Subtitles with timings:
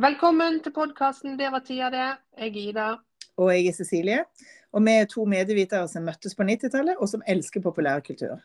[0.00, 2.16] Velkommen til podkasten 'Det var tida det'.
[2.38, 2.96] Jeg er Ida.
[3.36, 4.24] Og jeg er Cecilie.
[4.72, 8.40] Og vi er to medievitere som møttes på 90-tallet, og som elsker populærkultur.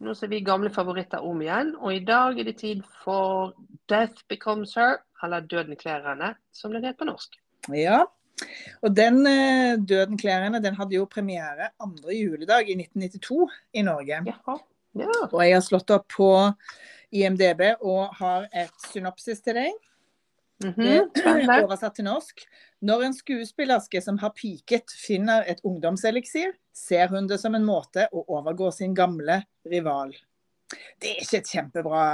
[0.00, 3.54] Nå ser vi gamle favoritter om igjen, og i dag er det tid for
[3.88, 7.38] 'Death Becomes Her', eller 'Døden kler henne', som den heter på norsk.
[7.72, 8.02] Ja,
[8.82, 13.82] og den eh, 'Døden kler henne' den hadde jo premiere andre juledag i 1992 i
[13.82, 14.22] Norge.
[14.26, 14.58] Jaha.
[14.98, 15.28] Ja.
[15.32, 16.52] Og jeg har slått opp på
[17.12, 19.72] IMDb og har et synopsis til deg.
[20.62, 22.42] Det er oversatt til norsk.
[22.86, 28.08] Når en skuespillerske som har piket finner et ungdomseliksir, ser hun det som en måte
[28.12, 30.14] å overgå sin gamle rival.
[31.00, 32.04] Det er ikke et kjempebra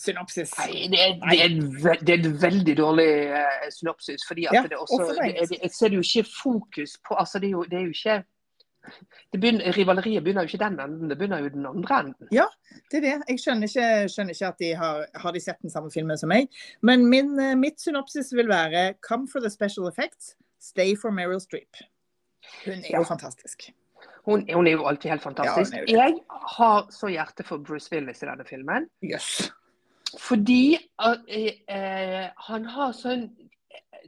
[0.00, 0.52] synopsis.
[0.58, 4.26] Nei, det er, det, er en ve det er en veldig dårlig uh, synopsis.
[4.28, 7.38] fordi at Ja, det også, også det, det, Jeg ser jo ikke fokus på altså
[7.38, 8.22] det er jo, det er jo ikke
[9.32, 12.28] begynner, Rivaleriet begynner jo ikke den enden, det begynner jo den andre enden.
[12.32, 12.46] Ja,
[12.90, 13.12] Det er det.
[13.28, 16.28] Jeg skjønner ikke, skjønner ikke at de har, har de sett den samme filmen som
[16.28, 16.48] meg.
[16.82, 21.40] Men min, eh, mitt synopsis vil være 'Come for the special effects, stay for Meryl
[21.40, 21.80] Streep'.
[22.64, 22.98] Hun er Ja.
[22.98, 23.70] jo fantastisk.
[24.24, 25.72] Hun, hun er jo alltid helt fantastisk.
[25.72, 28.88] Ja, jeg har så hjerte for Bruce Willis i denne filmen.
[29.02, 29.50] Yes.
[30.18, 31.16] Fordi uh,
[31.68, 33.30] uh, han har sånn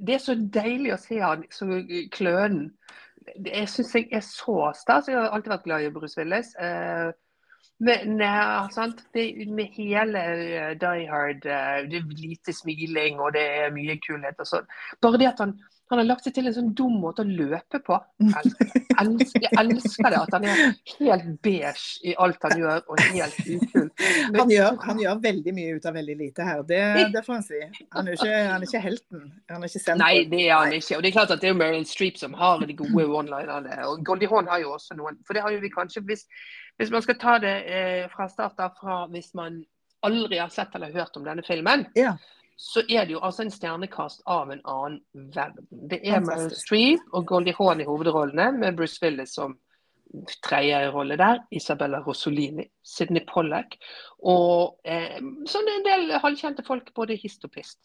[0.06, 1.64] Det er så deilig å se han så
[2.12, 2.75] klønen.
[3.34, 5.08] Jeg syns jeg er så stas.
[5.08, 6.52] Jeg har alltid vært glad i Bruce Willis.
[6.62, 7.10] Eh,
[7.86, 9.02] men ja, sant?
[9.14, 13.98] Det, med hele eh, Die Hard, eh, det er lite smiling og det er mye
[14.06, 14.70] kulhet og sånn.
[15.02, 15.56] Bare det at han,
[15.90, 17.96] han har lagt seg til en sånn dum måte å løpe på.
[18.96, 20.18] Jeg elsker, jeg elsker, det.
[20.22, 20.60] At han er
[20.96, 23.90] helt beige i alt han gjør, og helt ukul.
[24.32, 26.62] Men- Han gjør, han gjør veldig mye ut av veldig lite her.
[26.70, 26.80] Det,
[27.12, 27.60] det får han si.
[27.92, 29.22] Han er ikke, han er ikke helten.
[29.52, 30.02] Han er ikke sentrum.
[30.02, 30.96] Nei, det er han ikke.
[30.96, 33.78] Og det er klart at det er Meryl Streep som har de gode one-linerne.
[33.90, 35.20] Og Goldie Hawn har jo også noen.
[35.28, 36.24] For det har jo vi kanskje Hvis,
[36.80, 39.60] hvis man skal ta det eh, fra start av, fra hvis man
[40.06, 42.16] aldri har sett eller hørt om denne filmen, Ja.
[42.56, 45.00] Så er det jo altså en stjernekast av en annen
[45.34, 45.66] verden.
[45.90, 49.58] Det er Meryl Streep og Goldie Hawn i hovedrollene, med Bruce Willis som
[50.44, 51.42] tredje rolle der.
[51.52, 53.76] Isabella Rosolini, Sidney Pollack
[54.24, 55.18] og eh,
[55.50, 57.80] sånn en del halvkjente folk, både hist og pist.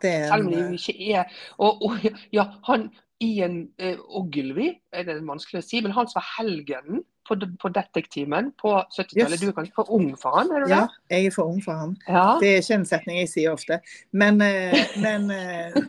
[0.00, 2.90] Det er Selv om de ikke er og, og, Ja, han
[3.20, 7.70] Ian eh, Ogilvy, er det vanskelig å si, men han som var helgenen på, på
[7.74, 9.36] Detektimen på 70-tallet.
[9.36, 9.40] Yes.
[9.40, 11.16] Du er kanskje for ung for han, er du ja, det?
[11.16, 11.96] jeg er for ung for han.
[12.08, 12.26] Ja.
[12.42, 13.80] Det er ikke en setning jeg sier ofte.
[14.12, 15.80] Men, eh, men eh,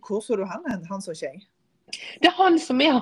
[0.00, 0.86] hvor så du han hen?
[0.90, 1.42] Han så ikke jeg.
[2.22, 3.00] Det er han som er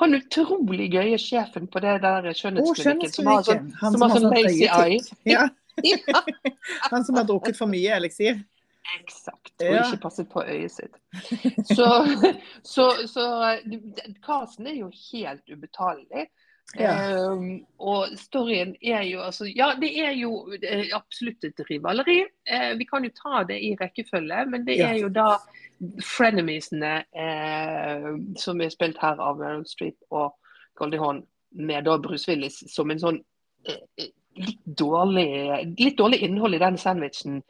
[0.00, 3.12] han utrolig gøye sjefen på det der skjønnsklinikken.
[3.14, 3.68] som har sånn.
[3.80, 4.98] Han som har sånn lazy eye.
[5.28, 5.48] Ja,
[5.82, 6.22] Ja,
[6.90, 8.42] han som har drukket for mye eliksir.
[8.98, 9.54] Eksakt.
[9.62, 9.84] Og Ja.
[9.86, 10.96] ikke passet på øyet sitt.
[11.70, 11.86] Så,
[12.74, 13.26] så, så
[14.26, 16.26] Karsten er jo helt ubetalelig.
[16.78, 16.92] Ja.
[17.32, 20.46] Um, og storyen er jo altså Ja, det er jo
[20.96, 22.22] absolutt et rivaleri.
[22.48, 24.88] Uh, vi kan jo ta det i rekkefølge, men det Ja.
[24.88, 25.36] er jo da
[26.00, 28.08] frenemiesene uh,
[28.38, 30.32] som er spilt her av Meryl Streep og
[30.78, 33.18] Goldie Hawn, med da Bruce Willis som en sånn
[33.68, 34.06] eh,
[34.40, 37.42] litt dårlig, litt dårlig innhold i den sandwichen.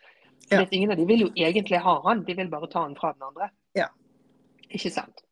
[0.50, 0.64] Ja.
[0.70, 3.22] Ingen av de vil jo egentlig ha han, de vil bare ta han fra den
[3.28, 3.52] andre.
[3.78, 3.86] Ja.
[4.68, 5.22] Ikke sant.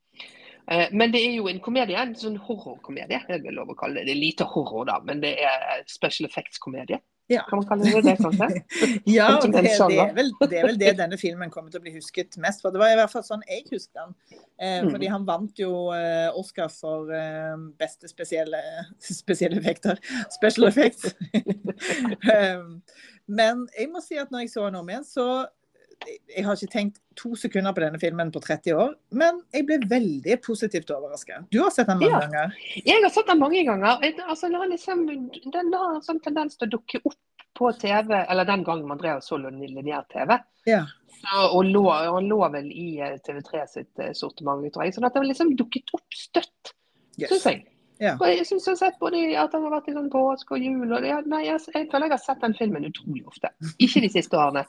[0.71, 3.23] Eh, Men det er jo en komedie, en sånn horrorkomedie.
[3.29, 4.07] Jeg vil lov å kalle det.
[4.07, 7.01] Det er lite horror, da, men det er special effects-komedie.
[7.31, 7.45] Ja.
[7.47, 8.47] Kan man kalle det det, kanskje?
[9.07, 11.93] Ja, det, det, er vel, det er vel det denne filmen kommer til å bli
[11.95, 12.75] husket mest for.
[12.75, 14.15] Det var i hvert fall sånn jeg husker den.
[14.59, 14.91] Eh, Mm.
[14.93, 18.59] fordi han vant jo eh, Oscar for eh, beste spesielle,
[19.23, 19.99] spesielle effekter.
[20.35, 21.15] Special effects.
[22.35, 22.83] um,
[23.41, 25.27] men jeg må si at når jeg så den om igjen, så
[26.07, 29.77] Jeg har ikke tenkt to sekunder på denne filmen på 30 år, men jeg ble
[29.91, 31.43] veldig positivt overraska.
[31.53, 32.21] Du har sett den mange Ja.
[32.25, 32.55] ganger?
[32.87, 33.99] Jeg har sett den mange ganger.
[34.27, 35.07] Altså, den, har liksom,
[35.53, 37.19] den har en sånn tendens til å dukke opp
[37.59, 40.39] på TV, eller den gangen man drev så lineær TV.
[40.67, 40.87] Ja.
[41.53, 44.95] Og lå, han lå vel i eh, TV3 sitt eh, sortiment, tror jeg.
[44.97, 46.73] Sånn at det har liksom dukket opp støtt,
[47.19, 47.29] Yes.
[47.29, 47.67] syns jeg.
[48.01, 48.15] Ja.
[48.17, 50.63] Og jeg synes jeg har sett både at han har vært i sånn påske og
[50.65, 50.87] jul.
[50.89, 53.51] Og det, nei, jeg, jeg føler jeg har sett den filmen utrolig ofte.
[53.79, 54.63] Ikke de siste årene.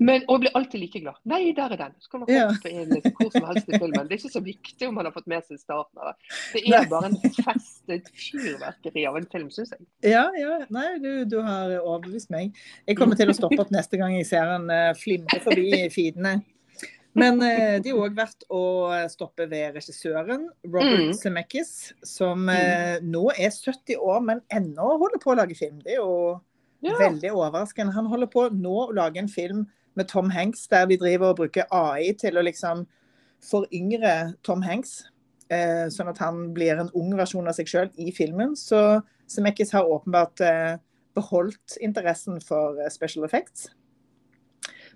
[0.00, 1.16] Men, og jeg blir alltid like glad.
[1.28, 1.94] Nei, der er den!
[2.00, 2.46] Så kan man Ja.
[2.48, 4.06] hoppe inn liksom, hvor som helst i filmen.
[4.08, 6.14] Det er ikke så viktig om man har fått med seg starten av det.
[6.54, 6.78] Det Nei.
[6.78, 9.84] er bare en fest, et fyrverkeri av en film, syns jeg.
[10.08, 10.54] Ja, ja.
[10.72, 12.56] Nei, du, du har overbevist meg.
[12.88, 16.38] Jeg kommer til å stoppe opp neste gang jeg ser en uh, flimre forbi feedene.
[17.12, 18.62] Men uh, det er òg verdt å
[19.12, 21.12] stoppe ved regissøren, Robert Mm.
[21.18, 21.74] Zemeckis,
[22.06, 25.82] som uh, nå er 70 år, men ennå holder på å lage film.
[25.84, 26.40] Det er jo
[26.80, 26.94] Ja.
[26.96, 27.92] veldig overraskende.
[27.92, 29.66] Han holder på nå å lage en film
[29.98, 32.84] med Tom Hanks, der de driver og bruker AI til å liksom
[33.44, 35.00] foryngre Tom Hanks.
[35.50, 38.54] Eh, sånn at han blir en ung versjon av seg sjøl i filmen.
[38.56, 39.00] Så
[39.30, 40.76] Zemeckis har åpenbart eh,
[41.18, 43.68] beholdt interessen for eh, special effects.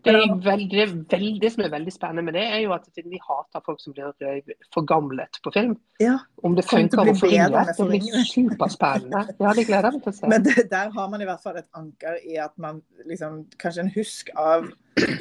[0.05, 3.62] Det, er veldig, veldig, som er veldig spennende med det, er jo at vi hater
[3.65, 4.12] folk som blir
[4.75, 5.75] forgamlet på film.
[6.03, 6.19] Ja.
[6.45, 9.25] Om det funker å bli forringe, det blir superspennende.
[9.41, 10.31] Ja, det gleder jeg meg til å se.
[10.31, 13.85] Men det, der har man i hvert fall et anker i at man liksom Kanskje
[13.85, 14.67] en husk av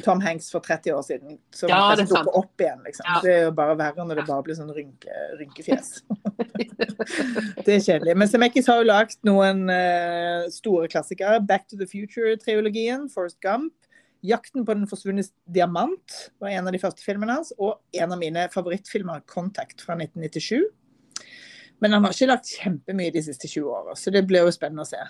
[0.04, 2.82] Tom Hanks for 30 år siden, som Ja, det er dukker opp igjen.
[2.86, 3.06] Liksom.
[3.08, 3.20] Ja.
[3.24, 5.96] Det er jo bare verre når det bare blir sånn rynke, rynkefjes.
[7.64, 8.14] det er kjedelig.
[8.20, 11.40] Men Semekis har jo lagd noen uh, store klassikere.
[11.42, 13.74] Back to the Future-triologien, Forrest Gump.
[14.24, 15.22] 'Jakten på den forsvunne
[15.52, 17.52] diamant' var en av de første filmene hans.
[17.58, 20.64] Og en av mine favorittfilmer, 'Contact' fra 1997.
[21.80, 24.86] Men han har ikke lagt kjempemye de siste 20 åra, så det blir jo spennende
[24.86, 25.02] å se.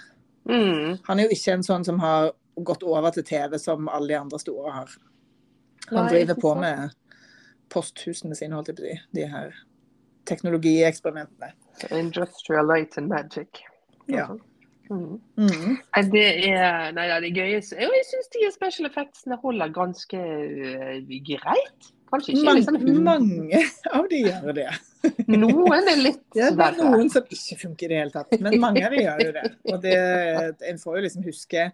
[0.48, 0.98] Mm.
[1.06, 4.18] Han er jo ikke en sånn som har gått over til TV som alle de
[4.18, 4.96] andre store har.
[5.90, 6.96] Han Nei, driver på med
[7.72, 8.98] posthusene sine, holdt jeg på å si.
[9.14, 9.54] De her
[10.28, 11.52] teknologieksperimentene.
[11.90, 13.62] Industrial light and magic.
[14.06, 14.28] Ja.
[14.90, 15.18] Mm.
[15.40, 15.76] Mm.
[16.12, 17.52] Det er, nei, det er gøy.
[17.56, 21.92] Jo, Jeg syns de special effectsene holder ganske uh, greit.
[22.14, 23.60] Kanskje ikke liksom Mange, mange
[23.90, 24.66] av de gjør det.
[25.34, 28.58] Noen er litt Ja, det er noen som ikke funker i det hele tatt, men
[28.62, 29.44] mange av de gjør jo det.
[29.72, 29.96] Og det,
[30.70, 31.64] en får jo liksom huske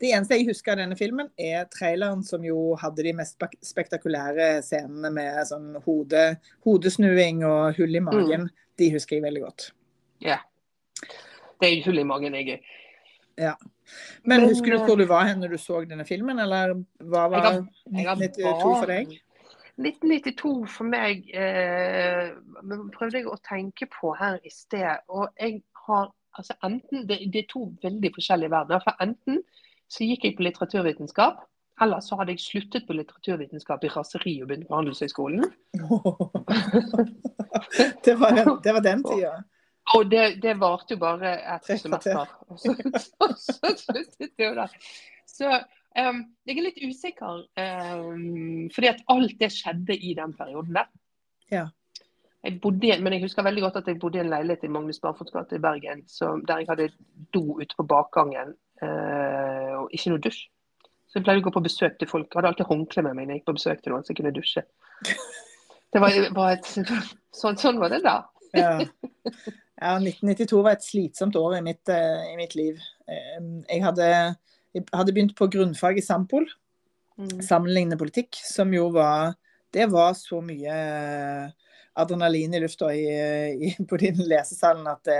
[0.00, 4.50] Det eneste jeg husker av denne filmen, er traileren som jo hadde de mest spektakulære
[4.66, 6.28] scenene med sånn hode,
[6.66, 8.46] hodesnuing og hull i magen.
[8.46, 8.68] Mm.
[8.78, 9.70] De husker jeg veldig godt.
[10.22, 10.38] Ja.
[11.60, 12.76] Det er hull i magen jeg er.
[13.38, 16.74] Men, Men, husker du eh, hvor du var hen når du så denne filmen, eller
[17.00, 19.20] hva var har- Jeg har 1992 for deg?
[19.78, 22.32] 1992 for meg eh,
[22.96, 25.04] prøvde jeg å tenke på her i sted.
[25.08, 28.82] Og jeg har altså enten Det, det er to veldig forskjellige verdener.
[28.84, 29.42] For enten
[29.88, 31.34] så gikk jeg på litteraturvitenskap,
[31.80, 35.44] eller så hadde jeg sluttet på litteraturvitenskap i raseri og begynt på Handelshøyskolen.
[38.04, 39.32] det, var den, det var den tida.
[39.96, 42.26] Og det, det varte jo bare et semester.
[42.48, 42.74] Og så,
[43.06, 44.74] så, så sluttet det jo der.
[45.28, 50.76] Så um, jeg er litt usikker, um, fordi at alt det skjedde i den perioden
[50.76, 50.90] der.
[51.52, 51.66] Ja.
[52.44, 54.70] Jeg bodde, i- men jeg husker veldig godt at jeg bodde i en leilighet i
[54.74, 56.90] Magnus Barfots gate i Bergen, så, der jeg hadde
[57.34, 58.52] do ute på bakgangen
[58.82, 60.44] uh, og ikke noe dusj.
[61.08, 62.28] Så jeg pleide å gå på besøk til folk.
[62.28, 64.20] Jeg hadde alltid håndkle med meg når jeg gikk på besøk til noen så jeg
[64.20, 64.64] kunne dusje.
[65.88, 66.66] Det var, var et,
[67.40, 68.18] sånn, sånn var det da.
[68.52, 68.74] Ja.
[69.80, 72.78] Ja, 1992 var et slitsomt år i mitt, eh, i mitt liv.
[73.08, 74.36] Eh, Jeg hadde,
[74.74, 76.46] jeg hadde begynt på grunnfag i Sampol,
[77.18, 77.40] Mm.
[77.42, 79.34] sammenlignende politikk, som jo var
[79.72, 81.50] Det var så mye eh,
[81.96, 82.86] adrenalin i lufta
[83.88, 85.18] på din lesesalen at det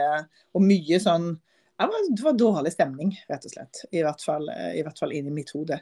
[0.55, 1.35] Og mye sånn
[1.79, 3.85] Det var- det var dårlig stemning, rett og slett.
[3.93, 5.81] I hvert fall, i hvert fall inni mitt hode.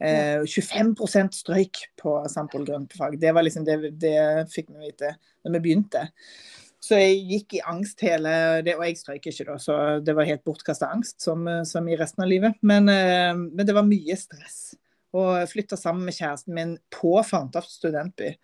[0.00, 3.18] Eh, 25% strøyk på Sampol grunnfag.
[3.20, 6.08] Det var liksom det, det fikk vi vite når vi begynte.
[6.86, 10.28] Så jeg gikk i angst hele det, Og jeg strøyk ikke, da, så det var
[10.28, 12.58] helt bortkasta angst, som, som i resten av livet.
[12.62, 14.76] Men, eh, men det var mye stress.
[15.16, 18.34] Og flytta sammen med kjæresten min på Fantaft studentby.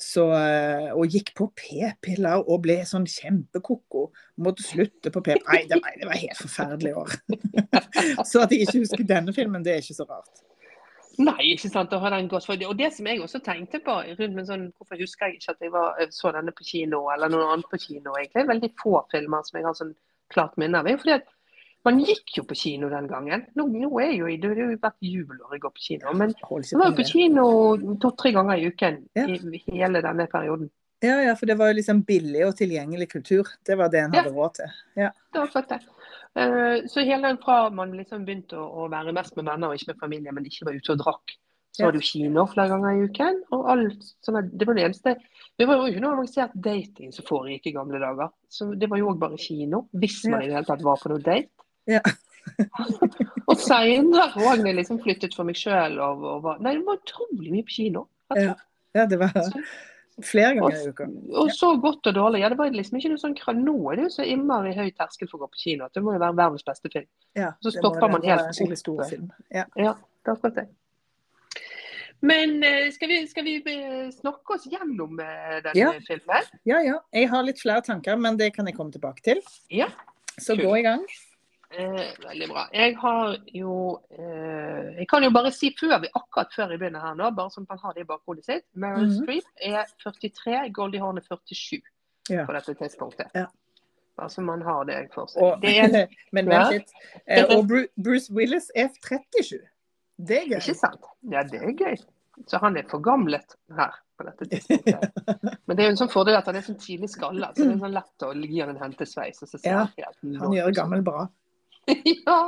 [0.00, 4.06] Så, eh, og gikk på p-piller og ble sånn kjempekoko.
[4.40, 5.66] Måtte slutte på p-piller.
[5.68, 7.18] Nei, var, det var helt forferdelig år.
[8.30, 10.40] så at jeg ikke husker denne filmen, det er ikke så rart.
[11.18, 11.92] Nei, ikke sant.
[11.92, 12.04] Og,
[12.58, 12.66] det.
[12.66, 15.60] Og det som jeg også tenkte på rundt med sånn, Hvorfor husker jeg ikke at
[15.60, 18.14] jeg var, så denne på kino, eller noen andre på kino?
[18.16, 19.94] egentlig, Veldig få filmer som jeg har sånn
[20.30, 20.86] klart minne av.
[20.86, 21.26] fordi at
[21.84, 23.46] man gikk jo på kino den gangen.
[23.56, 26.12] Nå, nå er jo, det har jo vært jubelår jeg går på kino.
[26.12, 27.46] Men jeg var jo på kino
[28.02, 29.26] to-tre ganger i uken Ja.
[29.26, 30.70] i hele denne perioden.
[31.02, 33.48] Ja, ja, for det var jo liksom billig og tilgjengelig kultur.
[33.64, 34.22] Det var det en Ja.
[34.22, 34.66] hadde råd til.
[34.96, 35.10] Ja.
[35.32, 35.80] Det var flott, det.
[36.38, 39.78] Eh, Så hele den fra man liksom begynte å, å være mest med venner og
[39.78, 41.34] ikke med familie, men ikke var ute og drakk,
[41.74, 43.42] så var det jo kino flere ganger i uken.
[43.54, 45.16] Og alt det var det eneste
[45.58, 48.30] Det var jo ikke noe avansert dating som foregikk i gamle dager.
[48.50, 51.12] Så det var jo òg bare kino, hvis man i det hele tatt var på
[51.12, 51.50] noe date.
[51.90, 52.00] Ja.
[53.50, 56.86] og seinere òg, når jeg liksom flyttet for meg sjøl og, og var Nei, det
[56.86, 58.06] var utrolig mye på kino.
[58.38, 58.54] Ja.
[58.96, 59.62] ja, det var Så-
[60.26, 61.06] flere Og, ganger i uka.
[61.42, 62.40] og så godt og dårlig.
[62.40, 65.28] Ja, det var liksom ikke noe sånn Nå er det jo så innmari høy terskel
[65.28, 67.06] for å gå på kino at det må jo være verdens beste film.
[67.36, 68.10] Ja, Så stopper det.
[68.12, 68.84] man helt en skikkelig opp.
[68.84, 69.32] stor film.
[69.50, 69.64] Ja.
[69.76, 70.68] Ja, det er akkurat det.
[72.22, 75.92] Men eh, skal vi, skal vi eh, snakke oss gjennom eh, denne Ja.
[76.04, 76.50] filmen?
[76.68, 76.98] ja, ja.
[77.16, 79.40] Jeg har litt flere tanker, men det kan jeg komme tilbake til.
[79.70, 79.86] Ja.
[80.38, 81.06] Så gå i gang.
[81.70, 82.64] Eh, veldig bra.
[82.74, 83.74] Jeg har jo
[84.10, 87.50] eh, Jeg kan jo bare si før vi akkurat før jeg begynner her nå, bare
[87.54, 88.64] så man har det i bakhodet sitt.
[88.74, 89.22] Meryl Mhm.
[89.22, 91.80] Streep er 43, Goldie Horn er 47
[92.30, 92.44] Ja.
[92.46, 93.30] på dette tidspunktet.
[93.34, 93.46] Ja.
[94.18, 95.42] Bare så man har det for seg.
[95.42, 96.90] Og, det er men vent litt.
[97.26, 97.66] Eh, Og
[98.02, 99.60] Bruce Willis er 37.
[100.18, 101.06] Det er ikke sant?
[101.30, 101.96] Ja, det er gøy.
[102.46, 105.12] Så han er forgamlet her på dette tidspunktet.
[105.66, 107.74] Men det er jo en sånn fordel at han er sånn tidlig skalla, så det
[107.74, 109.40] er sånn lett å gi han en hentesveis.
[109.64, 109.86] Ja,
[110.40, 111.26] Han gjør gammel bra.
[112.26, 112.40] ja.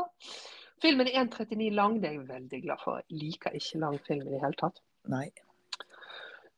[0.83, 3.01] Filmen er 1,39 lang, det er jeg veldig glad for.
[3.09, 4.83] Jeg liker ikke lang film i det hele tatt.
[5.13, 5.29] Nei.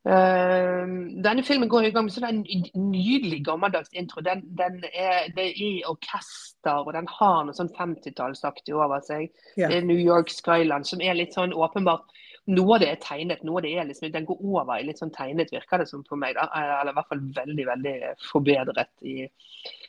[0.05, 0.85] Uh,
[1.25, 2.43] denne filmen går i gang med sånn en
[2.77, 4.21] nydelig gammeldags intro.
[4.25, 9.31] Den, den er, det er i orkester, og den har noe sånn 50-tallsaktig over seg.
[9.57, 9.71] Yeah.
[9.71, 12.13] Det er New York Skyland, som er litt sånn åpenbart
[12.45, 14.99] Noe av det er tegnet, noe av det er liksom Den går over i litt
[15.01, 16.37] sånn tegnet, virker det som på meg.
[16.37, 17.95] da, Eller i hvert fall veldig, veldig
[18.29, 18.91] forbedret.
[19.01, 19.25] i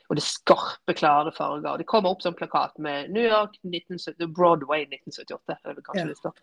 [0.08, 1.72] og det er skarpe, klare farger.
[1.72, 5.58] og Det kommer opp som plakat med New York 1970, Broadway 1978.
[5.66, 6.08] er det kanskje Ja.
[6.12, 6.36] det står.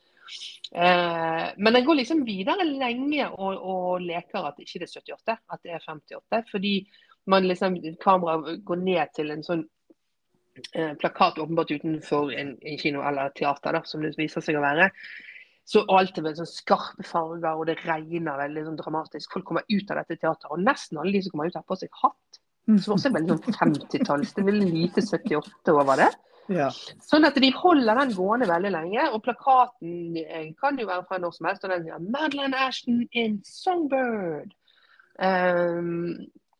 [0.75, 5.39] Eh, men den går liksom videre lenge og, og leker at ikke det er 78,
[5.53, 6.43] at det er 58.
[6.51, 6.75] Fordi
[7.27, 9.67] man liksom, kameraet går ned til en sånn
[10.75, 14.65] eh, plakat åpenbart utenfor en, en kino eller teater, da, som det viser seg å
[14.65, 14.91] være.
[15.65, 19.31] Så alt er veldig sånn skarpe farger, og det regner veldig sånn dramatisk.
[19.33, 21.79] Folk kommer ut av dette teateret, og nesten alle de som kommer ut, har på
[21.79, 22.42] seg hatt.
[22.67, 24.35] Som også er veldig sånn 50-talls.
[24.37, 26.11] Det veldig lite 78 over det.
[26.51, 26.69] Ja.
[27.07, 29.07] Sånn at de holder den gående veldig lenge.
[29.15, 31.67] Og plakaten eh, kan jo være fra når som helst.
[31.67, 34.55] Og den sier 'Madeleine Ashton in Songbird'.
[35.23, 36.17] Um,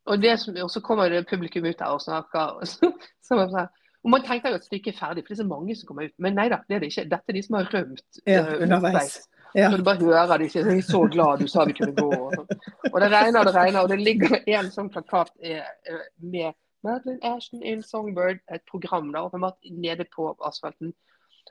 [0.07, 2.59] og, det som, og så kommer det publikum ut der og snakker.
[2.61, 2.93] Og, så,
[3.25, 3.71] så man, sånn,
[4.03, 6.11] og man tenker jo at stykket er ferdig, for det er så mange som kommer
[6.11, 6.17] ut.
[6.19, 7.07] Men nei da, det er det ikke.
[7.11, 8.09] Dette er de som har rømt.
[8.27, 9.21] Ja, eh, underveis.
[9.55, 9.71] Ja.
[9.71, 12.19] Så du bare hører de sier 'Jeg er så glad du sa vi kunne gå'.
[12.19, 12.49] Og, sånn.
[12.93, 16.55] og det regner og det regner, og det ligger en sånn plakat eh, eh, med
[16.83, 20.95] Madeleine Ashton in Songbird, et program der, åpenbart nede på asfalten.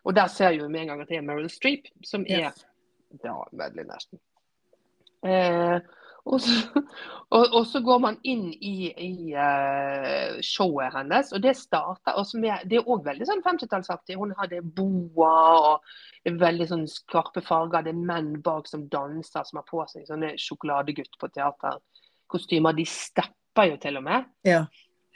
[0.03, 2.39] Og der ser vi jo med en gang at det er Meryl Streep, som er
[2.39, 2.51] Ja.
[3.23, 4.19] da Madeleine Ashton.
[5.25, 5.79] Eh,
[6.25, 6.83] og, så,
[7.35, 12.41] og, og så går man inn i, i uh, showet hennes, og det starter også
[12.41, 14.19] med Det er òg veldig sånn 50-tallsaktig.
[14.19, 15.33] Hun har det boa
[15.71, 17.87] og veldig sånn skarpe farger.
[17.87, 22.77] Det er menn bak som danser, som har på seg sånne sjokoladegutt på teaterkostymer.
[22.77, 24.31] De stepper jo til og med.
[24.47, 24.65] ja.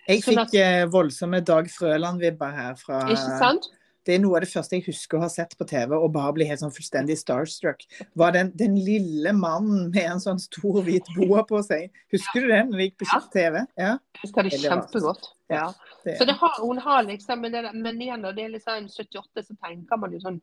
[0.05, 3.71] Jeg Sånn fikk eh, voldsomme Dag Frøland-vibber her fra Ikke sant?
[4.05, 6.33] Det er noe av det første jeg husker å ha sett på TV og bare
[6.38, 7.81] bli helt sånn fullstendig starstruck.
[8.15, 11.89] Var den, den lille mannen med en sånn stor hvit boa på seg.
[12.13, 13.21] Husker du den når det gikk på Ja.
[13.33, 13.63] TV?
[13.81, 13.93] Ja.
[13.97, 15.31] Jeg husker det kjempegodt.
[15.50, 15.67] Ja.
[16.05, 18.88] Det, Så det har, hun har liksom Men, det, men igjen, når det er liksom
[18.93, 20.41] 78, så tenker man jo sånn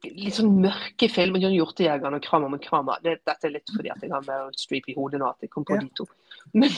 [0.00, 1.42] Litt sånn mørke filmer.
[1.42, 3.02] John Hjortejegeren og Kramer med Kramer.
[3.04, 5.50] Det, dette er litt fordi at jeg har Meryl Streep i hodet nå, at jeg
[5.52, 5.82] kom på Ja.
[5.84, 6.06] de to.
[6.56, 6.70] Men,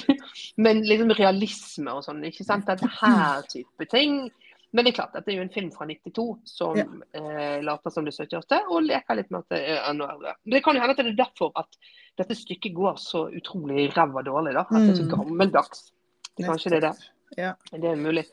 [0.58, 2.18] men liksom realisme og sånn.
[2.26, 4.24] ikke sant, Dette her type ting.
[4.72, 6.84] Men det er klart, dette er jo en film fra 92 som Ja.
[7.14, 10.34] eh, later som det er 78, og leker litt med at det er enda eldre.
[10.44, 11.76] Men Det kan jo hende at det er derfor at
[12.18, 14.54] dette stykket går så utrolig ræva dårlig.
[14.54, 15.16] da, At det er så Mm.
[15.18, 15.92] gammeldags.
[16.36, 17.08] Det, kanskje det er det.
[17.38, 17.54] Ja.
[17.72, 18.26] Det er mulig.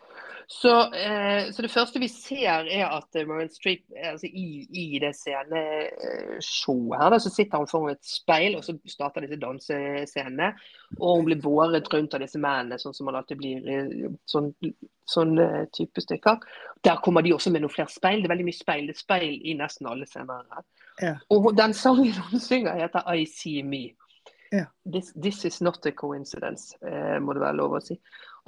[0.52, 4.86] Så, eh, så det første vi ser, er at eh, Meryl Streep altså i, i
[4.98, 10.48] det sceneshowet her, da, så sitter han foran et speil, og så starter disse dansescenene.
[10.98, 14.50] Og hun blir båret rundt av disse mennene, sånn som man alltid blir i sånn,
[15.06, 16.42] sånn eh, type stykker.
[16.88, 18.24] Der kommer de også med noen flere speil.
[18.24, 18.90] Det er veldig mye speil.
[18.90, 20.50] Det er speil i nesten alle scener.
[20.58, 20.66] her.
[21.04, 21.16] Ja.
[21.30, 23.86] Og den sangen hun synger, heter I See Me.
[24.50, 24.66] Ja.
[24.92, 28.00] This, this is not a coincidence, eh, må det være lov å si.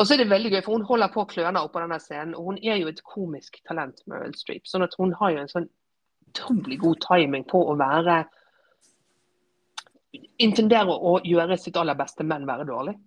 [0.02, 2.00] Og så er det veldig gøy, for hun holder på å kløne opp på denne
[2.02, 2.34] scenen.
[2.34, 4.66] Og hun er jo et komisk talent, Meryl Streep.
[4.66, 5.68] Sånn at hun har jo en sånn
[6.32, 8.24] utrolig god timing på å være
[10.44, 12.98] Intendere å gjøre sitt aller beste, men være dårlig.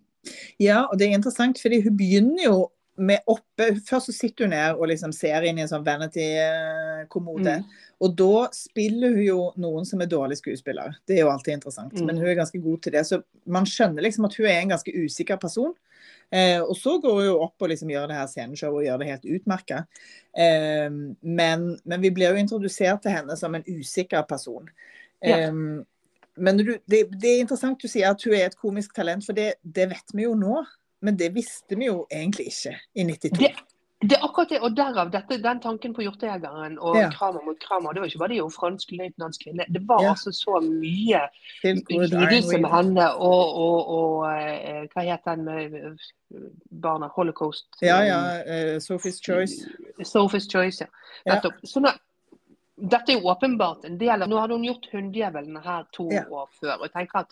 [0.62, 2.54] ja, og det er interessant, fordi hun begynner jo
[2.96, 7.58] med oppe Først så sitter hun ned og liksom ser inn i en sånn vanity-kommode.
[7.60, 7.93] Mm.
[8.04, 10.98] Og da spiller hun jo noen som er dårlig skuespiller.
[11.08, 11.94] Det er jo alltid interessant.
[11.96, 12.10] Mm.
[12.10, 13.04] Men hun er ganske god til det.
[13.08, 15.72] Så man skjønner liksom at hun er en ganske usikker person.
[16.34, 19.00] Eh, og så går hun jo opp og liksom gjør det her sceneshowet og gjør
[19.00, 19.80] det helt utmerka.
[20.36, 24.68] Eh, men, men vi blir jo introdusert til henne som en usikker person.
[25.24, 25.46] Ja.
[25.46, 25.52] Eh,
[26.34, 29.36] men du, det, det er interessant du sier at hun er et komisk talent, for
[29.36, 30.58] det, det vet vi jo nå.
[31.04, 33.38] Men det visste vi jo egentlig ikke i 92.
[33.38, 33.52] Det,
[34.08, 37.10] det er akkurat det, og derav dette, den tanken på Hjortejegeren og Ja.
[37.10, 37.92] Kramer mot Kramer.
[37.92, 39.64] Det var ikke bare de og fransk løytnantskvinne.
[39.72, 40.10] Det var Ja.
[40.10, 41.20] altså så mye
[41.64, 47.08] lidelse med henne og, og, og eh, Hva het den med eh, barna?
[47.16, 47.66] Holocaust?
[47.82, 48.20] Ja, ja.
[48.46, 49.68] eh, Sophie's Choice.
[50.02, 51.34] Sophie's Choice, ja.
[51.34, 51.40] Ja.
[51.64, 52.00] Sånn at,
[52.76, 56.24] dette er jo åpenbart en del av Nå hadde hun gjort 'Hunndjevelen' her to Ja.
[56.30, 56.74] år før.
[56.80, 57.30] og jeg tenker at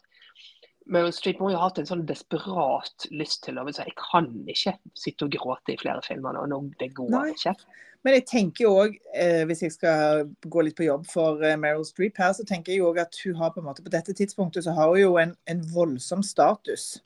[0.92, 4.28] Meryl Streep må jo ha hatt en sånn desperat lyst til å si jeg kan
[4.50, 6.60] ikke sitte og gråte i flere filmer nå.
[6.80, 7.30] det går Nei.
[7.32, 7.54] ikke.
[8.02, 11.56] Men jeg tenker jo òg, eh, hvis jeg skal gå litt på jobb for eh,
[11.60, 14.14] Meryl Streep her, så tenker jeg òg at hun har på en måte på dette
[14.18, 16.96] tidspunktet så har hun jo en, en voldsom status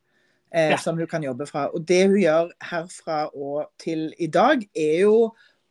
[0.55, 0.79] eh, Ja.
[0.81, 1.67] som hun kan jobbe fra.
[1.77, 5.19] Og det hun gjør herfra og til i dag, er jo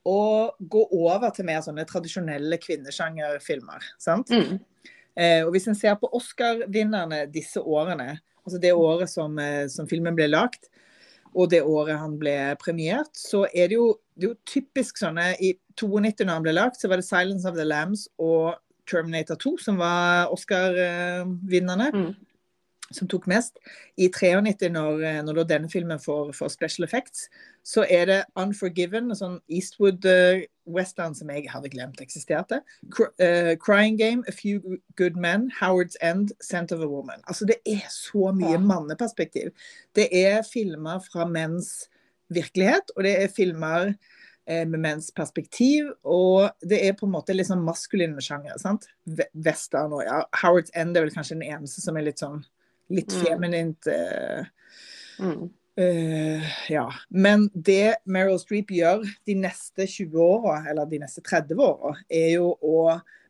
[0.06, 0.20] å
[0.62, 3.82] gå over til mer sånne tradisjonelle kvinnesjangerfilmer.
[3.98, 4.30] sant?
[4.30, 4.60] Mm.
[5.16, 9.88] Eh, og hvis en ser på Oscar-vinnerne disse årene, altså det året som, eh, som
[9.88, 10.70] filmen ble lagt,
[11.36, 15.34] og det året han ble premiert, så er det jo, det er jo typisk sånne
[15.44, 18.56] I 92, når han ble lagt, så var det 'Silence of the Lambs' og
[18.88, 21.92] Terminator 2 som var Oscar-vinnerne.
[21.94, 22.16] Mm
[22.92, 23.58] som tok mest.
[23.98, 27.30] I 93, når, eh, når denne filmen får, får, special effects,
[27.64, 32.62] så er det 'Unforgiven', en sånn Eastwood-western uh, som jeg hadde glemt eksisterte.
[32.92, 37.24] Cry, uh, 'Crying Game', 'A Few Good Men', 'Howard's End', 'Scent of a Woman'.
[37.28, 38.60] Altså Det er så mye ja.
[38.60, 39.52] manneperspektiv.
[39.96, 41.90] Det er filmer fra menns
[42.30, 43.94] virkelighet, og det er filmer
[44.48, 45.92] eh, med menns perspektiv.
[46.04, 48.60] Og det er på en måte litt sånn maskuline sjangere.
[48.60, 48.88] sant?
[49.34, 50.24] Western og ja.
[50.42, 52.44] Howard's End er vel kanskje den eneste som er litt sånn
[52.94, 53.22] litt mm.
[53.26, 53.88] feminint.
[53.88, 54.46] Uh,
[55.20, 55.50] mm.
[55.76, 56.86] Uh, ja.
[57.10, 62.36] Men det Meryl Streep gjør de neste 20 åra, eller de neste 30 åra, er
[62.38, 62.80] jo å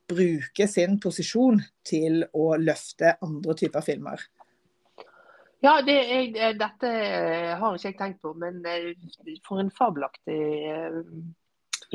[0.05, 4.21] bruke sin posisjon til å løfte andre typer filmer.
[5.65, 6.91] Ja, det er, dette
[7.57, 8.61] har ikke jeg tenkt på, men
[9.47, 10.37] for en fabelaktig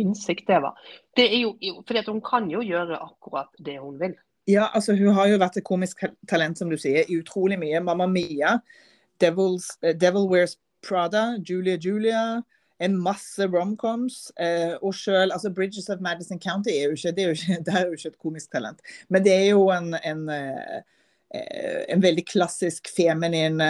[0.00, 0.78] innsikt det var.
[1.16, 1.54] Det er jo,
[1.86, 4.16] fordi Hun kan jo gjøre akkurat det hun vil.
[4.48, 7.82] Ja, altså hun har jo vært et komisk talent, som du sier, i utrolig mye.
[7.84, 8.56] Mamma Mia,
[9.20, 12.42] Devils, uh, Devil Wears Prada, Julia Julia.
[12.80, 14.30] En masse romcoms.
[14.40, 17.58] Uh, og sjøl altså Bridges of Madison County er jo ikke, det er jo ikke,
[17.66, 18.80] det er jo ikke et komisk talent.
[19.08, 20.80] Men det er jo en, en, uh,
[21.88, 23.60] en veldig klassisk feminin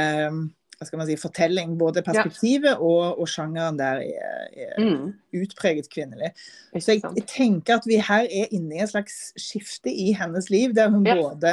[0.80, 1.74] hva skal man si, fortelling.
[1.76, 2.78] Både perspektivet ja.
[2.80, 5.10] og, og, sjangeren der er, er mm.
[5.42, 6.30] utpreget kvinnelig.
[6.72, 10.48] Så jeg, jeg, tenker at vi her er inne i et slags skifte i hennes
[10.48, 11.18] liv, der hun ja.
[11.20, 11.52] både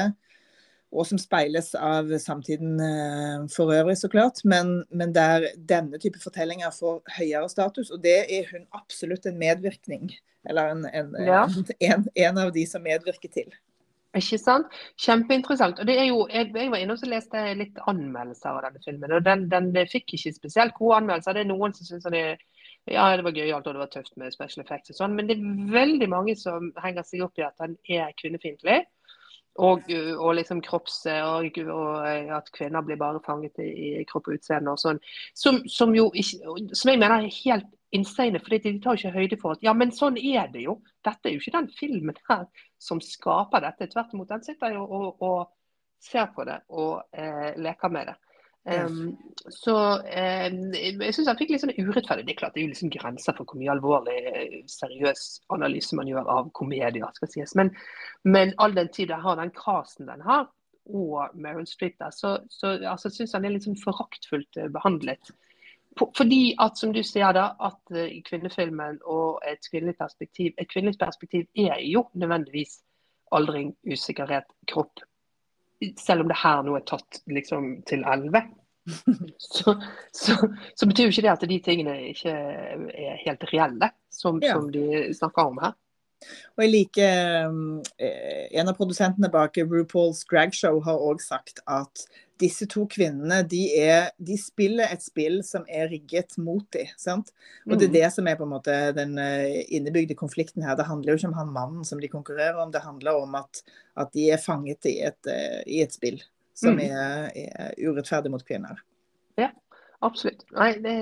[0.91, 4.39] og som speiles av samtiden uh, for øvrig, så klart.
[4.47, 7.91] Men, men, der denne type fortellinger får høyere status.
[7.91, 10.11] Og det er hun absolutt en medvirkning,
[10.47, 11.43] eller en, en, ja.
[11.91, 13.51] en, en av de som medvirker til.
[14.17, 14.71] Ikke sant?
[15.03, 15.81] Kjempeinteressant.
[15.81, 19.13] Og det er jo, jeg, jeg var inne og leste litt anmeldelser av denne filmen.
[19.17, 21.35] og Den, den fikk ikke spesielt gode anmeldelser.
[21.35, 22.23] Det er noen som syns det,
[22.87, 25.17] ja, det var gøyalt og det var tøft med special effects og sånn.
[25.19, 28.85] Men det er veldig mange som henger seg opp i at den er kvinnefiendtlig.
[29.57, 30.99] Og, og, liksom kropps...
[31.09, 33.71] Og, og, at kvinner blir bare fanget i,
[34.01, 35.01] i kropp og utseende og sånn.
[35.33, 39.15] Som, som, jo ikke, som jeg mener er helt insane, for de tar jo ikke
[39.15, 40.77] høyde for at ja, men sånn er det jo.
[41.05, 42.45] Dette er jo ikke den filmen her
[42.81, 43.89] som skaper dette.
[43.93, 45.53] Tvert imot, den sitter jo og, og,
[45.97, 48.13] ser på det og eh, leker med det.
[48.67, 49.15] Um,
[49.53, 52.25] så um, jeg syns han fikk litt sånn urettferdig.
[52.27, 54.17] Det er klart det er jo liksom grenser for hvor mye alvorlig,
[54.71, 56.99] seriøs analyse man gjør av komedier.
[57.15, 57.55] skal sies.
[57.55, 57.71] Men,
[58.27, 60.49] men all den tid jeg har den casten den har,
[60.87, 64.73] og Meryl Streep der, så, så altså, syns han er litt sånn foraktfullt behandlet.
[64.75, 65.35] behandlet.
[66.17, 70.99] Fordi at, som du sier da, at uh, kvinnefilmen og et kvinnelig perspektiv Et kvinnelig
[70.99, 72.81] perspektiv er jo nødvendigvis
[73.31, 75.01] aldring, usikkerhet, kropp.
[75.99, 78.45] Selv om det her nå er tatt liksom til elleve.
[79.37, 79.73] Så,
[80.15, 80.35] så,
[80.75, 84.55] så, betyr jo ikke det at de tingene ikke er helt reelle, som, ja.
[84.55, 85.75] som de snakker om her.
[86.55, 87.51] Og jeg liker
[88.01, 92.07] eh, En av produsentene bak RuPaul's Drag Show har òg sagt at
[92.39, 96.89] disse to kvinnene de, er, de, spiller et spill som er rigget mot dem.
[96.99, 97.33] Sant?
[97.67, 97.97] Og det er mm.
[97.97, 100.77] det som er på en måte den eh, innebygde konflikten her.
[100.79, 103.63] Det handler jo ikke om han mannen som de konkurrerer om, det handler om at,
[103.97, 106.21] at de er fanget i et, eh, i et spill
[106.57, 106.85] som mm.
[106.87, 108.79] er, er, urettferdig mot kvinner.
[109.37, 109.51] Ja,
[110.05, 110.47] absolutt.
[110.57, 110.95] Nei, det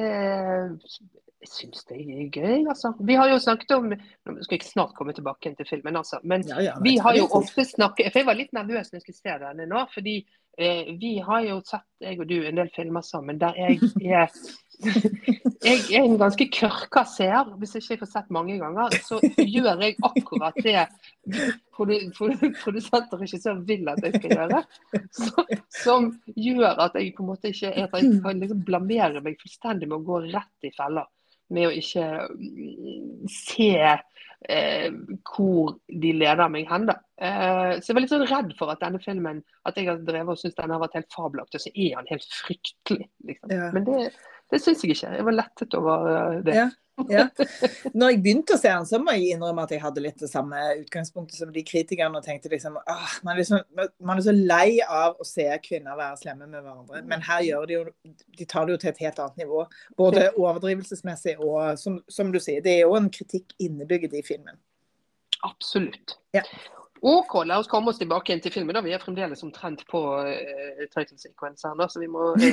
[1.46, 2.92] jeg syns det er gøy, altså.
[3.06, 6.20] Vi har jo snakket om Nå skal jeg snart komme tilbake til filmen, altså.
[6.24, 9.06] Men ja, ja, vi har jo ofte snakket For jeg var litt nervøs når jeg
[9.06, 9.84] skulle se denne nå.
[9.94, 10.16] fordi
[11.00, 14.30] vi har jo sett, jeg og du, en del filmer sammen der jeg er
[15.66, 17.48] jeg er en ganske kørka seer.
[17.60, 20.86] Hvis ikke jeg får sett mange ganger, så gjør jeg akkurat det
[21.76, 24.62] produsent og regissør vil at jeg skal gjøre.
[25.16, 25.46] Så,
[25.84, 30.02] som gjør at jeg på en måte ikke jeg kan liksom blamere meg fullstendig med
[30.02, 31.08] å gå rett i feller
[31.54, 33.72] med å ikke mm, se
[34.50, 34.92] eh,
[35.26, 36.88] hvor de leder meg hen.
[36.90, 37.00] da.
[37.16, 40.36] Eh, så jeg var litt sånn redd for at denne filmen at jeg har drevet
[40.36, 43.10] og syntes den har vært helt fabelaktig, og så er han helt fryktelig.
[43.30, 43.54] liksom.
[43.56, 43.70] Ja.
[43.76, 44.00] Men det,
[44.54, 45.14] det syns jeg ikke.
[45.18, 46.58] Jeg var lettet over eh, det.
[46.58, 46.72] Ja.
[47.12, 47.26] Ja.
[47.98, 50.30] Når jeg begynte å se den, så må jeg innrømme at jeg hadde litt det
[50.32, 52.20] samme utgangspunktet som de kritikerne.
[52.20, 55.98] og tenkte liksom, ah, man, er så, man, er så, lei av å se kvinner
[56.00, 57.04] være slemme med hverandre.
[57.10, 57.84] Men her gjør de jo
[58.40, 59.66] De tar det jo til et helt annet nivå.
[60.00, 64.58] Både overdrivelsesmessig og som, som du sier, det er jo en kritikk innebygget i filmen.
[65.46, 66.18] Absolutt.
[66.36, 66.46] Ja.
[67.08, 68.74] OK, la oss komme oss tilbake inn til filmen.
[68.74, 68.82] da.
[68.82, 72.48] Vi er fremdeles omtrent på uh, title-sekvensen, så vi må uh,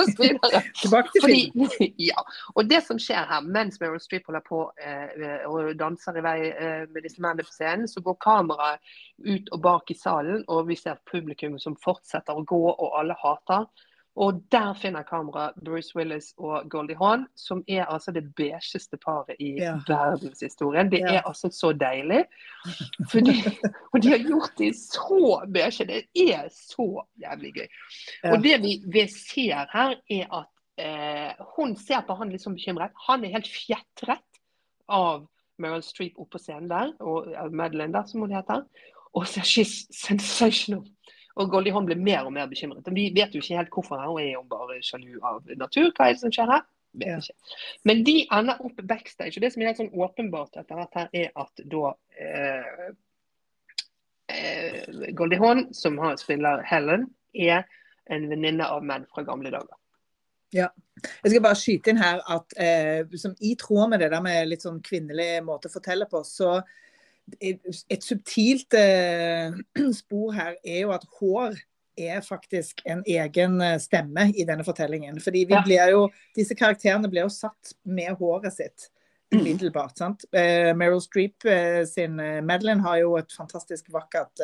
[0.00, 0.62] oss videre.
[0.80, 1.74] Tilbake til filmen.
[2.08, 2.24] ja.
[2.54, 6.38] Og det som skjer her, mens Meryl Streep holder på uh, og danser i vei
[6.48, 8.96] uh, med disse mennene på scenen, så går kameraet
[9.28, 13.20] ut og bak i salen, og vi ser publikum som fortsetter å gå, og alle
[13.20, 13.68] hater
[14.16, 19.36] Og der finner kamera Bruce Willis og Goldie Hawn, som er altså det beigeste paret
[19.40, 19.74] i Ja.
[19.88, 20.90] verdenshistorien.
[20.90, 21.14] Det Ja.
[21.18, 22.24] er altså så deilig.
[23.10, 23.34] Fordi,
[23.92, 25.84] og de har gjort det så beige.
[25.86, 27.68] Det er så jævlig gøy.
[28.24, 28.32] Ja.
[28.32, 30.48] Og det vi, vi ser her, er at
[30.78, 32.90] eh, hun ser på han litt sånn bekymret.
[33.08, 34.24] Han er helt fjetret
[34.88, 35.26] av
[35.58, 38.64] Meryl Streep oppe på scenen der, og ja, Madeline der, som hun heter.
[39.16, 40.84] Og så she's sensational.
[41.36, 42.86] Og Goldie Hawn blir mer og mer bekymret.
[42.96, 44.00] Vi vet jo ikke helt hvorfor.
[44.00, 45.90] Hun er jo bare sjalu av natur.
[45.92, 46.64] Hva er det som skjer her?
[46.96, 47.34] Vet Ja.
[47.84, 49.36] Men de ender opp backstage.
[49.36, 52.86] Og det som er helt sånn åpenbart etter hvert her, er at da eh,
[54.32, 57.66] eh, Goldie Hawn, som har spiller Helen, er
[58.08, 59.76] en venninne av menn fra gamle dager.
[60.54, 60.70] Ja.
[61.22, 64.48] Jeg skal bare skyte inn her at eh, som i tråd med det der med
[64.48, 66.60] litt sånn kvinnelig måte å fortelle på, så
[67.40, 69.50] et, subtilt eh,
[70.00, 71.56] spor her er jo at hår
[71.96, 75.20] er faktisk en egen eh, stemme i denne fortellingen.
[75.24, 76.02] Fordi vi blir jo,
[76.36, 78.90] disse karakterene blir jo satt med håret sitt
[79.34, 79.40] Mm.
[79.40, 79.96] umiddelbart.
[79.98, 80.22] sant?
[80.30, 81.42] Eh, Meryl Streep
[81.90, 82.14] sin
[82.46, 84.38] Madeline har jo et fantastisk vakkert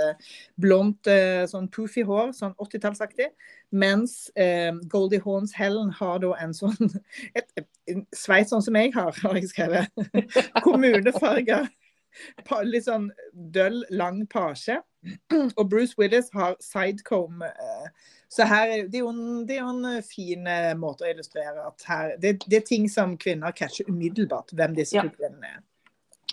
[0.59, 1.07] blondt
[1.47, 3.29] sånn poofy hår, sånn 80-tallsaktig.
[3.71, 6.75] Mens eh, Goldie Hawns Helen har da en sånn
[7.39, 9.87] et, et, en sveis sånn som jeg har, har jeg skrevet.
[10.67, 11.71] Kommunefarga, pa-
[12.73, 14.79] litt sånn døll, lang page.
[15.59, 17.43] Og Bruce Willis har sidecomb.
[17.43, 17.89] Eh,
[18.33, 21.11] så her er det er jo en, det er jo en fin eh, måte å
[21.11, 25.09] illustrere at her det, det er ting som kvinner catcher umiddelbart, hvem disse Ja.
[25.09, 25.61] kvinnene er.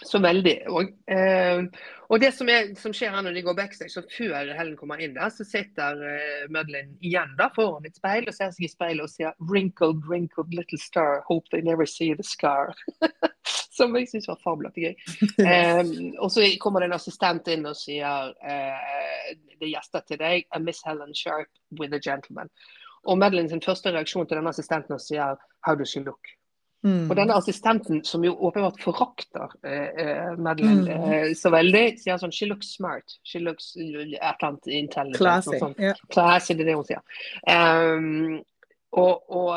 [0.05, 0.53] Så veldig.
[0.71, 1.65] Og, eh,
[2.07, 5.01] og det som, er, som skjer her når de går backstage, så før Helen kommer
[5.03, 8.71] inn der, så sitter eh, Madeline igjen da foran et speil og ser seg i
[8.71, 12.71] speilet og sier 'wrinkled, wrinkled little star, hope they never see the scar'.
[13.79, 14.97] som jeg syns var fabelaktig gøy.
[15.43, 20.19] Um, og så kommer det en assistent inn og sier uh, 'det er gjester til
[20.19, 22.51] deg, a Miss Helen Sharp with a gentleman'.
[23.07, 26.35] Og Madeline sin første reaksjon til denne assistenten og sier 'how does she look'?
[26.83, 27.09] Mm.
[27.11, 31.01] Og denne assistenten, som jo åpenbart forakter eh, Madeline Mm.
[31.03, 33.17] uh, så veldig, sier sånn She looks smart.
[33.25, 35.17] She looks et eller annet intelligent.
[35.17, 35.59] Classy.
[35.59, 35.79] sånt.
[35.79, 35.93] Ja.
[36.11, 37.03] Classy, det er det hun sier.
[37.47, 38.43] Um,
[38.91, 39.51] og og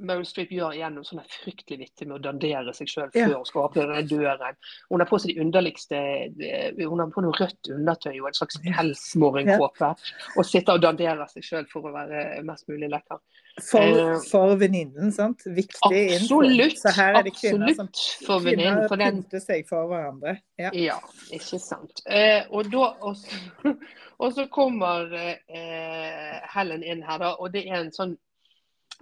[0.00, 3.48] Meryl Streep gjør igjen noe sånn fryktelig vittig med å dandere seg sjøl før hun
[3.48, 4.58] skal åpne den døren.
[4.88, 8.38] Hun har på seg de underligste eh, Hun har på noe rødt undertøy og en
[8.40, 9.92] slags pelsmorgenkåpe.
[10.36, 13.20] Og sitter og danderer seg sjøl for å være mest mulig lekker.
[13.60, 15.42] For, Eh, for venninnen, sant.
[15.46, 16.40] Viktig info.
[16.40, 16.78] Absolutt.
[16.78, 17.88] Så her er det kvinner som
[18.26, 18.86] for venninnen.
[18.88, 20.36] For den pynter seg for hverandre.
[20.60, 20.70] Ja.
[20.76, 20.98] Ja,
[21.34, 22.02] ikke sant.
[22.06, 23.74] Eh, og, da, og, så,
[24.22, 28.16] og så kommer eh, Helen inn her, da, og det er en sånn,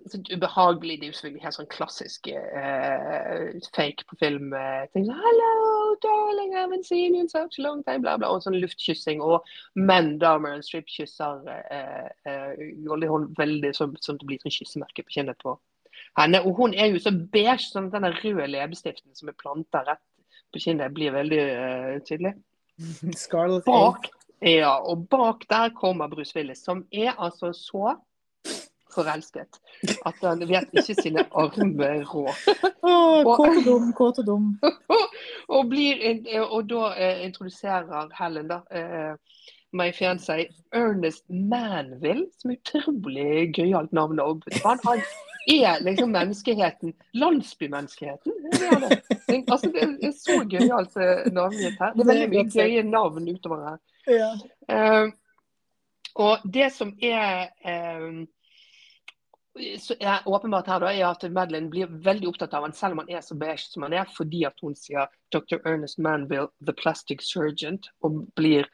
[0.07, 4.53] sånn ubehagelig Det er jo selvfølgelig helt sånn klassisk uh, fake på film.
[4.55, 8.17] Uh, ting sånn, Hello, darling, I haven't seen you in such a long time, bla,
[8.21, 8.31] bla.
[8.33, 9.23] Og sånn luftkyssing.
[9.25, 9.47] Og
[9.79, 14.45] menn da Meryl Streep kysser Jolly eh, Goldie Hawn veldig sånn sånn at det blir
[14.45, 15.57] sånn kyssemerke på kinnet på
[16.19, 16.43] henne.
[16.45, 20.05] Og hun er jo så beige, sånn at denne røde leppestiften som er planta rett
[20.55, 21.43] på kinnet, blir veldig
[22.09, 22.37] tydelig.
[23.67, 24.07] Bak,
[24.39, 27.97] ja, og bak der kommer Bruce Willis, som er altså så
[28.99, 29.61] forelsket
[30.09, 32.43] at han vet ikke sine arme råd.
[32.83, 34.51] Åh, kåt og dum, kåt og dum.
[35.49, 36.03] Og, blir,
[36.45, 39.15] og da eh, introduserer Helen da, eh,
[39.73, 40.45] my fiancé
[40.77, 44.21] Ernest Manville, som er utrolig gøyalt navn.
[44.65, 45.03] Han, han
[45.49, 48.33] er liksom menneskeheten, landsbymenneskeheten.
[48.53, 49.01] Det det.
[49.51, 51.95] Altså, det er så gøyalt eh, navngitt her.
[51.95, 53.81] Det er veldig mye gøye navn utover her.
[54.09, 54.31] Ja.
[54.69, 55.11] Uh,
[56.19, 58.25] og det som er eh,
[59.79, 63.03] så er åpenbart her da, er at Madeline blir veldig opptatt av han selv om
[63.05, 65.59] han er så beige som han er, fordi at hun sier Dr.
[65.65, 68.69] Ernest Manville, the plastic surgeon, og blir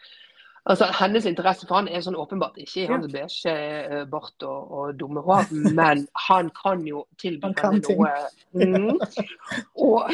[0.64, 4.70] Altså, Hennes interesse for han er sånn åpenbart ikke i hans beige eh, bart og,
[4.72, 8.14] og dumme hår, men han kan jo tilby henne noe.
[8.56, 8.96] Mm.
[9.84, 10.08] Og,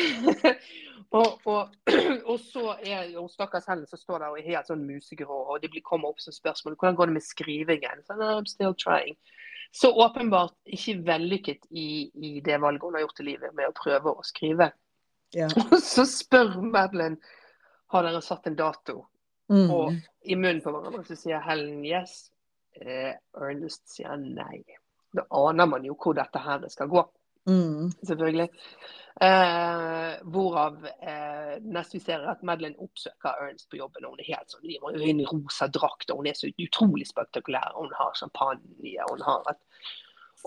[1.10, 1.72] og, og,
[2.30, 5.62] og så er jo stakkars Helen som står der og er helt sånn musegrå, og
[5.62, 8.04] det blir, kommer opp som spørsmål hvordan går det med skrivingen.
[8.06, 9.18] Så, no, I'm still trying.
[9.72, 13.76] Så åpenbart ikke vellykket i, i det valget hun har gjort i livet med å
[13.76, 14.72] prøve å skrive.
[15.36, 15.46] Ja.
[15.70, 17.20] Og så spør Madeline
[17.94, 19.04] har dere satt en dato.
[19.50, 19.70] Mm.
[19.70, 19.94] Og
[20.26, 22.28] i munnen på hverandre så sier Helen yes.
[22.80, 24.62] Eh, Ernest sier nei.
[25.14, 27.02] Da aner man jo hvor dette her skal gå,
[27.48, 27.90] Mm.
[28.06, 28.48] selvfølgelig.
[29.20, 34.06] Eh, hvorav eh, neste vi ser er at Madeline oppsøker Ernst på jobben.
[34.06, 36.48] og Hun er helt sånn, hun er i en rosa drakt og hun er så
[36.48, 37.74] utrolig spektakulær.
[37.76, 38.64] Hun har champagne.
[39.10, 39.60] hun har et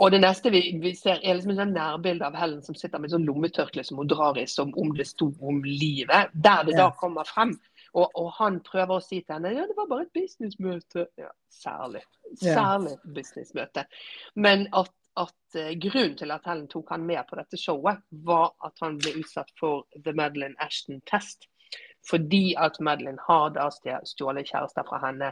[0.01, 3.01] og det neste vi, vi ser er liksom en sånn nærbilde av Helen som sitter
[3.01, 6.33] med et sånn lommetørkle som hun drar i som om det sto om livet.
[6.33, 7.53] Der det da kommer frem
[7.93, 11.05] Og, og han prøver å si til henne ja, det var bare et businessmøte.
[11.21, 12.01] Ja, særlig.
[12.41, 13.85] Særlig Særlig businessmøte.
[14.33, 18.53] Men at, at eh, grunnen til at Helen tok han med på dette showet, var
[18.65, 21.47] at han ble utsatt for The Madeline Ashton-test.
[22.09, 25.31] Fordi at Madeline har da stjålet kjærester fra henne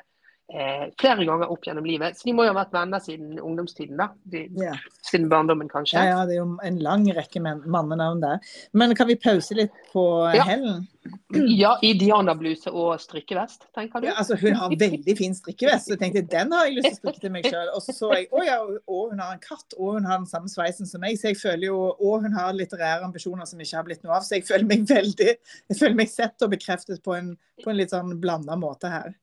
[0.54, 2.18] eh, flere ganger opp gjennom livet.
[2.18, 4.12] Så de må jo ha vært venner siden ungdomstiden, da.
[4.32, 4.76] De, Ja.
[5.08, 5.98] Siden barndommen, kanskje.
[5.98, 8.40] Ja, ja, det er jo en lang rekke mannenavn der.
[8.78, 10.48] Men kan vi pause litt på eh, Ja.
[10.48, 10.88] Helen?
[11.34, 14.06] Ja, i Diana-bluse og strikkevest, tenker du?
[14.06, 16.94] Ja, altså, hun har veldig fin strikkevest, så jeg tenkte den har jeg lyst til
[16.94, 17.72] å strikke til meg sjøl.
[17.74, 20.30] Og så så jeg å ja, og hun har en katt, og hun har den
[20.30, 23.80] samme sveisen som meg, så jeg føler jo Og hun har litterære ambisjoner som ikke
[23.80, 27.02] har blitt noe av, så jeg føler meg veldig Jeg føler meg sett og bekreftet
[27.04, 27.34] på en,
[27.64, 29.16] på en litt sånn blanda måte her.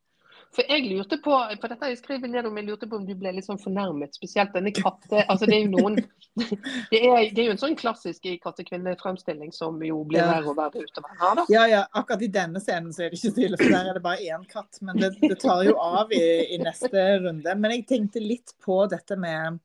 [0.55, 3.13] For jeg lurte på, for dette jeg skrevet ned om, jeg lurte på om du
[3.19, 5.21] ble litt sånn fornærmet, spesielt denne katte...
[5.29, 5.99] Altså det er jo noen
[6.93, 10.29] Det er, det er jo en sånn klassisk kattekvinnefremstilling som jo blir Ja.
[10.39, 11.45] verre og verre utover her, da.
[11.53, 14.05] Ja, ja, akkurat i denne scenen så er det ikke stille, for der er det
[14.05, 14.79] bare én katt.
[14.87, 17.55] Men det, det tar jo av i, i neste runde.
[17.59, 19.59] Men jeg tenkte litt på dette med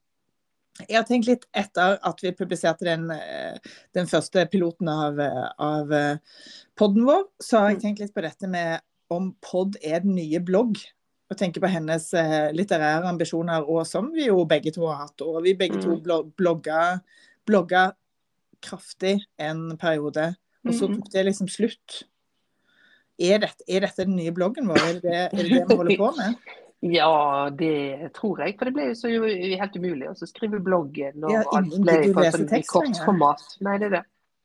[0.81, 3.59] Jeg har tenkt litt etter at vi publiserte den, eh,
[3.93, 6.17] den første piloten av, eh, av eh,
[6.79, 10.39] podden vår, så har jeg tenkt litt på dette med om pod er den nye
[10.39, 10.77] blogg.
[11.31, 15.21] Og tenker på hennes eh, litterære ambisjoner, og som vi jo begge to har hatt.
[15.25, 16.31] Og vi begge to Mm.
[16.37, 16.99] blogga,
[17.47, 17.91] blogga
[18.61, 20.35] kraftig en periode.
[20.65, 20.97] Og så Mhm.
[21.01, 22.03] tok det liksom slutt.
[23.19, 24.77] Er dette, er dette den nye bloggen vår?
[24.77, 26.35] Er det er det, det vi holder på med?
[26.83, 28.57] Ja, det tror jeg.
[28.59, 32.57] For det ble jo så helt umulig å skrive bloggen når Ja, alt ble sånn
[32.57, 33.39] i kort format.
[33.61, 34.01] Nei, det er det.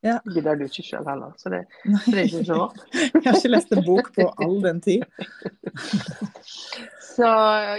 [0.07, 0.19] Ja.
[0.25, 1.33] Det gidder du ikke sjøl heller.
[1.41, 2.83] Så det, så det er ikke så rart.
[2.95, 5.03] jeg har ikke lest en bok på all den tid.
[7.19, 7.29] Så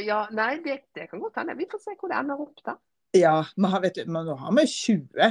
[0.04, 1.56] ja, nei, det, det kan godt hende.
[1.56, 2.76] Vi får se hvor det ender opp, da.
[3.16, 5.30] Ja, vi har, vet du, men nå har vi 20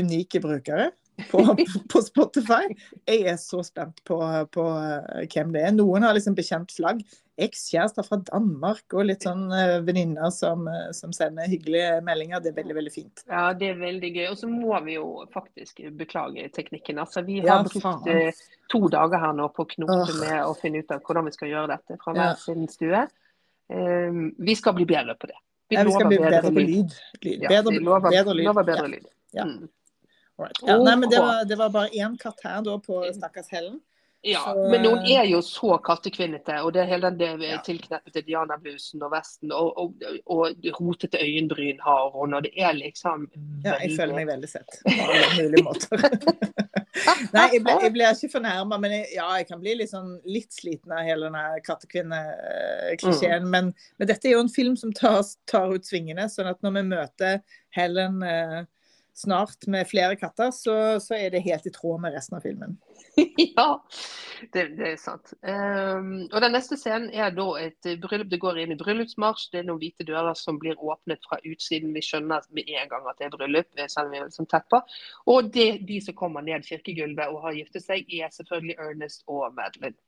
[0.00, 0.90] unike brukere
[1.30, 1.42] på,
[1.92, 2.66] på Spotify.
[3.06, 4.18] Jeg er så spent på,
[4.54, 5.74] på eh, hvem det er.
[5.76, 7.02] Noen har liksom bekjent flagg.
[7.40, 12.42] Ekskjærester fra Danmark og litt sånn eh, venninner som, eh, som sender hyggelige meldinger.
[12.44, 13.22] Det er veldig, veldig fint.
[13.30, 14.26] Ja, det er veldig gøy.
[14.32, 17.00] Og så må vi jo faktisk beklage teknikken.
[17.00, 20.52] Altså, vi Ja, har brukt eh, to dager her nå på å knote med å
[20.60, 22.20] finne ut av hvordan vi skal gjøre dette fra Ja.
[22.32, 23.06] hver sin stue.
[23.70, 25.36] Um, vi skal bli bedre på det.
[25.70, 26.94] Vi Ja, vi skal bli bedre på lyd.
[27.22, 27.42] lyd.
[27.44, 28.46] Ja, Bedre, vi lover, bedre lyd.
[28.48, 28.88] lover bedre Ja.
[28.96, 29.06] lyd.
[29.32, 29.44] Ja.
[29.46, 29.68] Mm.
[30.66, 33.80] Ja, nei, men det var, det var bare én katt her da på stakkars Helen.
[34.22, 37.60] Ja, Så, men hun eh, er jo så kattekvinnete, og det er hele den Ja.
[37.64, 39.94] tilkneppet til Diana-blusen og vesten, og, og,
[40.26, 43.30] og rotete øyenbryn har hun, og det er liksom
[43.64, 46.04] Ja, jeg føler meg veldig sett på alle mulige måter.
[47.32, 50.12] Nei, jeg ble, jeg ble ikke fornærma, men jeg, ja, jeg kan bli litt, sånn,
[50.28, 53.46] litt sliten av hele denne kattekvinne-klisjeen.
[53.46, 53.50] Mm.
[53.54, 56.76] Men, men dette er jo en film som tar, tar ut svingene, sånn at når
[56.76, 57.40] vi møter
[57.76, 58.60] Helen eh,
[59.20, 62.78] snart med flere katter, så, så er det helt i tråd med resten av filmen.
[63.56, 63.66] ja,
[64.54, 65.32] det, det er sant.
[65.42, 68.30] Um, og Den neste scenen er da et eh, bryllup.
[68.30, 69.48] Det går inn i bryllupsmarsj.
[69.52, 71.94] Det er noen hvite dører som blir åpnet fra utsiden.
[71.96, 74.48] Vi skjønner med en gang at det er bryllup, eh, selv om vi er liksom
[74.50, 74.78] tett.
[75.26, 79.50] Og det, de som kommer ned kirkegulvet og har giftet seg, er selvfølgelig Ernest og
[79.56, 79.98] Madeline.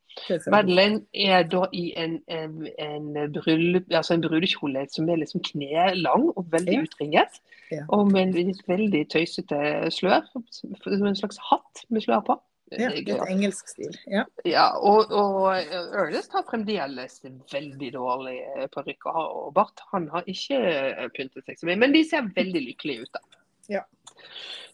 [0.52, 6.28] Madeline er da i en, en, en, bryllup, altså en brudekjole som er liksom knelang
[6.36, 6.82] og veldig Ja.
[6.82, 7.40] utringet.
[7.72, 7.84] Ja.
[7.88, 10.28] Og med en veldig tøysete slør.
[10.50, 12.36] Som en slags hatt med slør på.
[12.80, 13.96] Ja, litt engelsk stil.
[14.06, 14.24] Ja.
[14.48, 17.20] Ja, og, og Ernest har fremdeles
[17.52, 19.84] veldig dårlig eh, parykk og bart.
[19.92, 23.12] Han har ikke eh, pyntet seg så mye, men de ser veldig lykkelige ut.
[23.18, 23.42] da.
[23.78, 23.84] Ja.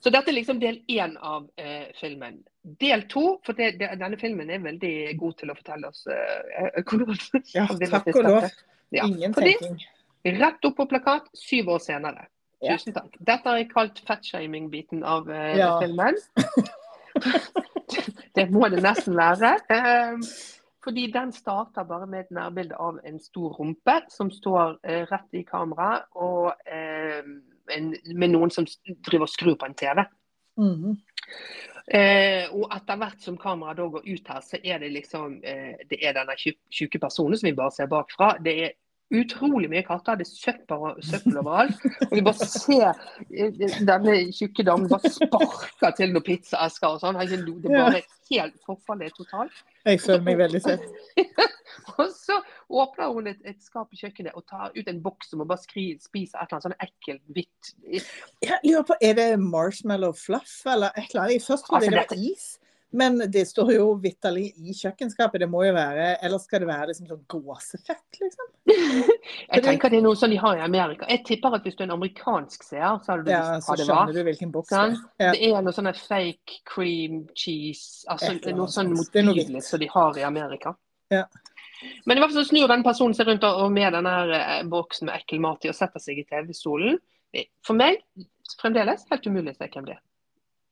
[0.00, 2.38] Så dette er liksom del én av eh, filmen.
[2.62, 6.82] Del to, for det, det, denne filmen er veldig god til å fortelle oss eh,
[6.84, 7.18] hvordan
[7.54, 8.48] ja, takk og lov.
[8.94, 9.80] Ja, Ingen tenking.
[10.38, 12.28] Rett opp på plakat, syv år senere.
[12.62, 12.74] Ja.
[12.74, 13.14] Tusen takk.
[13.22, 15.74] Dette har jeg kalt fatshaming-biten av eh, Ja.
[15.82, 16.16] filmen.
[18.36, 19.52] det må det nesten være.
[19.70, 20.30] Eh,
[20.84, 25.34] fordi den starter bare med et nærbilde av en stor rumpe som står eh, rett
[25.40, 27.20] i kamera, og eh,
[27.74, 28.66] en, med noen som
[29.04, 30.04] driver og skrur på en TV.
[30.58, 30.98] Mhm.
[31.88, 35.78] Eh, og etter hvert som kameraet da går ut her, så er det liksom eh,
[35.88, 38.34] Det er denne tju- tjukke personen som vi bare ser bakfra.
[38.44, 38.74] Det er
[39.14, 40.18] utrolig mye katter.
[40.18, 41.84] Det er søppel, søppel overalt.
[42.10, 42.90] Og vi bare ser
[43.30, 47.20] eh, denne tjukke damen bare sparker til noen pizzaesker og sånn.
[47.24, 49.64] Det bare helt Forfallet totalt.
[49.88, 50.84] Jeg føler meg veldig sett.
[51.98, 52.36] Og så
[52.68, 55.62] åpner hun et, et skap i kjøkkenet og tar ut en boks som hun bare
[55.62, 57.70] skri, spiser et eller annet sånn ekkelt hvitt
[58.44, 61.38] Jeg lurer på, Er det marshmallow fluff eller et eller annet?
[61.38, 62.48] Jeg først trodde Altså, det var is.
[62.90, 65.42] Men det står jo vitterlig i kjøkkenskapet.
[65.42, 68.46] Det må jo være Eller skal det være liksom sånn gåsefett, liksom?
[69.52, 71.08] jeg tenker det er noe sånn de har i Amerika.
[71.12, 73.74] Jeg tipper at hvis du er en amerikansk seer, så hadde du Ja, visst så
[73.74, 74.16] hva det skjønner var.
[74.16, 75.36] du hvilken boks det er.
[75.36, 78.96] Det er noe sånn fake cream cheese, altså det er noe sånn.
[78.96, 80.74] Det er noe motbydelig som de har i Amerika.
[81.12, 81.26] Ja.
[82.08, 85.10] Men i hvert fall så snur den personen seg rundt og med denne eh, boksen
[85.10, 86.98] med ekkel mat i og setter seg i TV-stolen.
[87.66, 88.00] For meg
[88.58, 90.04] fremdeles helt umulig å se hvem det er.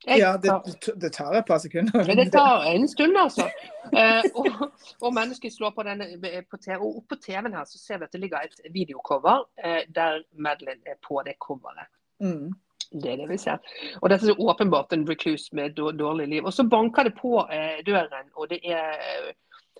[0.04, 0.52] Jeg Ja, det,
[1.00, 2.06] det tar et par sekunder.
[2.06, 3.48] men det tar en stund, altså.
[3.86, 6.08] Eh, og, og mennesket slår på denne
[6.50, 9.84] på TV, og oppå TV-en her så ser vi at det ligger et videocover eh,
[9.94, 11.86] der Madeline er på det coveret.
[12.18, 12.50] Mm.
[12.90, 13.62] Det er det vi ser.
[14.02, 16.44] Og dette er åpenbart en recluse med dårlig liv.
[16.44, 19.32] Og så banker det på eh, døren, og det er eh,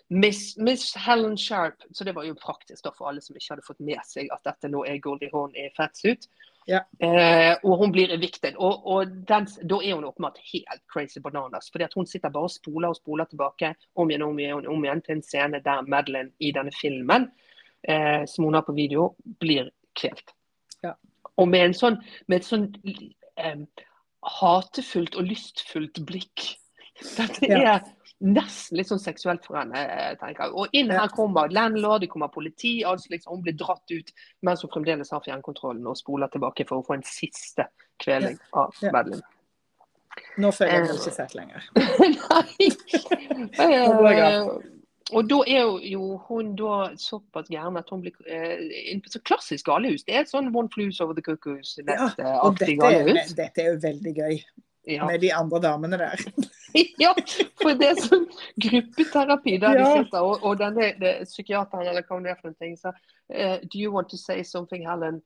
[0.09, 1.83] Miss, Miss Helen Sharp.
[1.93, 4.45] Så det var jo praktisk da for alle som ikke hadde fått med seg at
[4.47, 6.29] dette nå er Goldie Hawn i fatsuit.
[6.67, 6.81] Ja.
[6.99, 8.57] Eh, og hun blir evicted.
[8.59, 11.71] Og, og den, da er hun åpenbart helt crazy bananas.
[11.71, 14.85] fordi at hun sitter bare og spoler og spoler tilbake om igjen om igjen, om
[14.85, 17.31] igjen til en scene der Madeline i denne filmen,
[17.89, 20.35] eh, som hun har på video, blir kvelt.
[20.83, 20.97] Ja.
[21.37, 22.67] Og med, en sånn, med et sånn
[23.37, 23.63] eh,
[24.41, 26.51] hatefullt og lystfullt blikk.
[27.19, 27.79] Dette Ja.
[28.21, 29.77] Nesten litt sånn seksuelt for henne.
[29.77, 30.53] eh, tenker jeg.
[30.55, 32.83] Og inn her kommer landlord, det kommer politi.
[32.85, 36.79] altså liksom Hun blir dratt ut mens hun fremdeles har fjernkontrollen og spoler tilbake for
[36.81, 37.67] å få en siste
[38.01, 38.91] kveling av Ja.
[38.93, 39.23] Madeline.
[40.39, 40.97] Nå føler jeg meg Eh.
[40.97, 41.63] ikke sett lenger.
[42.31, 42.71] Nei.
[43.61, 44.49] Eh,
[45.15, 50.03] og da er jo, hun da såpass gæren at hun blir eh, så klassisk galehus.
[50.05, 52.09] Det er et sånn One Flues Over the Cuckoo's Ja,
[52.51, 53.35] dette er, galehus.
[53.39, 54.41] dette er jo veldig gøy
[54.87, 55.07] Ja.
[55.07, 56.21] med de andre damene der.
[57.03, 57.13] ja,
[57.59, 58.27] for det er sånn
[58.63, 59.85] gruppeterapi der Ja.
[59.85, 62.93] de sitter, og, og denne det, psykiateren eller hva det er for en ting, sa
[62.95, 65.23] uh, Do you want to say something, Helen?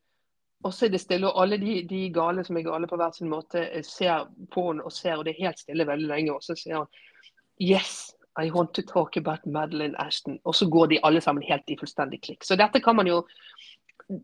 [0.65, 3.13] Og så er det stille, og alle de, de gale som er gale på hver
[3.17, 6.35] sin måte, eh, ser på henne og ser, og det er helt stille veldig lenge,
[6.35, 6.91] og så sier han
[7.61, 10.39] Yes, I want to talk about Madeline Ashton.
[10.45, 12.45] Og så går de alle sammen helt i fullstendig klikk.
[12.45, 13.23] Så dette kan man jo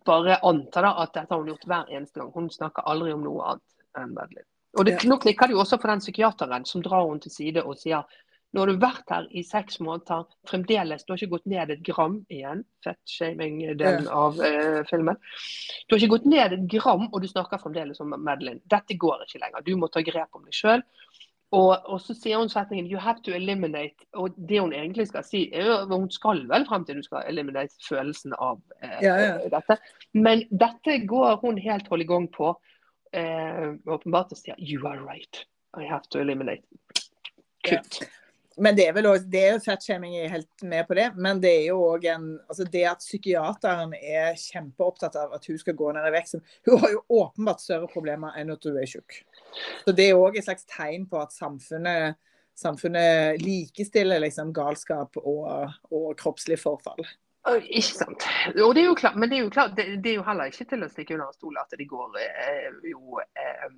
[0.09, 2.31] bare anta da, at dette har hun gjort hver eneste gang.
[2.35, 4.49] Hun snakker aldri om noe annet enn Madeline.
[4.77, 7.65] Og det, nå klikker det jo også for den psykiateren som drar henne til side
[7.65, 8.05] og sier
[8.55, 11.83] nå har du vært her i seks måneder, fremdeles, du har ikke gått ned et
[11.85, 12.63] gram igjen.
[12.87, 15.19] Fettshaming-delen av uh, filmen.
[15.85, 18.63] Du har ikke gått ned et gram, og du snakker fremdeles om Madeline.
[18.73, 19.67] Dette går ikke lenger.
[19.67, 20.85] Du må ta grep om deg sjøl.
[21.55, 24.09] Og, og så sier hun setningen 'you have to eliminate'.
[24.19, 27.29] Og det hun egentlig skal si, er jo Hun skal vel frem til du skal
[27.29, 29.37] eliminate følelsen av uh, Ja, ja.
[29.53, 29.77] dette.
[30.15, 32.55] Men dette går hun helt hold i gang på.
[33.17, 35.45] Eh, åpenbart og sier 'you are right'.
[35.77, 36.63] I have to eliminate.
[37.65, 38.03] Kutt.
[38.57, 41.11] Men det er vel også, det er jo fatshaming, jeg er helt med på det.
[41.17, 45.59] Men det er jo òg en altså Det at psykiateren er kjempeopptatt av at hun
[45.59, 48.89] skal gå ned i vekt Hun har jo åpenbart større problemer enn at hun er
[48.89, 49.21] tjukk.
[49.85, 52.17] Så det er òg et slags tegn på at samfunnet,
[52.57, 57.05] samfunnet likestiller liksom galskap og, og kroppslig forfall.
[57.47, 58.25] Ikke sant.
[58.63, 60.51] Og det er jo klart, men det er jo klart, det, det er jo heller
[60.51, 63.69] ikke til å stikke under en stol at det går eh, jo eh,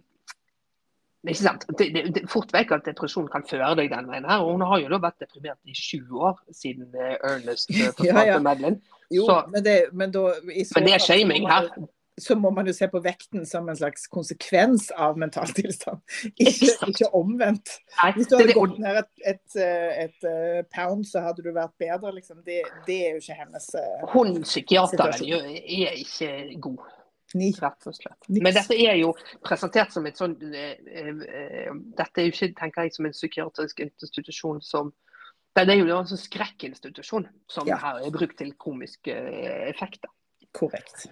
[1.26, 1.66] ikke sant?
[1.76, 4.44] Det, det, det, fort vekk at depresjon kan føre deg den veien her.
[4.44, 8.24] og Hun har jo da vært deprimert i sju år siden eh, Ernest forsvant Ja,
[8.31, 8.40] ja.
[8.42, 8.81] Madeline.
[9.12, 11.68] Jo, Så- men, det, men, da, Men det er shaming her.
[12.18, 16.02] Så må man jo se på vekten som en slags konsekvens av mental tilstand,
[16.37, 17.78] ikke, Ikke omvendt.
[18.16, 21.74] Hvis du hadde gått ned et, et, eh, et, eh, pound, så hadde du vært
[21.81, 22.12] bedre.
[22.16, 22.42] Liksom.
[22.46, 26.31] Det, det er jo ikke hennes eh, hun psykiateren er ikke
[26.62, 26.87] god,
[27.38, 27.50] ni.
[27.61, 28.31] rett og slett.
[28.33, 29.12] Men dette er jo
[29.44, 33.85] presentert som et sånn uh, uh, Dette er jo ikke, tenker jeg, som en psykiatrisk
[33.85, 34.92] institusjon som
[35.57, 37.81] Det er jo en sånn skrekkinstitusjon som Ja.
[37.83, 39.14] her er brukt til komiske
[39.68, 40.12] effekter.
[40.54, 41.09] Korrekt.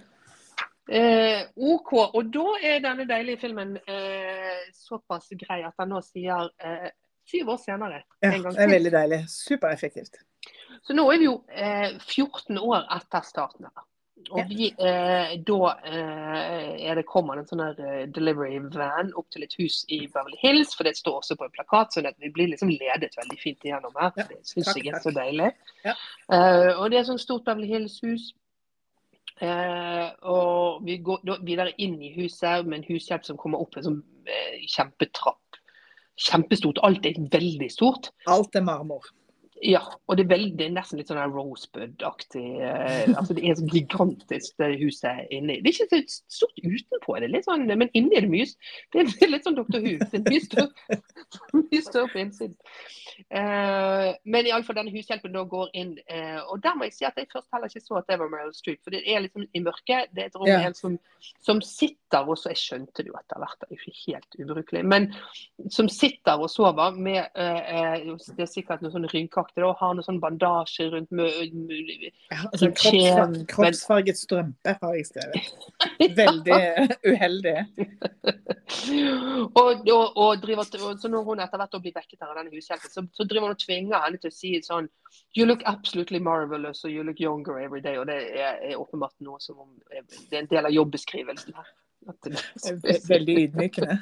[0.89, 1.93] Eh, OK.
[2.15, 6.93] Og da er denne deilige filmen eh, såpass grei at den nå sier eh,
[7.27, 9.21] syv år senere Ja, det er veldig deilig.
[9.33, 10.23] Supereffektivt.
[10.87, 13.87] Så nå er vi jo eh, 14 år etter starten her.
[14.31, 19.45] Og vi, eh, da eh, det kommer en sånn her eh, delivery van opp til
[19.45, 22.33] et hus i Beverly Hills, for det står også på en plakat, sånn at vi
[22.35, 24.15] blir liksom ledet veldig fint igjennom her.
[24.17, 25.53] Ja, Det syns jeg er så deilig.
[25.85, 25.95] Ja.
[26.33, 28.33] Eh, og det er sånn stort Beverly Hills-hus.
[29.45, 33.77] Eh, og vi går da videre inn i huset med en hushjelp som kommer opp
[33.77, 35.61] en sånn eh, kjempetrapp.
[36.17, 36.81] Kjempestort.
[36.87, 38.11] Alt er veldig stort.
[38.33, 39.05] Alt er marmor.
[39.65, 42.45] Ja, og det er, veldig, det er nesten litt sånn Rosebud-aktig.
[42.61, 45.61] Eh, altså Det er så gigantisk det huset inni.
[45.65, 48.47] Det er ikke så stort utenpå, det litt sånn, men inni er det mye
[48.93, 49.81] Det er litt sånn Dr.
[49.81, 49.97] Who.
[50.03, 51.01] Det er mye større,
[51.63, 52.57] mye større på innsiden.
[53.33, 57.17] Eh, men iallfall denne hushjelpen da går inn, eh, og der må jeg si at
[57.17, 58.83] jeg først heller ikke så at det var Meryl Streep.
[58.85, 60.13] For det er liksom i mørket.
[60.13, 60.73] Det er et rom Ja.
[60.77, 60.99] som,
[61.41, 64.37] som sitter, og så Jeg skjønte det jo etter hvert, det er jo ikke helt
[64.39, 64.85] ubrukelig.
[64.87, 65.09] Men
[65.73, 67.73] som sitter og sover med eh,
[68.05, 71.13] eh, Det er sikkert noe sånn rynkaktig, da, og har noe sånn bandasje rundt
[72.35, 75.51] altså, men- kroppsfarget strømpe har jeg skrevet.
[76.17, 76.61] Veldig
[77.13, 77.57] uheldig.
[79.55, 82.93] og, og, og driver, og så når hun etter hvert blir vekket av denne hushjelpen,
[82.93, 84.91] så, så driver hun og tvinger henne til å si sånn
[85.37, 87.97] You look absolutely marvelous and you look younger every day.
[87.97, 91.69] Og det er, er åpenbart noe som om Det er en del av jobbeskrivelsen her.
[93.09, 93.99] Veldig ydmykende.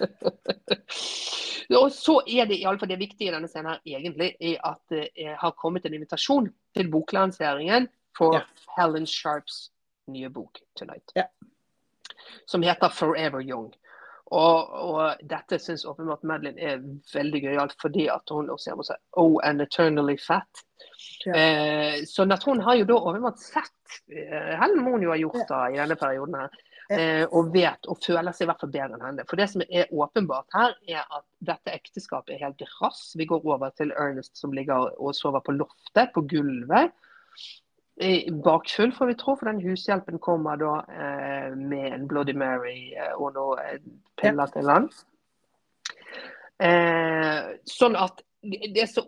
[1.82, 4.58] og så er det i alle fall det viktige i denne scenen her egentlig, er
[4.64, 8.44] at det har kommet en invitasjon til boklanseringen for Ja.
[8.76, 9.70] Helen Sharps
[10.06, 11.12] nye bok 'Tonight'.
[11.14, 11.24] Ja.
[12.46, 13.72] Som heter 'Forever Young'.
[14.26, 16.78] Og, og dette syns åpenbart Madeline er
[17.12, 20.64] veldig gøyalt, fordi at hun også sier seg 'Oh, and eternally fat'.
[21.26, 21.34] Ja.
[21.34, 25.18] Eh, sånn at hun har jo da åpenbart sett eh, Helen må hun jo ha
[25.20, 26.50] gjort da i denne perioden her.
[26.92, 29.24] Eh, og vet og føler seg i hvert fall bedre enn henne.
[29.28, 33.14] For det som er åpenbart her, er at dette ekteskapet er helt rass.
[33.16, 36.92] Vi går over til Ernest som ligger og sover på loftet, på gulvet.
[38.44, 43.12] Bakfull, får vi tro, for den hushjelpen kommer da eh, med en Bloody Mary eh,
[43.14, 43.78] og noe eh,
[44.18, 44.88] piller til han.
[46.58, 49.06] Eh, sånn at det er så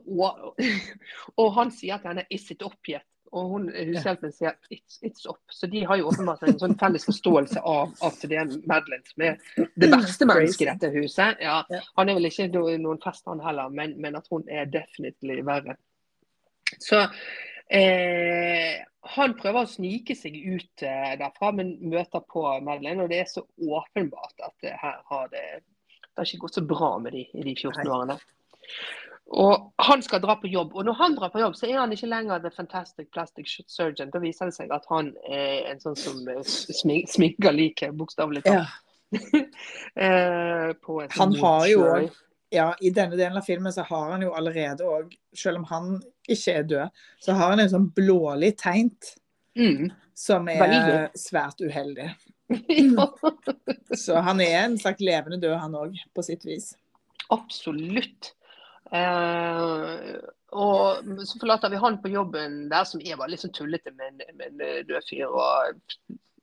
[1.40, 5.26] Og han sier til henne 'is it up yet?' Og hun, hushjelpen sier it's, 'it's
[5.28, 5.42] up'.
[5.50, 9.26] Så de har jo åpenbart en sånn felles forståelse av at det er Madeline som
[9.26, 9.38] er
[9.76, 11.42] det verste mennesket i dette huset.
[11.42, 11.62] Ja,
[11.96, 15.76] han er vel ikke noen fest, han heller, men, men at hun er definitivt verre.
[16.82, 17.02] Så
[17.70, 18.82] eh,
[19.16, 23.04] han prøver å snike seg ut eh, derfra, men møter på Madeline.
[23.04, 25.46] Og det er så åpenbart at det her har det
[26.16, 27.90] Det har ikke gått så bra med de i de 14 Nei.
[27.92, 28.14] årene.
[29.26, 31.92] Og han skal dra på jobb, og når han drar på jobb, så er han
[31.92, 34.12] ikke lenger the fantastic plastic surgeon.
[34.14, 38.62] Da viser det seg at han er en sånn som eh, sminker liket, bokstavelig talt.
[38.62, 38.66] Ja.
[39.96, 40.72] Eh,
[41.14, 42.08] Han har jo òg
[42.50, 45.96] ja, I denne delen av filmen så har han jo allerede òg, selv om han
[46.28, 49.12] ikke er død, så har han en sånn blålig tegnt
[49.58, 49.90] mm.
[50.14, 52.12] som er svært uheldig.
[52.46, 53.08] Ja.
[53.98, 56.68] Så han er en slags levende død, han òg, på sitt vis.
[57.34, 58.36] Absolutt.
[58.94, 60.12] Eh,
[60.56, 64.12] og så forlater vi han på jobben der, som er bare litt sånn tullete med
[64.12, 65.26] en, med en død fyr.
[65.26, 65.82] Og,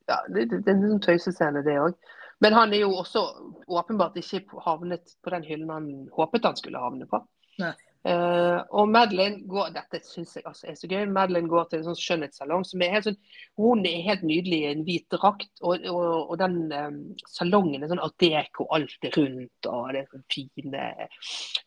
[0.09, 1.95] ja, det, det, det er en sånn tøysescene, det òg.
[2.43, 3.23] Men han er jo også
[3.71, 7.21] åpenbart ikke havnet på den hyllen han håpet han skulle havne på.
[7.61, 7.71] Nei.
[8.03, 11.05] Eh, og Madeline går Dette synes jeg altså er så gøy.
[11.07, 13.19] Madeline går til en sånn skjønnhetssalong som er helt sånn
[13.61, 16.97] Hun er helt nydelig i en hvit drakt, og, og, og den um,
[17.31, 20.87] salongen er sånn art deco, alt er rundt, og det er sånn fine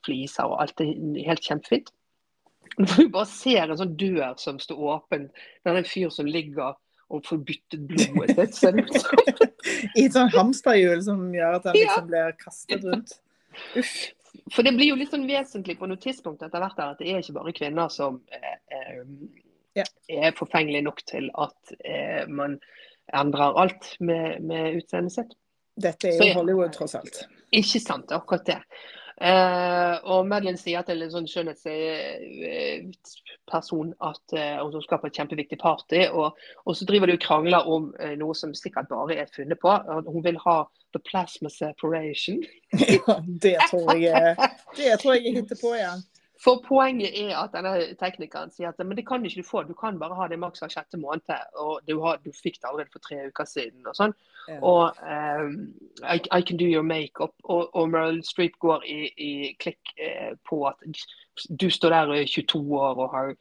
[0.04, 0.92] fliser, og alt er
[1.30, 1.92] helt kjempefint.
[2.76, 5.30] Når du bare ser en sånn dør som står åpen,
[5.64, 6.74] der er en fyr som ligger
[7.06, 11.60] og får byttet blodet sitt, så er det liksom I et sånn hamsterhjul som gjør
[11.60, 13.16] at han liksom blir kastet rundt.
[13.78, 13.94] Uff.
[14.52, 17.22] For det blir jo litt sånn vesentlig på noe tidspunkt etter hvert at det er
[17.22, 19.00] ikke bare kvinner som eh,
[19.76, 19.84] Ja.
[20.08, 22.58] er forfengelige nok til at eh, man
[23.14, 25.34] endrer alt med, med utseendet sitt.
[25.76, 26.38] Dette er jo.
[26.38, 27.26] Hollywood, tross alt.
[27.54, 28.60] Ikke sant, akkurat det.
[29.16, 35.58] Eh, og Madeline sier til en sånn skjønnhetsperson at eh, hun skal på et kjempeviktig
[35.62, 39.28] party, og, og så driver de og krangler om eh, noe som sikkert bare er
[39.32, 39.70] funnet på.
[40.10, 40.56] Hun vil ha
[40.92, 42.40] the plasma separation.
[42.76, 44.36] Ja, det tror jeg
[44.76, 45.92] Det tror jeg hittet på, ja.
[46.44, 49.72] For poenget er at denne teknikeren sier at men det kan ikke du få, du
[49.78, 51.32] kan bare ha det maks hver sjette måned.
[51.56, 53.86] Og du, har, du fikk det allerede for tre uker siden.
[53.86, 54.12] og sånn.
[54.46, 54.60] Yeah.
[54.60, 55.56] Og um,
[56.04, 57.32] I, I can do your makeup.
[57.44, 59.32] Og, og Meryl Streep går i, i
[59.62, 60.84] klikk eh, på at
[61.48, 63.34] du står der og er 22 år og har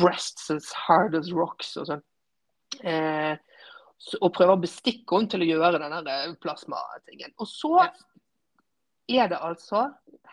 [0.00, 2.04] breasts as hard as rocks og sånn.
[2.80, 3.36] Eh,
[4.18, 7.36] og prøver å bestikke henne til å gjøre den der plasmatingen.
[7.38, 7.76] Og så
[9.08, 9.88] er det altså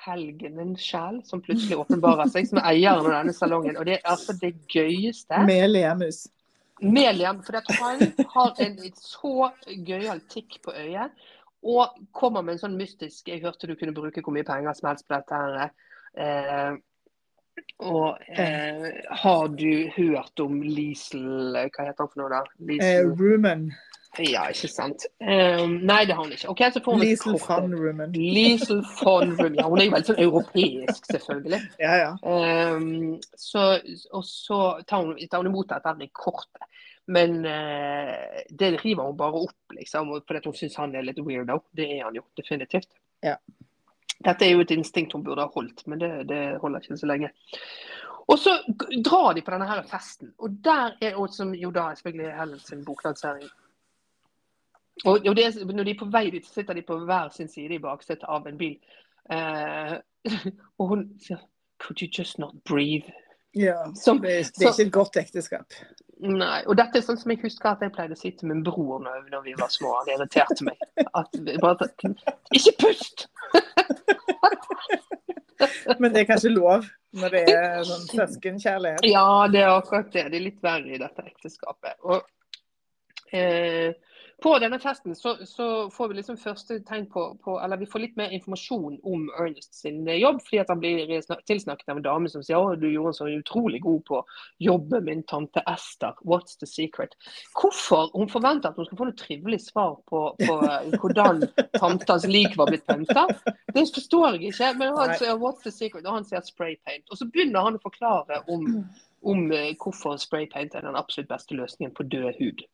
[0.05, 3.77] helgenen sjæl som plutselig åpenbarer seg, som er eieren av denne salongen.
[3.77, 5.41] Og det er altså det gøyeste.
[5.47, 6.27] Med leamus.
[6.81, 11.25] Meliam, for at han har en så gøyal tikk på øyet.
[11.59, 14.87] Og kommer med en sånn mystisk Jeg hørte du kunne bruke hvor mye penger som
[14.87, 15.35] helst på dette.
[15.35, 15.73] her.
[16.15, 16.77] Eh,
[17.83, 18.87] og eh,
[19.23, 22.41] har du hørt om Liesel Hva heter han for noe, da?
[22.79, 23.69] Eh, Rumen.
[24.19, 25.05] Ja, ikke sant.
[25.21, 26.49] Um, nei, det har hun ikke.
[26.51, 28.15] Ok, så får Liesel von Rummen.
[28.15, 29.55] Liesel von Rummen.
[29.59, 31.61] Ja, hun er jo veldig sånn europeisk, selvfølgelig.
[31.85, 32.09] Ja, ja.
[32.23, 33.63] Um, så,
[34.15, 34.59] og så
[34.89, 36.67] tar hun, tar hun imot dette med kortet.
[37.09, 41.61] Men uh, det river hun bare opp, liksom, fordi hun syns han er litt weirdo.
[41.71, 42.91] Det er han jo definitivt.
[43.25, 43.37] Ja.
[44.19, 47.07] Dette er jo et instinkt hun burde ha holdt, men det, det holder ikke så
[47.09, 47.31] lenge.
[48.29, 48.59] Og så
[49.05, 52.59] drar de på denne her festen, og der er jo som jo da selvfølgelig Helen
[52.61, 53.47] sin boklansering.
[55.05, 55.45] Og, og det,
[55.75, 58.25] når de er på vei dit, så sitter de på hver sin side i baksetet
[58.27, 58.75] av en bil.
[59.31, 59.93] Eh,
[60.79, 61.39] og hun sier
[61.79, 63.11] Could you just not breathe?
[63.55, 63.77] ja.
[63.95, 65.73] Som, Det, det er så- ikke et godt ekteskap.
[66.19, 68.59] Nei, og dette er sånn som jeg husker at jeg pleide å si til min
[68.63, 69.93] bror når, når vi var små.
[70.01, 70.75] Han irriterte meg.
[71.15, 71.87] At, vi bare,
[72.51, 73.29] ikke pust!
[75.99, 76.83] Men det er kanskje lov
[77.19, 79.05] når det er sånn søskenkjærlighet.
[79.07, 80.25] Ja, det er akkurat det.
[80.33, 81.95] Det er litt verre i dette ekteskapet.
[82.03, 82.19] Og
[83.31, 83.95] eh,
[84.43, 88.03] på denne festen så, så får vi liksom første tegn på, på Eller vi får
[88.03, 91.13] litt mer informasjon om Ernest sin eh, jobb, fordi at han blir
[91.49, 94.25] tilsnakket av en dame som sier at du gjorde en så utrolig god på å
[94.63, 96.15] jobbe min tante Esther.
[96.23, 97.15] What's the secret?
[97.59, 101.43] Hvorfor hun forventer at hun skal få noe trivelig svar på, på eh, hvordan
[101.79, 103.27] tantas lik var blitt pynta.
[103.73, 104.73] Det forstår jeg ikke.
[104.79, 107.05] Men han sier what's the secret, og han sier spray paint.
[107.09, 108.67] Og så begynner han å forklare om,
[109.27, 112.67] om eh, hvorfor spray paint er den absolutt beste løsningen på død hud.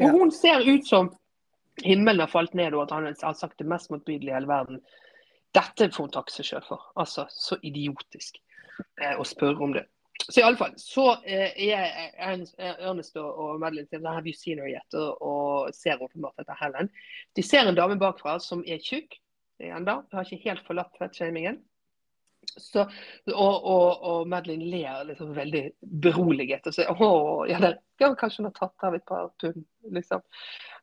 [0.00, 0.10] Og Ja.
[0.10, 1.10] hun ser ut som
[1.84, 4.80] himmelen har falt ned, og at han har sagt det mest motbydelige i hele verden.
[5.54, 6.84] Dette får hun takke seg sjøl for.
[6.96, 8.38] Altså, så idiotisk
[9.00, 9.86] eh, å spørre om det.
[10.22, 14.60] Så i alle fall, så eh, er Ernest, Ernest og, Madeline til Have you seen
[14.62, 14.94] her yet?
[14.94, 16.90] Og, og ser åpenbart etter Helen.
[17.36, 19.18] De ser en dame bakfra som er tjukk
[19.62, 20.02] ennå.
[20.12, 21.60] Har ikke helt forlatt fettshamingen.
[22.58, 22.84] Så,
[23.32, 25.62] og, og, og Madeline ler liksom veldig
[26.02, 27.10] beroliget og sier å,
[27.48, 29.64] ja, der, ja, kanskje hun har tatt av et par pund.
[29.94, 30.22] Liksom.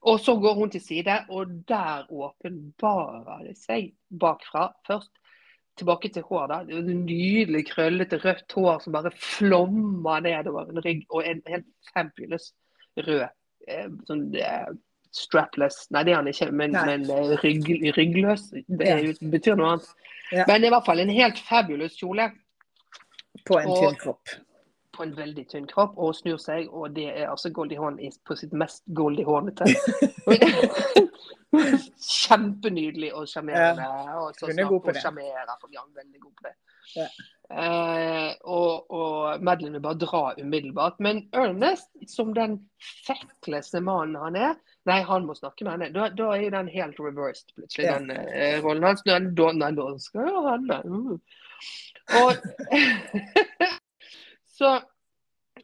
[0.09, 4.69] Og så går hun til side, og der åpenbarer det seg bakfra.
[4.87, 5.11] Først
[5.79, 6.47] tilbake til hår.
[6.51, 12.51] da, Nydelig krøllete rødt hår som bare flommer nedover en rygg, og en helt fabulous
[12.99, 13.27] rød
[13.67, 14.69] eh, sånn eh,
[15.11, 18.49] strapless Nei, det er han ikke, men, men eh, rygg, ryggløs.
[18.67, 19.89] Det jo- betyr noe annet.
[20.31, 20.43] Ja.
[20.47, 22.29] Men i hvert fall en helt fabulous kjole
[23.47, 24.35] På en Og- tynn kropp.
[24.99, 27.97] på en veldig tynn kropp og snur seg, og det er altså Goldie Hawn
[28.27, 29.63] på sitt mest Goldie Hawnete.
[31.99, 33.85] Kjempenydelig og sjarmerende.
[34.19, 35.03] og så Hun er snart god på det.
[35.03, 36.55] for ja, hun veldig god på det.
[36.95, 37.07] Ja.
[37.49, 40.99] Eh, og, og Madeline vil bare dra umiddelbart.
[40.99, 42.59] Men Ernest, som den
[43.07, 44.55] fekkleste mannen han er,
[44.87, 45.89] nei, han må snakke med henne.
[45.95, 47.97] Da, da er jo den helt reversed, plutselig, Ja.
[47.99, 49.03] den eh, rollen hans.
[49.05, 50.79] Nei, da, nei, da skal jo henne.
[50.85, 51.19] Mm.
[52.19, 52.33] Og
[54.59, 54.79] så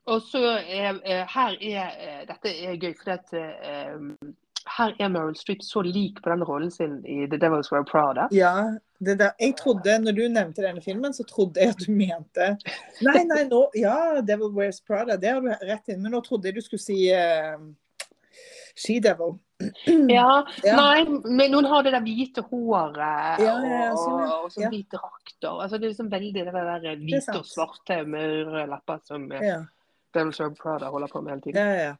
[0.05, 4.33] og så er, eh, her er eh, Dette er gøy, for at, eh,
[4.77, 8.27] her er Meryl Streep så lik på den rollen sin i The Devil's Wear Prada.
[8.31, 12.55] Ja, jeg trodde, når du nevnte denne filmen, så trodde jeg at du mente
[13.03, 16.49] Nei, nei, nå, ja, Devil Wears Prada, det har du rett inn, Men nå trodde
[16.49, 17.59] jeg du skulle si uh,
[18.75, 19.39] She-Devil.
[20.11, 20.75] Ja, Ja.
[20.75, 24.69] Nei, men noen har det der hvite håret Ja, ja, og, sånn, og sånn Ja.
[24.69, 25.37] hvit drakt.
[25.47, 28.99] og- Altså, det er liksom veldig det der er hvite og svarte med røde lepper
[29.05, 29.61] som eh, Ja,
[30.13, 31.55] Devil's Wear Prada holder på med hele tiden.
[31.55, 31.95] ja, ja.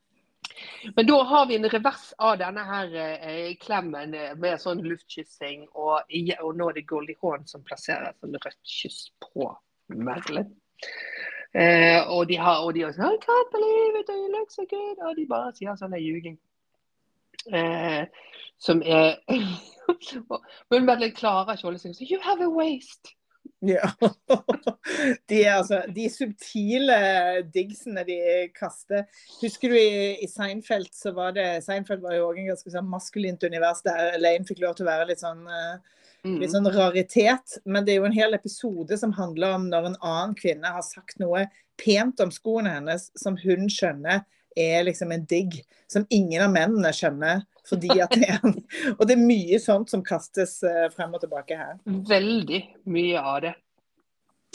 [0.95, 5.67] Men da har vi en revers av denne her eh, klemmen eh, med sånn luftkyssing,
[5.73, 6.01] og,
[6.43, 9.55] og nå er det Goldie Hawn som plasserer sånn rødt kyss på
[9.89, 10.51] Merlin.
[11.55, 14.65] Eh, og de har og de har sånn I can't believe it, you look so
[14.65, 14.97] good.
[15.07, 16.37] Og de bare sier sånn ljuging.
[17.51, 18.05] Eh,
[18.57, 19.19] som er
[20.71, 21.99] Hun bare klarer ikke å holde seg.
[22.09, 23.13] You have a waste.
[23.65, 23.91] Ja.
[25.29, 26.95] De, altså, de subtile
[27.53, 28.17] digsene de
[28.53, 29.05] kaster.
[29.41, 32.89] Husker du i, i Seinfeld så var det Seinfeld var jo også en ganske sånn
[32.89, 36.39] maskulint univers der Elaine fikk lov til å være litt sånn, eh, Mm.
[36.41, 37.59] litt sånn raritet.
[37.69, 40.81] Men det er jo en hel episode som handler om når en annen kvinne har
[40.81, 41.43] sagt noe
[41.77, 44.23] pent om skoene hennes som hun skjønner
[44.55, 45.59] er liksom en digg,
[45.91, 47.43] som ingen av mennene skjønner.
[47.65, 48.43] Fordi at det er
[48.97, 51.77] Og det er mye sånt som kastes eh, frem og tilbake her.
[51.85, 52.61] Veldig
[52.93, 53.55] mye av det.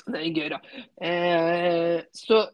[0.07, 0.61] Det er gøy, da.
[1.07, 2.47] Eh, så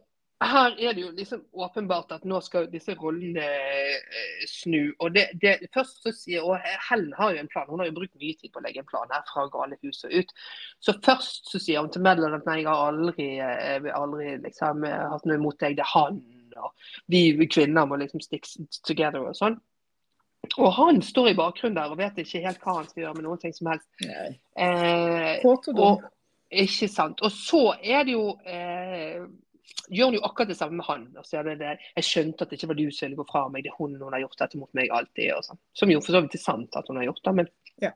[0.44, 4.92] her er det jo liksom åpenbart at nå skal disse rollene eh, snu.
[5.00, 7.96] Og det, det, først så sier, og Helen har jo en plan, hun har jo
[7.96, 10.34] brukt mye tid på å legge en plan her fra Galehus og ut.
[10.84, 14.84] Så først så sier hun til Madeline at nei, jeg har aldri, eh, aldri liksom,
[14.84, 16.20] hatt noe imot deg, det er han.
[16.62, 18.48] Og vi kvinner må liksom stick
[18.86, 19.58] together og sånn.
[20.56, 23.26] Og han står i bakgrunnen der og vet ikke helt hva han skal gjøre med
[23.26, 23.88] noen ting som helst.
[24.04, 26.04] Eh, og
[26.50, 27.22] ikke sant.
[27.26, 29.24] Og så er det jo eh,
[29.90, 31.06] gjør hun jo akkurat det samme med han.
[31.18, 33.46] Og så er det jeg skjønte at det ikke var du som ville gå fra
[33.52, 35.32] meg, det er hun hun har gjort dette mot meg alltid.
[35.46, 35.62] sånn.
[35.76, 37.92] Som jo for så vidt er sant at hun har gjort det, men Ja.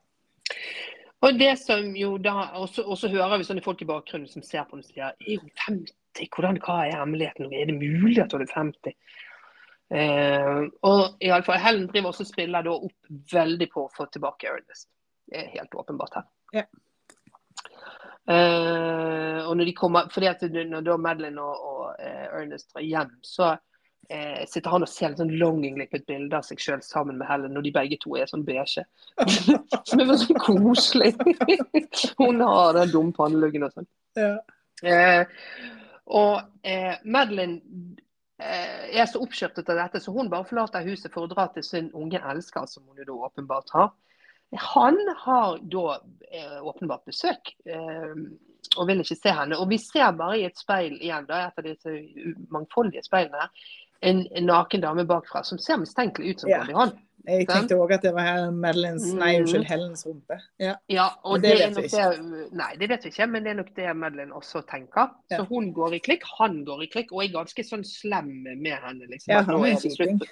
[1.21, 4.65] Og det som jo da, og så, hører vi sånne folk i bakgrunnen som ser
[4.69, 6.31] på den og sier er hun 50?
[6.33, 7.51] Hvordan, hva er hemmeligheten?
[7.53, 8.95] Er det mulig at hun er 50?
[9.91, 14.07] Eh, og i alle fall, Helen driver også spiller da opp veldig på å få
[14.09, 14.89] tilbake Ernest.
[15.29, 16.31] Det er helt åpenbart her.
[16.57, 16.65] Ja.
[18.31, 22.87] Eh, og når de kommer, fordi at når da Madeline og, og eh, Ernest drar
[22.87, 23.53] hjem, så
[24.09, 27.21] eh, sitter han og ser litt sånn longingly på et bilde av seg sjøl sammen
[27.21, 28.85] med Helen, når de begge to er sånn beige.
[29.89, 31.13] Som er sånn koselig.
[32.21, 33.91] Hun har den dumme panneluggen og sånn.
[34.19, 34.35] Ja.
[34.83, 35.25] Eh,
[36.11, 37.61] og eh, Madeline
[38.41, 41.67] eh, er så oppskjørtet av dette, så hun bare forlater huset for å dra til
[41.67, 43.93] sin unge elsker, som hun jo da åpenbart har.
[44.75, 46.01] Han har da
[46.33, 48.17] eh, åpenbart besøk, eh,
[48.77, 49.59] og vil ikke se henne.
[49.61, 51.95] Og vi ser bare i et speil igjen, da, et av disse
[52.51, 53.47] mangfoldige speilene,
[54.03, 56.59] en, en naken dame bakfra som ser mistenkelig ut som Ja.
[56.65, 56.99] Conny Hawn.
[57.29, 59.43] Jeg tenkte òg at det var Madelines, nei, Mm.
[59.43, 60.39] unnskyld, Helens rumpe.
[60.59, 60.75] Ja.
[60.89, 63.59] Ja, og det, det vet vi det Nei, det vet vi ikke, men det er
[63.59, 65.11] nok det Madeline også tenker.
[65.31, 65.37] Ja.
[65.37, 68.73] Så hun går i klikk, han går i klikk, og er ganske sånn slem med
[68.73, 69.05] henne.
[69.07, 69.35] liksom.
[69.35, 70.23] Ja, han er det kjiping.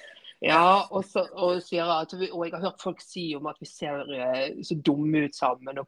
[0.41, 3.57] Ja, og, så, og, sier at vi, og jeg har hørt folk si om at
[3.61, 5.79] vi ser eh, så dumme ut sammen.
[5.79, 5.87] og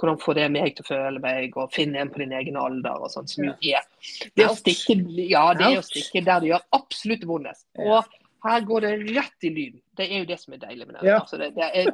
[0.00, 3.06] hvordan, får det meg til å føle meg, og finne en på din egen alder
[3.06, 3.30] og sånn.
[3.30, 3.86] Som jo er
[4.34, 4.98] det å stikke,
[5.30, 7.66] Ja, det er å stikke der det gjør absolutt vondest.
[7.78, 8.08] Og
[8.44, 9.76] her går det rett i lyn.
[9.96, 11.06] Det er jo det som er deilig med det.
[11.08, 11.20] Ja.
[11.22, 11.92] Altså, det, det, er,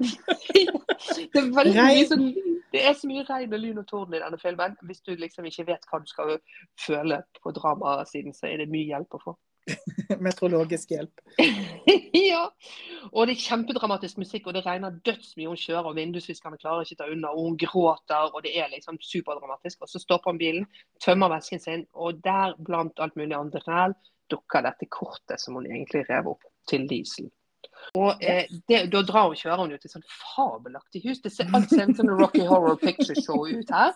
[1.31, 2.31] det er veldig mye sånn
[2.71, 4.77] det er så mye regn og lyn og torden i denne filmen.
[4.87, 6.37] Hvis du liksom ikke vet hva du skal
[6.79, 9.35] føle på dramasiden, så er det mye hjelp å få.
[10.27, 11.23] Meteorologisk hjelp.
[12.33, 12.45] ja.
[13.13, 15.49] Og det er kjempedramatisk musikk, og det regner dødsmye.
[15.49, 19.01] Hun kjører, og vindusviskerne klarer ikke ta unna, og hun gråter, og det er liksom
[19.03, 19.83] superdramatisk.
[19.83, 20.69] Og så stopper han bilen,
[21.05, 23.97] tømmer vesken sin, og der, blant alt mulig annet ræl,
[24.31, 27.31] dukker dette kortet som hun egentlig rev opp, til Diesel.
[27.95, 31.21] Og eh, det, Da drar hun, kjører hun til et sånn fabelaktig hus.
[31.25, 33.95] Det ser alt ser ut som en Rocky Horror Picture Show ut her.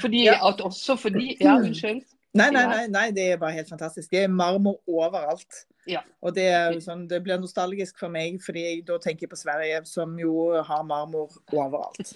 [0.00, 0.38] Fordi Ja.
[0.48, 2.02] at også fordi Ja, unnskyld.
[2.36, 4.10] Nei, nei, nei, nei, det er bare helt fantastisk.
[4.12, 5.64] Det er marmor overalt.
[5.86, 6.02] Ja.
[6.20, 9.84] Og det, er sånn, det blir nostalgisk for meg, fordi jeg da tenker på Sverige,
[9.88, 12.14] som jo har marmor overalt.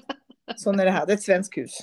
[0.62, 1.06] Sånn er det her.
[1.08, 1.80] Det er et svensk hus.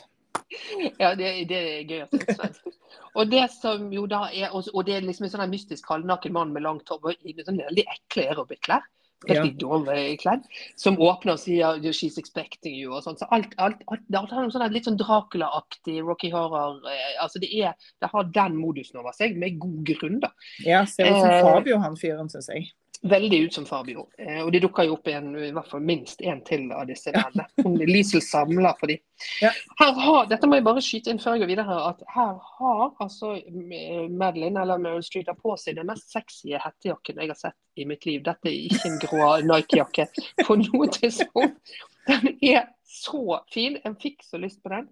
[1.01, 2.73] Ja, det, det er gøy at det er svensk.
[3.13, 6.53] Og det som jo da er, og, det er liksom en sånn mystisk halvnaken mann
[6.53, 8.85] med langt hår og i sånn veldig ekle aerobic-klær.
[9.29, 9.43] Ja.
[9.59, 10.47] Dårlig kledd.
[10.79, 13.17] Som åpner og sier 'she's expecting you' og sånn.
[13.17, 17.39] Så alt, alt, alt, det har noe sånn litt sånn Dracula-aktig Rocky Horror eh, altså
[17.39, 20.31] det, er, det har den modusen over seg, med god grunn, da.
[20.65, 22.71] Ja, ser ut som Eh, Fabio, han fyren, syns jeg.
[23.03, 24.05] Veldig ut som Fabio.
[24.17, 27.11] Eh, og det dukker jo opp en, i hvert fall minst én til av disse
[27.11, 27.83] mennene.
[27.89, 28.95] Liesel samler for de.
[29.43, 29.51] Ja.
[29.81, 31.67] Her har, dette må jeg bare skyte inn før jeg går videre.
[31.67, 36.15] her, at Her har altså eh, Madeline eller Meryl Street har på seg den mest
[36.15, 38.23] sexy hettejakken jeg har sett i mitt liv.
[38.23, 40.07] Dette er ikke en grå Nike-jakke
[40.47, 41.75] på noe tidspunkt.
[42.07, 43.79] Den er så fin.
[43.83, 44.87] Jeg fikk så lyst på den.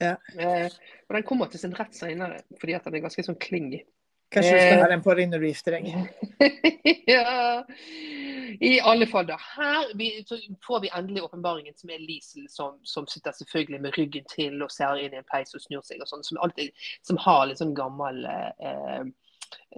[0.00, 0.16] Ja.
[0.40, 0.72] Eh,
[1.08, 3.84] og den kommer til sin rett senere, fordi at den er ganske sånn klingy.
[4.30, 4.82] Kanskje du skal Eh.
[4.82, 5.86] ha den på deg når du gifter deg.
[7.14, 7.64] ja.
[8.60, 9.36] I alle fall, da.
[9.56, 10.10] Her vi,
[10.66, 14.70] får vi endelig åpenbaringen som er Liesel, som, som sitter selvfølgelig med ryggen til og
[14.70, 16.22] ser inn i en peis og snur seg og sånn.
[16.26, 16.70] Som, alltid,
[17.06, 19.02] som har litt sånn gammel eh,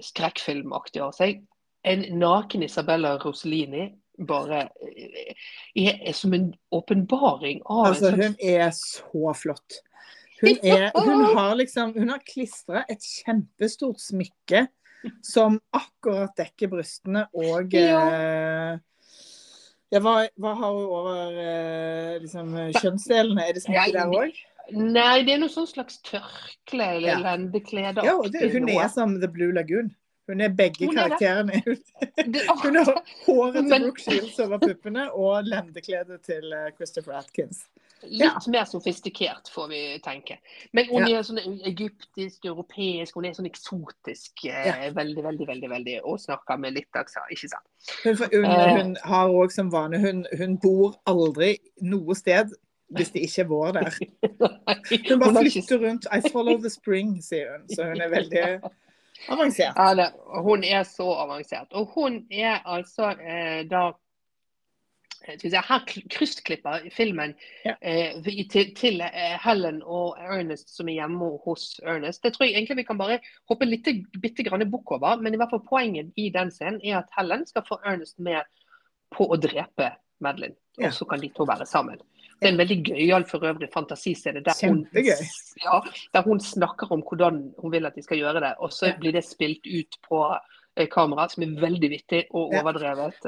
[0.05, 1.43] skrekkfilmaktig av seg.
[1.89, 3.89] En naken Isabella Rossellini
[4.29, 5.33] bare eh,
[5.75, 9.81] er, er som en åpenbaring av Altså, en hun er så flott.
[10.43, 14.67] Hun, er, hun har liksom Hun har klistra et kjempestort smykke
[15.27, 18.03] som akkurat dekker brystene og ja.
[19.91, 23.49] ja, hva, hva har hun over eh, liksom, kjønnsdelene?
[23.49, 24.39] Er det smykke der òg?
[24.71, 27.19] Nei, det er noe sånn slags tørkle eller Ja.
[27.25, 28.05] lendeklede.
[28.07, 29.91] Ja, det, hun er som The Blue Lagoon.
[30.31, 31.59] Hun er begge Hun er karakterene.
[32.63, 37.65] Hun har håret til Brooke Shields over puppene og lendekledet til eh, Christopher Atkins.
[38.11, 40.39] Litt mer sofistikert, får vi tenke.
[40.73, 41.39] Men hun er sånn
[41.69, 44.45] egyptisk, europeisk, hun er sånn eksotisk.
[44.49, 44.91] Eh, Ja.
[44.97, 47.65] Veldig, veldig, veldig, veldig, og snakker med litt aksent, ikke sant.
[48.05, 48.77] Hun, hun, Eh.
[48.77, 52.53] hun har òg som vane hun, hun bor aldri noe sted
[52.93, 53.95] hvis det ikke er vår der.
[55.09, 56.07] Hun bare flytter rundt.
[56.13, 57.63] I follow the spring, sier hun.
[57.73, 58.43] Så hun er veldig
[59.33, 59.77] avansert.
[59.79, 60.11] Ja,
[60.43, 61.73] hun er så avansert.
[61.73, 63.93] Og hun er altså eh, da
[65.25, 67.75] eh, Her krystklipper kryssklipper filmen Ja.
[67.81, 72.23] eh, til, til eh, Helen og Ernest som er hjemme hos Ernest.
[72.23, 73.89] Det tror jeg egentlig vi kan bare hoppe litt,
[74.23, 75.17] bitte grann bukk over.
[75.23, 78.43] Men i hvert fall poenget i den scenen er at Helen skal få Ernest med
[79.13, 79.93] på å drepe
[80.23, 80.57] Madeline.
[80.79, 80.89] Ja.
[80.89, 82.01] Og så kan de to være sammen.
[82.43, 84.57] Det er en veldig gøyal for øvrig fantasiscene der
[85.63, 85.77] ja,
[86.15, 88.55] der hun snakker om hvordan hun vil at de skal gjøre det.
[88.59, 90.23] Og så blir det spilt ut på
[90.77, 93.23] eh, kamera, som er veldig vittig og overdrevet.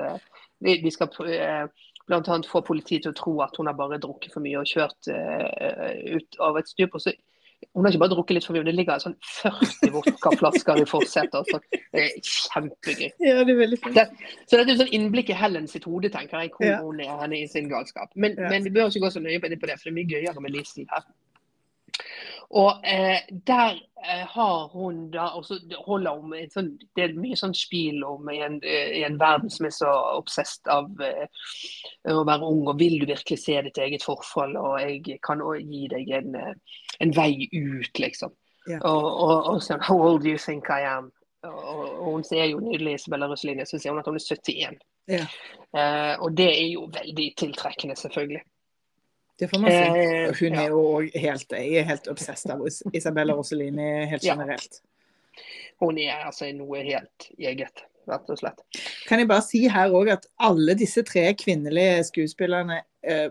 [0.64, 1.66] De, de skal eh,
[2.08, 2.40] bl.a.
[2.48, 6.18] få politiet til å tro at hun har bare drukket for mye og kjørt uh,
[6.18, 6.96] ut av et stup.
[6.98, 7.14] og så
[7.72, 11.36] hun har ikke bare drukket litt for mye, det ligger sånn 40 vodkaflasker i forsetet.
[11.38, 11.60] Altså.
[11.94, 13.06] Det er kjempegøy.
[13.24, 13.96] Ja, det er veldig fint.
[13.96, 16.80] Det, så dette er sånn innblikk i Helen sitt hode, tenker jeg, hvor Ja.
[16.82, 18.12] hun er henne i sin galskap.
[18.14, 18.50] Men, Ja.
[18.52, 20.12] men vi bør ikke gå så nøye på det, på det, for det er mye
[20.12, 21.08] gøyere med livsstil her.
[22.50, 23.70] Og eh, der
[24.04, 28.28] eh, har hun da også holder om en sånn, Det er mye sånn spil om
[28.30, 31.26] i en, eh, i en verden som er så obsesst av eh,
[32.12, 35.64] å være ung, og vil du virkelig se ditt eget forfall, og jeg kan også
[35.64, 38.34] gi deg en, eh, en vei ut, liksom.
[38.68, 38.80] Yeah.
[38.88, 41.10] Og, og, og sånn How old do you think I am?
[41.44, 44.78] Og, og hun sier jo nydelig Isabella Rossellini, så sier hun at hun er 71.
[45.10, 45.36] Yeah.
[45.76, 48.40] Eh, og det er jo veldig tiltrekkende, selvfølgelig.
[49.38, 49.76] Det får man si.
[50.00, 54.22] Eh, Hun er jo òg helt, jeg er helt obsessed av Is- Isabella Rossellini helt
[54.22, 54.80] generelt.
[55.82, 58.60] Hun er altså noe helt eget, rett og slett.
[59.08, 63.28] Kan jeg bare si her òg at alle disse tre kvinnelige skuespillerne, eh,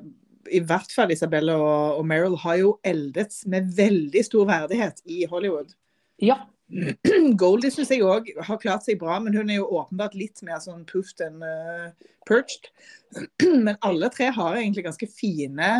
[0.51, 5.23] i hvert fall Isabella og, og Meryl, har jo eldes med veldig stor verdighet i
[5.31, 5.71] Hollywood.
[6.19, 6.41] Ja,
[7.43, 10.59] Goldie syns jeg òg har klart seg bra, men hun er jo åpenbart litt mer
[10.63, 11.91] sånn puffed enn uh,
[12.30, 12.69] perched.
[13.67, 15.71] Men alle tre har egentlig ganske fine,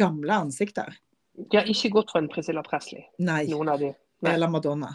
[0.00, 0.96] gamle ansikter.
[1.36, 3.44] de har ikke gått for en Priscilla Presley, Nei.
[3.52, 3.92] noen av de.
[4.24, 4.32] Nei.
[4.34, 4.94] Eller Madonna.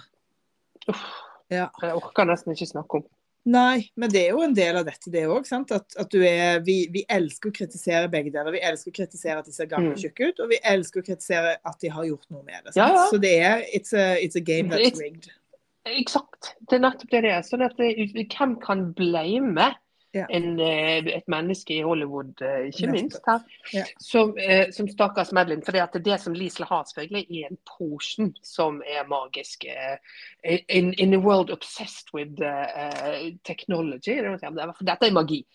[0.92, 1.06] Uff,
[1.50, 1.70] Ja.
[1.82, 3.06] jeg orker nesten ikke snakke om.
[3.46, 5.46] Nei, men det er jo en del av dette, det òg.
[5.54, 8.56] At, at du er vi, vi elsker å kritisere begge deler.
[8.56, 10.02] Vi elsker å kritisere at de ser gamle og Mm.
[10.02, 12.74] tjukke ut, og vi elsker å kritisere at de har gjort noe med det.
[12.76, 13.04] Ja, ja.
[13.12, 15.30] Så det er it's a, it's a game that's rigged.
[15.86, 16.56] Eksakt.
[16.70, 17.42] Det er nettopp det det er.
[17.46, 19.74] Sånn at hvem kan blame
[20.16, 20.26] Ja.
[20.30, 22.92] en, eh, et menneske i Hollywood, eh, ikke Nettopp.
[22.94, 23.40] minst her,
[23.74, 23.84] Ja.
[24.00, 25.62] som, eh, som stakkars Madeline.
[25.62, 29.66] For det, at det som Liesel har, selvfølgelig, er en potion som er magisk.
[29.66, 29.98] eh,
[30.70, 34.12] In, in a world obsessed with uh, technology.
[34.12, 35.46] er er- dette er magi.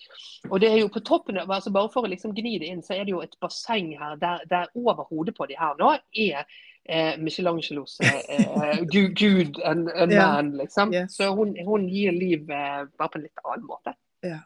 [0.50, 2.90] Og det er jo på toppen altså Bare for å liksom gni det inn, så
[3.00, 6.44] er det jo et basseng her der, der over hodet på de her nå er
[6.91, 10.34] eh, Michelangelos er eh, Gud, Gud and, and yeah.
[10.34, 10.93] man, liksom.
[10.93, 11.09] Yeah.
[11.09, 13.95] Så hun, hun gir liv eh, bare på en litt annen måte.
[14.26, 14.43] Ja.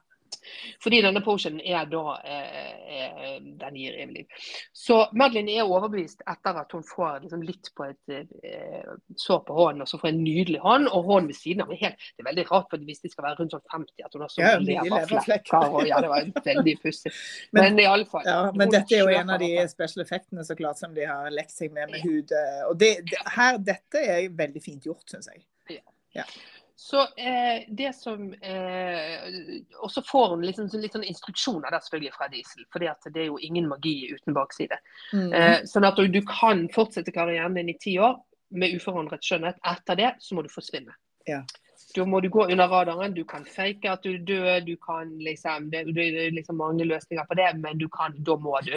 [0.83, 2.61] Fordi denne potionen er da eh,
[2.97, 4.27] eh, Den gir evig liv.
[4.73, 8.15] Så Madeline er overbevist etter at hun får liksom litt på et
[8.45, 8.89] eh,
[9.21, 11.73] sår på hånden, og så får en nydelig hånd, og hånden ved siden av.
[11.75, 14.25] Helt, det er veldig rart, for hvis de skal være rundt sånn 50, at hun
[14.27, 15.69] har så Ja, leverflekker.
[15.75, 17.13] Og, ja, det var veldig pussig.
[17.53, 18.23] Men- Men, i alle fall.
[18.27, 21.31] Ja, men dette er jo en av de special effektene så klart som de har
[21.31, 22.31] lekt seg med med hud.
[22.33, 25.45] eh, Og det, det, her, dette er veldig fint gjort, syns jeg.
[26.77, 29.27] Så eh, det som eh,
[29.79, 33.29] Og så får hun sånn- litt sånn instruksjoner der selvfølgelig fra Diesel, for det er
[33.29, 34.79] jo ingen magi uten bakside.
[35.13, 35.33] Mm.
[35.33, 38.19] Eh, sånn at du, du kan fortsette karrieren din i ti år
[38.51, 39.61] med uforandret skjønnhet.
[39.65, 40.97] Etter det så må du forsvinne.
[41.31, 41.45] Ja.
[41.95, 43.15] Da må du gå under radaren.
[43.15, 47.25] Du kan fake at du dør, du kan liksom Det, det er liksom mange løsninger
[47.29, 48.75] på det, men du kan, da må du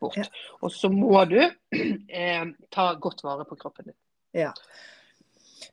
[0.00, 0.16] bort.
[0.20, 0.28] Ja.
[0.60, 1.40] Og så må du
[2.20, 3.98] eh, ta godt vare på kroppen din.
[4.36, 4.52] Ja.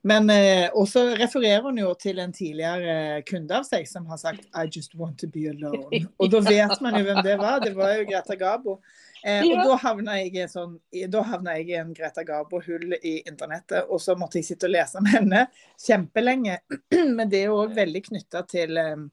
[0.06, 4.45] Men eh, også refererer hun jo til en tidligere kunde av seg som har sagt
[4.53, 6.03] I just want to be alone.
[6.22, 7.60] Og da vet man jo hvem det var.
[7.64, 8.78] Det var jo Greta Gabo.
[9.26, 9.64] Eh, og Ja.
[9.66, 14.45] da havna jeg sånn jeg i en Greta Garbo-hull i internettet, og så måtte jeg
[14.45, 15.47] sitte og lese om henne
[15.82, 16.60] kjempelenge.
[17.18, 19.08] Men det er jo òg veldig knytta til eh,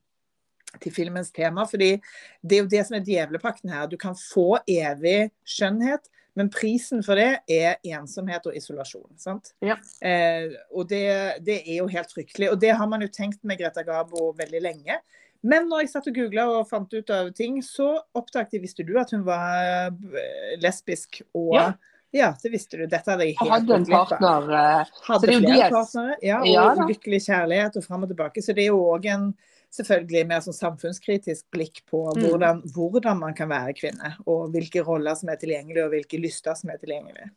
[0.81, 1.65] til filmens tema.
[1.69, 2.01] fordi
[2.43, 3.87] det er jo det som er djevlepakten her.
[3.87, 6.09] Du kan få evig skjønnhet,
[6.39, 9.11] men prisen for det er ensomhet og isolasjon.
[9.21, 9.53] sant?
[9.61, 9.77] Ja.
[10.01, 11.05] Eh, og det,
[11.45, 12.51] det er jo helt fryktelig.
[12.53, 14.99] Og det har man jo tenkt med Greta Gabo veldig lenge.
[15.43, 18.87] Men når jeg satt og googla og fant ut av ting, så oppdaget jeg, visste
[18.87, 21.73] du at hun var eh, lesbisk og Ja.
[22.13, 22.83] Ja, det visste du.
[22.85, 26.51] Dette hadde jeg helt hadde en partner eh, Så Hadde er flere partnere, ja, og
[26.51, 28.43] Ja lykkelig kjærlighet og fram og tilbake.
[28.45, 29.31] Så det er jo òg en
[29.73, 32.25] selvfølgelig mer sånn samfunnskritisk blikk på Mm.
[32.27, 34.15] hvordan, hvordan man kan være kvinne.
[34.27, 37.31] Og hvilke roller som er tilgjengelige, og hvilke lyster som er tilgjengelige.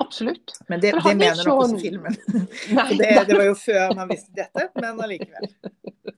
[0.00, 0.56] Absolutt.
[0.68, 2.16] Men det, det mener nok også filmen.
[2.78, 5.54] Nei, det, det var jo før man visste dette, men allikevel.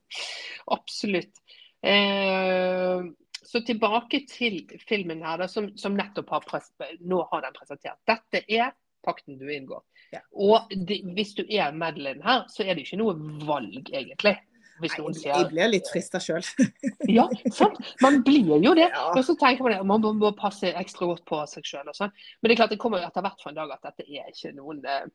[0.77, 1.43] Absolutt.
[1.85, 3.05] Eh,
[3.47, 6.65] så tilbake til filmen her, da, som, som nettopp har
[6.99, 8.01] nå har den presentert.
[8.09, 8.73] Dette er
[9.05, 9.83] pakten du inngår.
[10.11, 10.19] Ja.
[10.31, 13.15] Og de, hvis du er Madeline her, så er det ikke noe
[13.47, 14.35] valg, egentlig.
[14.81, 16.45] Hvis noen jeg blir litt frista sjøl.
[17.17, 17.23] Ja,
[17.55, 17.77] sant?
[18.03, 18.89] Man blir jo det.
[18.89, 19.05] Ja.
[19.13, 21.87] Og så tenker man at man må, må passe ekstra godt på seg sjøl.
[21.87, 24.53] Men det er klart det kommer etter hvert for en dag at dette er ikke
[24.57, 25.07] noen eh,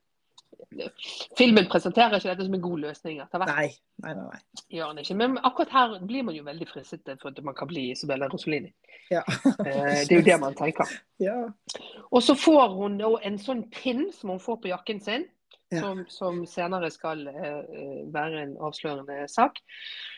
[1.38, 3.50] Filmen presenterer ikke dette som en god løsning etter hvert.
[3.56, 3.68] Nei,
[4.04, 4.26] nei, nei.
[4.30, 4.66] nei.
[4.76, 5.16] Gjør den ikke.
[5.18, 8.72] Men akkurat her blir man jo veldig fristet for at man kan bli Isabella Rosolini.
[9.10, 9.24] Ja.
[9.62, 10.90] Eh, det er jo det man tenker.
[11.22, 11.36] ja.
[12.10, 15.26] Og så får hun en sånn pinn som hun får på jakken sin.
[15.80, 19.58] Som, som senere skal eh, være en avslørende sak.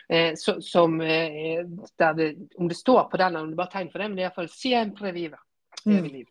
[0.09, 1.65] Eh, så, som, eh,
[1.99, 4.17] det, om det står på den, eller om det bare er tegn for det, men
[4.19, 5.41] det er iallfall 'siempre vive'.
[5.87, 5.99] Mm.
[5.99, 6.27] Evig liv.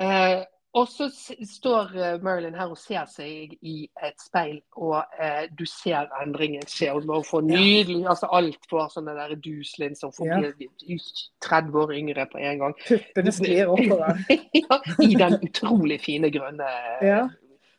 [0.00, 1.10] Eh, og så
[1.44, 3.74] står eh, Marilyn her og ser seg i
[4.06, 6.94] et speil, og eh, du ser endringen skje.
[6.96, 10.38] Hun får nydelig altså Alt får sånne der duslin som får Ja.
[10.40, 10.96] bli
[11.44, 12.76] 30 år yngre på en gang.
[12.88, 14.24] Puppene sklir oppover.
[14.62, 16.72] ja, I den utrolig fine grønne,
[17.04, 17.28] Ja.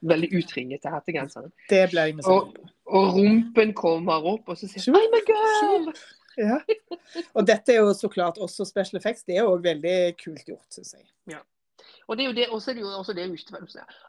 [0.04, 1.51] Veldig utringete hettegenseren.
[1.70, 2.38] Det ble jeg med på.
[2.93, 5.93] Og rumpen kommer opp, og så sier hun 'I'm a girl'.
[6.38, 6.58] Ja.
[7.36, 9.24] Og dette er jo så klart også special effects.
[9.24, 11.06] Det er jo veldig kult gjort, syns jeg.
[12.08, 13.58] Og det er jo det, også er det jo også det som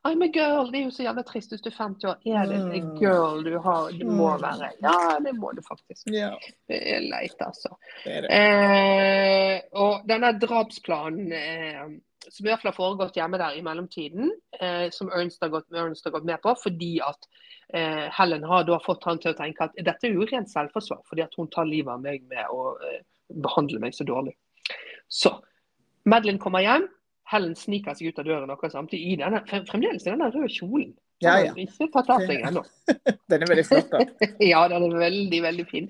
[0.09, 0.71] I'm a girl.
[0.73, 2.17] Det er jo så jævla trist hvis du er 50 år.
[2.27, 2.99] Er det en Mm.
[2.99, 3.91] girl du har?
[3.91, 4.43] Det må Mm.
[4.43, 4.71] være.
[4.83, 6.07] Ja, det må du faktisk.
[6.07, 6.31] Ja,
[6.69, 7.69] Det er leit, altså.
[8.05, 8.31] det er det.
[8.31, 11.87] Eh, og denne drapsplanen eh,
[12.31, 15.68] som i hvert fall har foregått hjemme der i mellomtiden, eh, som Ernst har, gått,
[15.72, 17.29] Ernst har gått med på, fordi at
[17.75, 21.03] eh, Helen har da fått han til å tenke at dette er jo rent selvforsvar,
[21.09, 23.01] fordi at hun tar livet av meg med å eh,
[23.45, 24.37] behandle meg så dårlig.
[25.09, 25.37] Så
[26.09, 26.89] Madeline kommer hjem.
[27.33, 30.93] Helen sniker seg ut av døren akkurat samtidig i denne, fremdeles i denne røde kjolen.
[31.22, 31.53] Ja, ja.
[31.57, 32.62] Ikke tatt av seg ennå.
[33.31, 34.03] Den er veldig flott, da.
[34.53, 35.87] Ja, den er veldig, veldig fin.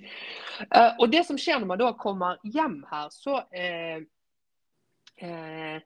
[0.68, 4.04] Uh, og det som skjer når man da kommer hjem her, så uh,
[5.18, 5.80] b-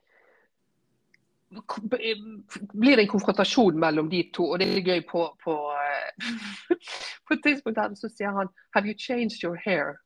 [2.72, 4.50] blir det en konfrontasjon mellom de to.
[4.52, 6.36] Og det er gøy på På, eh,
[7.28, 9.96] på et tidspunkt her så sier han 'Have you changed your hair?'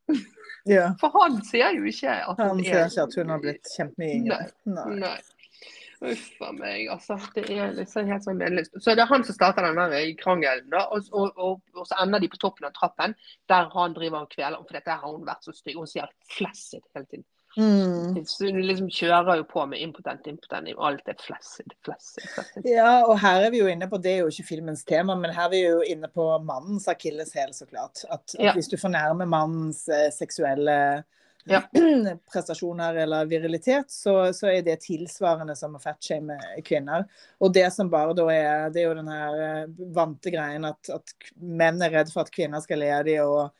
[0.68, 0.94] Yeah.
[1.00, 3.70] For han sier jo ikke at Han hun ser sier ikke at hun har blitt
[3.76, 4.38] kjempemye yngre.
[4.64, 4.90] Nei.
[5.02, 5.18] Nei.
[6.02, 6.88] Uff a meg.
[6.90, 8.84] Altså, det er liksom helt sånn meningsløst.
[8.84, 10.88] Så det er han som starter den der krangelen, da.
[10.94, 13.14] Og, og, og, og så ender de på toppen av trappen,
[13.50, 14.58] der han driver og kveler.
[14.66, 15.78] For dette har hun vært så stygg.
[15.78, 17.26] Hun sier 'flasset' hele tiden.
[17.56, 18.14] Mm.
[18.16, 20.70] Hun liksom kjører jo på med impotent, impotent.
[20.78, 22.68] Alt er flaccid, flaccid, flaccid.
[22.72, 25.34] Ja, og her er vi jo inne på, det er jo ikke filmens tema, men
[25.36, 28.04] her er vi jo inne på mannens akilleshæl, så klart.
[28.08, 28.54] At, at Ja.
[28.56, 31.04] hvis du fornærmer mannens eh, seksuelle
[31.44, 31.58] Ja.
[32.32, 37.02] prestasjoner eller virilitet, så, så er det tilsvarende som å fatshame kvinner.
[37.42, 39.64] Og det som bare da er, det er jo den her eh,
[39.96, 43.50] vante greien at, at menn er redd for at kvinner skal le av dem, og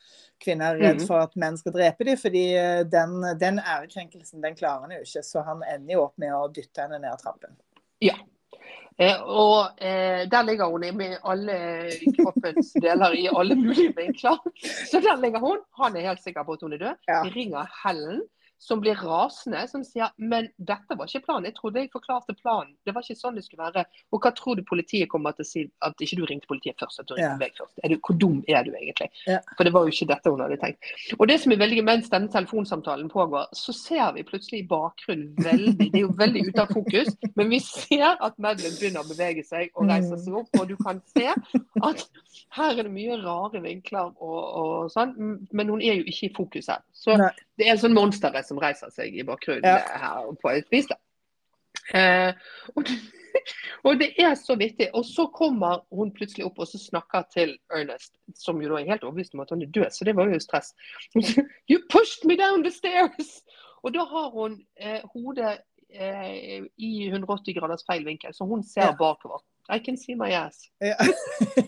[0.43, 1.07] kvinner er redd Mhm.
[1.07, 5.01] for at menn skal drepe dem, fordi eh, den, den ærekrenkelsen, den klarer han jo
[5.05, 5.23] ikke.
[5.23, 7.55] Så han ender jo opp med å dytte henne ned trappen.
[8.99, 11.55] Eh, og eh, der ligger hun med alle
[12.13, 14.37] kroppens deler i alle mulige vinkler.
[14.91, 15.63] Så der ligger hun.
[15.79, 16.99] Han er helt sikker på at hun er død.
[17.09, 17.23] Ja.
[17.33, 18.21] Ringer Helen,
[18.63, 21.49] som blir rasende, som sier men dette var ikke planen.
[21.49, 22.71] Jeg trodde jeg forklarte planen.
[22.87, 23.83] Det var ikke sånn det skulle være.
[24.15, 27.01] Og hva tror du politiet kommer til å si at ikke du ringte politiet først?
[27.03, 27.37] at du ringte Ja.
[27.41, 27.75] meg først?
[27.83, 29.09] Er du, hvor dum er du egentlig?
[29.27, 29.39] Ja.
[29.57, 30.91] For det var jo ikke dette hun hadde tenkt.
[31.19, 35.33] Og det som er veldig Mens denne telefonsamtalen pågår, så ser vi plutselig i bakgrunnen
[35.43, 39.09] veldig Det er jo veldig ute av fokus, men vi ser at Madeline begynner å
[39.09, 40.47] bevege seg og reiser seg opp.
[40.61, 41.27] Og du kan se
[41.83, 42.05] at
[42.55, 45.13] her er det mye rare vinkler og, og sånn,
[45.51, 46.79] men hun er jo ikke i fokus her.
[46.93, 47.29] Så Nei.
[47.59, 49.81] det er en sånn monster som reiser seg i bakgrunnen Ja.
[50.05, 50.87] her på et vis.
[51.93, 52.33] Eh,
[52.77, 52.85] og,
[53.89, 54.91] og det er så vittig.
[54.93, 58.91] Og så kommer hun plutselig opp og så snakker til Ernest, som jo da er
[58.93, 60.73] helt overbevist om at han er død, så det var jo stress.
[61.69, 63.41] You pushed me down the stairs!
[63.83, 65.57] Og da har hun eh, hodet
[65.91, 68.95] eh, i 180 graders feil vinkel, så hun ser Ja.
[68.95, 69.41] bakover.
[69.69, 70.65] I can see my ass.
[70.83, 70.97] Ja.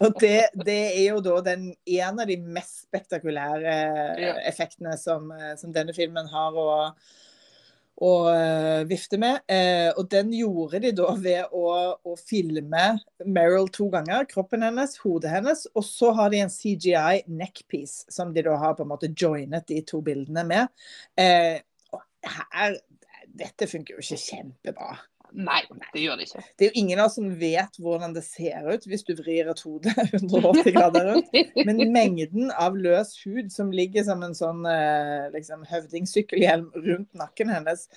[0.00, 3.74] og det, det er jo da den en av de mest spektakulære
[4.20, 4.32] Ja.
[4.48, 6.70] effektene som, eh, som denne filmen har å,
[8.00, 9.42] å eh, vifte med.
[9.50, 11.66] Eh, og den gjorde de da ved å,
[12.00, 12.86] å filme
[13.26, 14.24] Meryl to ganger.
[14.30, 15.66] Kroppen hennes, hodet hennes.
[15.74, 19.68] Og så har de en CGI neckpiece som de da har på en måte joinet
[19.68, 20.72] de to bildene med.
[21.20, 21.60] Eh,
[21.92, 22.80] og her
[23.34, 24.92] Dette funker jo ikke kjempebra.
[25.34, 26.42] Nei, det gjør det ikke.
[26.54, 29.48] Det er jo ingen av oss som vet hvordan det ser ut hvis du vrir
[29.50, 31.32] et hode 180 grader rundt.
[31.66, 37.50] Men mengden av løs hud som ligger som en sånn eh, liksom, høvdingsykkelhjelm rundt nakken
[37.50, 37.88] hennes,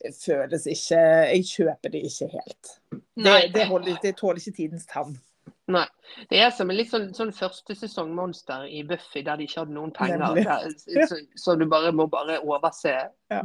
[0.00, 1.02] eh, føles ikke
[1.34, 2.74] Jeg kjøper det ikke helt.
[2.96, 5.18] Det, det, holder, det tåler ikke tidens tann.
[5.66, 5.86] Nei.
[6.30, 9.74] Det er som en litt sånn, sånn første sesongmonster i Buffy, der de ikke hadde
[9.74, 10.22] noen penger.
[10.38, 12.92] Der, så, så du bare må bare overse
[13.32, 13.40] Ja.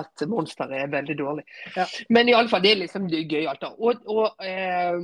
[0.00, 1.44] at monsteret er veldig dårlig.
[1.76, 1.86] Ja.
[2.10, 3.62] Men iallfall, det er liksom det er gøyalt.
[3.78, 4.98] Og, og eh,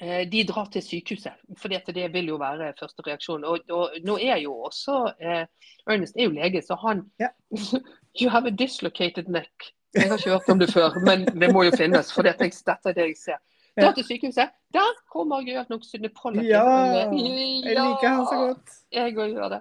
[0.00, 3.44] eh, de drar til sykehuset, for det vil jo være første reaksjon.
[3.44, 5.44] Og, og nå er jo også eh,
[5.84, 7.28] Ernest er jo lege, så han Ja.
[8.20, 9.72] You have a dislocated neck.
[9.94, 12.10] Jeg har ikke hørt om det før, men det må jo finnes.
[12.12, 13.38] For dette, dette er det jeg ser.
[13.80, 14.50] Dra til sykehuset.
[14.72, 16.44] Der kommer gøyalt nok Synne Pollock.
[16.44, 18.74] Ja, Ja, jeg liker han så godt.
[18.92, 19.60] Jeg òg gjør det.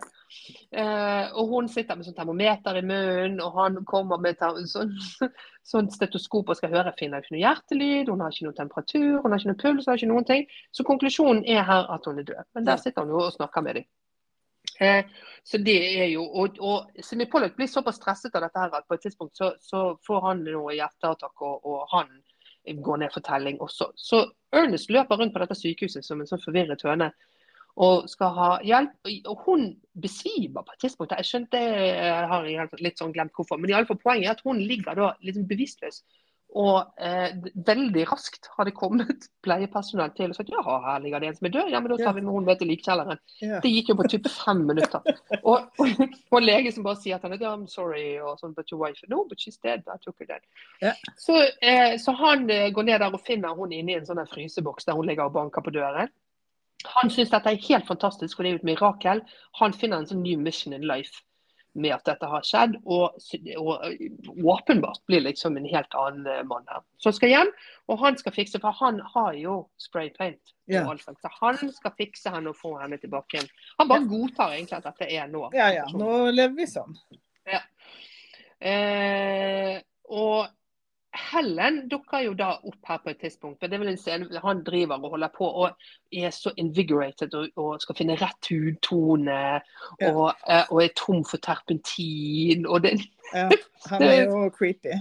[0.72, 4.40] Eh, og hun sitter med sånn termometer i munnen, og han kommer med
[4.72, 4.94] sånn,
[5.72, 6.94] sånn stetoskop og skal høre.
[7.00, 9.94] Finner ikke noe hjertelyd, hun har ikke noe temperatur, hun har ikke noe puls, hun
[9.94, 10.46] har ikke noen ting.
[10.76, 12.48] Så konklusjonen er her at hun er død.
[12.56, 13.90] Men der sitter hun jo og snakker med dem.
[14.82, 15.04] Eh,
[15.44, 18.88] så det er jo, og, og Simi Pollock blir såpass stresset av dette her at
[18.88, 22.12] på et tidspunkt så, så får han noe hjerteattakk, og, og han
[22.66, 23.92] går ned for telling også.
[23.96, 27.12] Så Ernest løper rundt på dette sykehuset som en sånn forvirret høne
[27.82, 28.98] og skal ha hjelp.
[29.32, 29.68] Og hun
[30.02, 31.16] besvimer på et tidspunkt.
[31.18, 32.50] Jeg skjønte, jeg har
[32.84, 35.40] litt sånn glemt hvorfor, men i alle fall poenget er at hun ligger da litt
[35.48, 36.02] bevisstløs.
[36.52, 37.32] Og eh,
[37.68, 41.48] veldig raskt har det kommet pleiepersonell til og sagt ja, her ligger det en som
[41.48, 41.70] er død.
[41.72, 43.22] Ja, men da tar vi med hun med til likkjelleren.
[43.40, 43.62] Ja.
[43.64, 45.06] Det gikk jo på typ fem minutter.
[45.48, 46.02] Og, og,
[46.36, 49.08] og lege som bare sier at til henne I'm sorry, og sånn, but your wife
[49.10, 49.82] No, but she's dead.
[49.88, 50.44] I took her dead.
[50.84, 50.92] Ja.
[51.18, 54.22] Så, eh, så han eh, går ned der og finner hun inne i en sånn
[54.30, 56.12] fryseboks der hun ligger og banker på døren.
[56.98, 59.24] Han syns dette er helt fantastisk, for det er jo et mirakel.
[59.62, 61.24] Han finner en sånn ny mission in life
[61.74, 63.18] med at dette har skjedd, og,
[63.58, 66.84] og åpenbart blir liksom en helt annen eh, mann her.
[67.02, 67.52] Så skal hjem,
[67.88, 70.56] og han skal fikse, for han har jo spray paint.
[70.72, 70.86] Ja.
[70.88, 71.04] alt.
[71.04, 73.50] Så han skal fikse henne og få henne tilbake igjen.
[73.82, 75.50] Han bare godtar egentlig at dette er nå.
[75.56, 75.88] Ja, ja.
[75.92, 76.96] Nå lever vi sånn.
[78.62, 79.80] Eh,
[80.14, 80.46] og
[81.14, 83.60] Helen dukker jo da opp her på et tidspunkt.
[83.60, 85.72] for det er vel en scene Han driver og holder på og
[86.14, 89.40] er så invigorated og, og skal finne rett hudtone.
[90.00, 90.12] Ja.
[90.14, 92.66] Og, eh, og er tom for terpentin.
[92.68, 93.00] og det,
[93.34, 93.50] Ja,
[93.92, 94.96] han er jo creepy.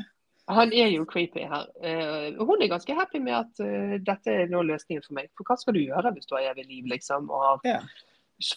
[0.50, 1.66] Han er jo creepy her.
[1.82, 5.30] Eh, hun er ganske happy med at eh, dette er nå løsningen for meg.
[5.38, 7.80] For hva skal du gjøre hvis du har evig liv, liksom, og har Ja.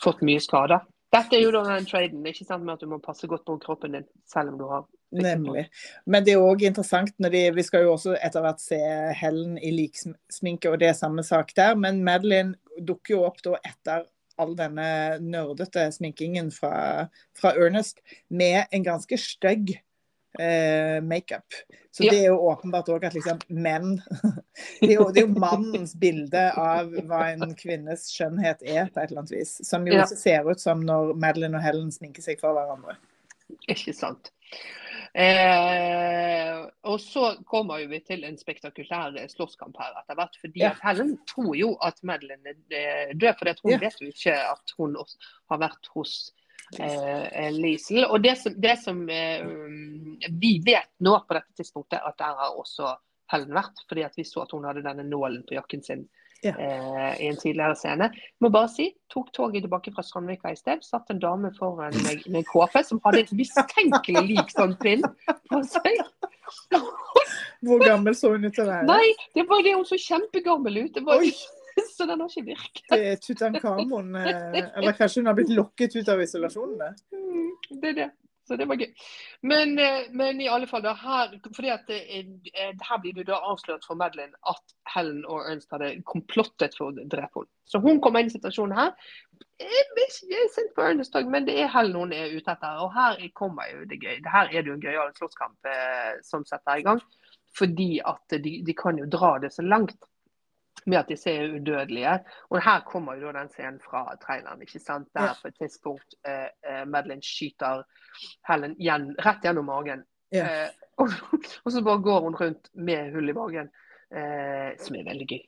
[0.02, 0.82] fått mye skader?
[1.14, 3.60] Dette er jo da den traden, ikke sant, med at du må passe godt på
[3.62, 5.68] kroppen din, selv om du har Nemlig.
[6.10, 8.80] Men det er òg interessant når de Vi skal jo også etter hvert se
[9.20, 11.76] Helen i liksminke, og det er samme sak der.
[11.80, 14.08] Men Madeline dukker jo opp da etter
[14.42, 17.08] all denne nerdete sminkingen fra,
[17.38, 18.02] fra Ernest
[18.34, 19.76] med en ganske stygg
[20.40, 21.46] eh, makeup.
[21.94, 24.00] Så det er jo åpenbart òg at liksom menn
[24.82, 29.04] det er, jo, det er jo mannens bilde av hva en kvinnes skjønnhet er, på
[29.04, 29.60] et eller annet vis.
[29.68, 30.08] Som jo Ja.
[30.10, 32.98] ser ut som når Madeline og Helen sminker seg for hverandre.
[33.70, 34.32] Ikke sant.
[35.14, 40.38] Eh, og så kommer vi til en spektakulær slåsskamp her etter hvert.
[40.42, 40.72] fordi Ja.
[40.84, 43.78] Helen tror jo at Madeline er død, for hun Ja.
[43.78, 44.96] vet jo ikke at hun
[45.50, 46.34] har vært hos
[46.80, 48.06] eh, Liesel.
[48.06, 49.46] Og det som, det som eh,
[50.32, 52.96] vi vet nå på dette tidspunktet, at der har også
[53.32, 53.78] Helen vært.
[53.88, 56.10] fordi at vi så at hun hadde denne nålen på jakken sin
[56.44, 56.54] Ja.
[56.60, 58.10] eh, i en tidligere scene.
[58.44, 60.84] Må bare si, tok toget tilbake fra Sandvika i sted.
[60.84, 65.04] Satt en dame foran meg med kåpe som hadde et mistenkelig lik sånn pinn
[65.50, 66.02] på seg.
[67.64, 68.88] Hvor gammel så hun ut til å være?
[68.90, 70.92] Nei, det var det hun så kjempegammel ut.
[70.98, 71.32] Det var, Oi.
[71.96, 72.84] så den har ikke virket.
[72.92, 74.16] Det er Tutankhamon.
[74.20, 76.98] eh, Eller kanskje hun har blitt lokket ut av isolasjonen?
[77.16, 77.50] Mm,
[77.82, 78.10] Det er det.
[78.44, 78.90] Så det var gøy.
[79.48, 83.28] Men, eh, men i alle fall, da, her, fordi at er- eh, her blir det
[83.28, 87.52] da avslørt for Madeline at Helen og Ernst hadde komplottet for å drepe henne.
[87.66, 88.92] Så hun kommer inn i situasjonen her.
[89.60, 92.82] Jeg er sint på Ernest men det er Helen hun er ute etter.
[92.84, 94.20] Og her kommer jo det gøy.
[94.28, 97.02] Her er det jo en gøyal slåsskamp eh, som setter i gang.
[97.56, 99.96] Fordi at de, de kan jo dra det så langt
[100.86, 102.20] med at disse er udødelige.
[102.50, 104.62] Og her kommer jo da den scenen fra traileren.
[104.62, 105.08] ikke sant?
[105.16, 107.84] Der på et tidspunkt eh, eh, Madeline skyter
[108.50, 110.04] Helen igjen, rett gjennom magen.
[110.36, 110.66] Yeah.
[110.66, 111.10] Eh, og,
[111.64, 113.70] og så bare går hun rundt med hull i magen,
[114.14, 115.44] eh, som er veldig gøy.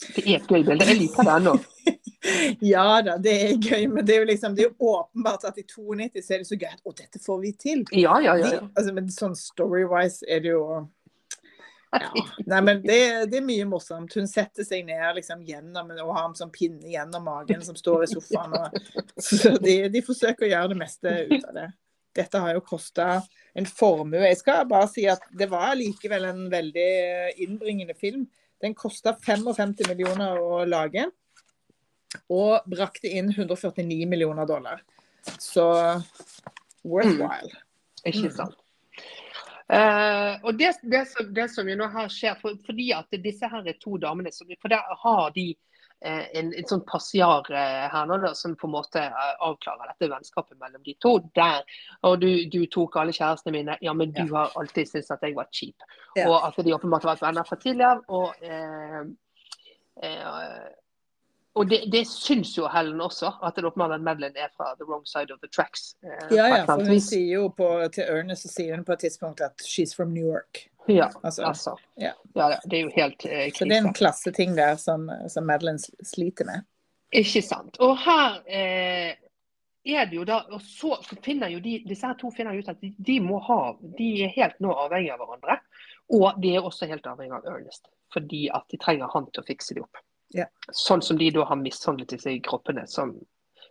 [0.00, 0.86] Det er et gøy bilde.
[0.88, 1.58] Jeg liker det ennå.
[2.60, 5.56] Ja da, det er gøy, men det er jo liksom, det er jo åpenbart at
[5.56, 7.84] i 92 så er det så gøy at å, dette får vi til.
[7.96, 8.50] Ja, ja, ja.
[8.52, 10.64] De, altså, men sånn story-wise er det jo
[11.92, 12.10] ja.
[12.50, 12.98] Nei, men det,
[13.32, 14.14] det er mye morsomt.
[14.14, 18.04] Hun setter seg ned liksom gjennom og har en sånn pinne gjennom magen som står
[18.06, 18.54] i sofaen.
[18.54, 21.68] Og, så de, de forsøker å gjøre det meste ut av det.
[22.20, 23.08] Dette har jo kosta
[23.54, 24.22] en formue.
[24.26, 26.90] Jeg skal bare si at det var likevel en veldig
[27.46, 28.24] innbringende film.
[28.60, 31.06] Den kosta 55 millioner å lage,
[32.28, 34.82] og brakte inn 149 millioner dollar.
[35.38, 35.64] Så
[36.82, 37.54] worthwhile.
[38.04, 38.34] Ikke Mm.
[38.36, 38.56] sant.
[39.70, 43.46] Eh, og det, det, som, det som jo nå her skjer, for, fordi at disse
[43.46, 47.86] her er to damene, som, for der har de uh, en, en sånn passiar uh,
[47.92, 49.04] her nå, da, som på en måte
[49.46, 51.14] avklarer dette vennskapet mellom de to.
[51.38, 51.62] Der,
[52.08, 55.38] og du, du tok alle kjærestene mine, ja, men du har alltid syntes at jeg
[55.38, 55.86] var cheap.
[56.18, 56.26] Ja.
[56.26, 58.02] Og at de åpenbart har vært venner fra tidligere.
[58.10, 58.34] og
[61.54, 64.86] og det, det syns jo Helen også, at det åpenbart at Madeline er fra the
[64.86, 65.94] wrong side of the tracks.
[66.04, 69.40] eh, Ja, ja, for hun sier jo på, til Ernest sier hun på et tidspunkt
[69.40, 70.68] at 'she's from New York'.
[70.88, 71.76] Ja, Altså, altså.
[71.98, 72.12] ja.
[72.36, 73.98] Ja, det er jo helt eh, Så det er en krise.
[73.98, 76.62] klasseting der som, som Madeline sliter med.
[77.12, 77.76] Ikke sant.
[77.80, 79.14] Og her eh,
[79.86, 82.80] er det jo da Og så finner jo de disse her to finner ut at
[82.80, 85.58] de, de må ha De er helt nå avhengig av hverandre.
[86.10, 87.86] Og de er også helt avhengig av Ernest.
[88.12, 89.96] Fordi at de trenger han til å fikse det opp.
[90.36, 90.46] Ja.
[90.76, 93.16] Sånn som de da har mishandlet disse kroppene, som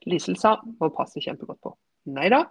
[0.10, 1.74] Lisel sa, må passe kjempegodt på.
[2.16, 2.46] Nei da,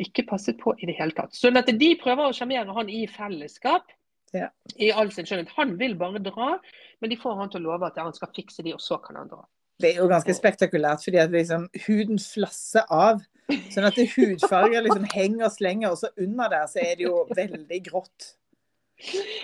[0.00, 1.34] ikke passet på i det hele tatt.
[1.36, 3.90] Sånn at de prøver å sjarmere han i fellesskap.
[4.32, 4.48] Ja.
[4.80, 5.52] I all sin skjønnhet.
[5.58, 6.54] Han vil bare dra,
[7.00, 9.20] men de får han til å love at han skal fikse de, og så kan
[9.20, 9.42] han dra.
[9.82, 13.20] Det er jo ganske spektakulært, fordi at liksom, huden flasser av.
[13.74, 17.24] Sånn at hudfarger liksom henger og slenger, og så under der så er det jo
[17.36, 18.28] veldig grått.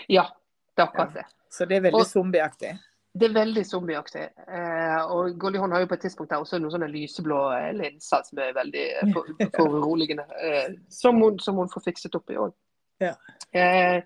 [0.08, 0.28] Ja,
[0.76, 1.26] det er akkurat det.
[1.52, 2.76] Så det er veldig zombieaktig.
[3.18, 4.24] Det er veldig zombieaktig.
[4.48, 8.22] Eh, og Goldie har jo på et tidspunkt der også noen sånne lyseblå eh, linser
[8.26, 9.50] som er veldig foruroligende.
[9.50, 10.26] for- foruroligende.
[10.44, 12.54] Eh, som, hun, som hun får fikset opp i òg.
[13.00, 13.12] Ja.
[13.54, 14.02] Eh,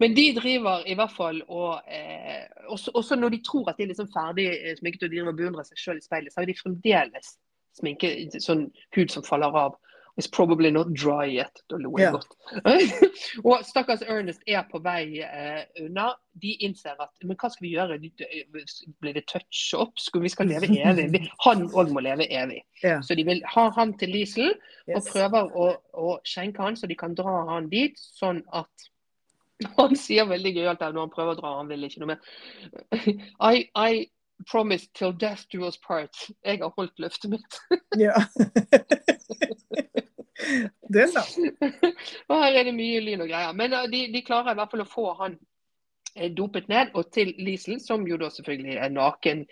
[0.00, 3.84] men de driver i hvert fall og eh, også, også når de tror at de
[3.84, 6.40] er liksom ferdig eh, sminket og de driver og beundrer seg selv i speilet, så
[6.40, 7.34] har de fremdeles
[7.78, 8.08] sminke,
[8.40, 9.76] sånn hud som faller av.
[10.16, 11.62] It's probably not dry yet.
[11.70, 12.12] Da lo jeg yeah.
[12.12, 12.26] godt.
[13.48, 16.10] og stakkars Ernest er på vei uh, unna.
[16.42, 17.96] De innser at men hva skal vi gjøre?
[18.02, 19.96] De- Blir det touch-up?
[19.96, 21.24] Skal vi skal leve evig?
[21.46, 22.60] Han òg må leve evig.
[22.84, 23.00] Yeah.
[23.00, 24.52] Så de vil ha han til Liesel
[24.92, 28.88] og prøver å, å skjenke han så de kan dra han dit, sånn at
[29.78, 32.34] han sier veldig gøyalt når han prøver å dra, han vil ikke noe mer.
[33.52, 34.10] I, I
[34.50, 36.26] promise till death do us part.
[36.44, 37.60] Jeg har holdt løftet mitt.
[40.92, 41.36] Det er sant.
[42.28, 43.56] og her er det mye lyn og greier.
[43.56, 45.51] Men uh, de, de klarer i hvert fall å få han eh,
[46.36, 49.44] dopet ned, og til Liesel, som jo da selvfølgelig er naken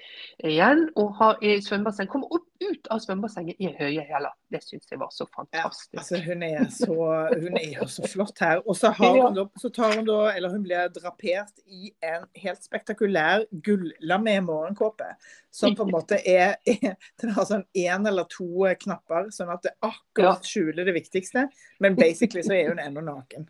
[0.44, 2.10] igjen, og har i svømmebasseng.
[2.10, 4.32] Kommer opp ut av svømmebassenget i høye hæler.
[4.52, 5.94] Det syns jeg var så fantastisk.
[5.96, 6.96] Altså, hun er så
[7.30, 8.60] Hun er jo så flott her.
[8.66, 12.26] Og så, har hun da, så tar hun da Eller hun blir drapert i en
[12.42, 15.08] helt spektakulær gullamé morgenkåpe.
[15.50, 19.64] Som på en måte er, er Den har sånn én eller to knapper, sånn at
[19.64, 21.48] det akkurat skjuler det viktigste.
[21.80, 23.48] Men basically så er hun ennå naken.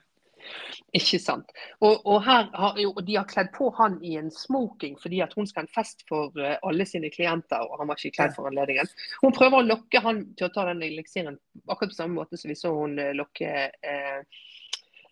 [0.96, 1.52] Ikke sant.
[1.80, 5.34] Og, og her har jo, de har kledd på han i en smoking fordi at
[5.38, 8.36] hun skal ha en fest for uh, alle sine klienter, og han var ikke kledd
[8.36, 8.90] for anledningen.
[9.22, 12.50] Hun prøver å lokke han til å ta den eliksiren akkurat på samme måte som
[12.50, 13.70] vi så hun lokke lokke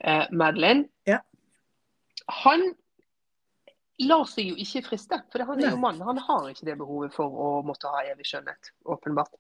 [0.00, 0.88] eh, Madeline.
[1.04, 1.20] Ja.
[2.44, 2.74] Han
[4.06, 6.00] lar seg jo ikke friste, for han er jo mann.
[6.06, 9.34] Han har ikke det behovet for å måtte ha evig skjønnhet, åpenbart.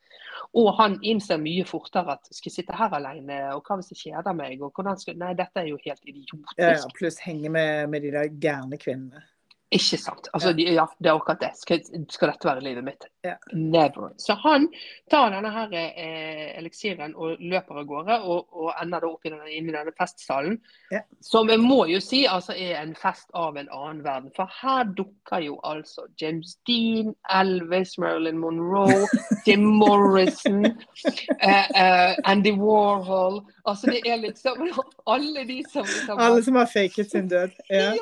[0.58, 4.02] Og han innser mye fortere at skal jeg sitte her alene, og hva hvis jeg
[4.08, 4.62] kjeder meg?
[4.62, 5.18] og hvordan skal...
[5.20, 6.54] Nei, dette er jo helt idiotisk.
[6.58, 9.24] Ja, ja, pluss henge med, med de der gærne kvinnene.
[9.70, 10.30] Ikke sant.
[10.32, 10.72] Altså, ja.
[10.72, 11.50] ja, det er akkurat det.
[11.60, 13.04] Skal, skal dette være livet mitt?
[13.26, 13.34] Ja.
[13.52, 14.14] Never.
[14.16, 14.64] Så han
[15.10, 19.32] tar denne her eh, eliksiren og løper av gårde, og, og ender da opp i
[19.34, 20.56] denne, inn i denne festsalen.
[20.94, 21.02] Ja.
[21.20, 24.32] Som jeg må jo si altså, er en fest av en annen verden.
[24.38, 29.04] For her dukker jo altså James Dean, Elvis, Marilyn Monroe,
[29.46, 34.64] Jim Morrison, eh, eh, Andy Warhol Altså det er liksom
[35.12, 37.52] alle de som liksom Alle som har faket sin død.
[37.68, 37.92] Ja.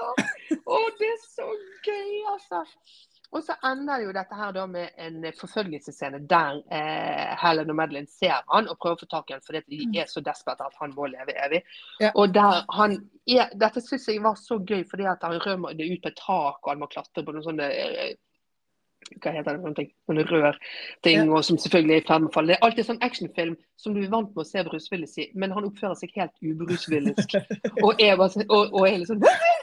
[0.67, 0.77] Ja.
[0.77, 1.47] Å, det er så
[1.87, 2.65] gøy, altså.
[3.35, 8.11] Og så ender jo dette her da med en forfølgelsesscene der eh, Helen og Madeline
[8.11, 10.79] ser han og prøver å få tak i han fordi de er så desperate at
[10.81, 11.63] han må leve evig.
[12.01, 12.13] Ja.
[12.15, 15.91] Og der han er, Dette syns jeg var så gøy fordi at han rømmer det
[15.91, 18.15] ut på et tak og han må klatre på noen sånne eh,
[19.23, 20.57] hva heter det, sånne ting, sånne rør
[21.07, 22.51] ting, og som selvfølgelig er i ferd med å falle.
[22.51, 25.29] Det er alltid sånn actionfilm som du er vant med å se Bruce Willis i,
[25.39, 27.37] men han oppfører seg helt u-Bruce Willis.
[27.85, 29.56] og, er bare, og, og er liksom sånn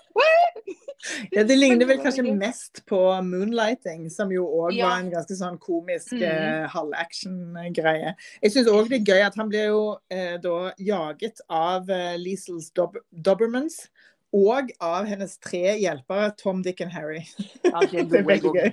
[1.31, 4.87] Ja, det ligner vel kanskje mest på 'Moonlighting', som jo òg Ja.
[4.87, 6.23] var en ganske sånn komisk mm.
[6.23, 8.15] eh, halvaction-greie.
[8.41, 12.15] Jeg syns òg det er gøy at han blir jo eh, da jaget av eh,
[12.17, 13.89] Liesels Dob Dobermans.
[14.33, 17.21] Og av hennes tre hjelpere, Tom, Dick og Harry.
[17.63, 18.69] Ja, det Det er lo jeg veldig gøy.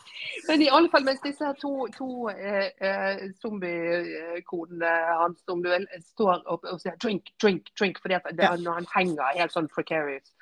[0.50, 3.20] Men i alle fall mens disse her to, to eh, eh,
[5.20, 5.68] hans, om du
[6.08, 9.70] står og, og sier 'drink, drink, drink', fordi at det, når han henger helt sånn
[9.70, 10.32] precarious.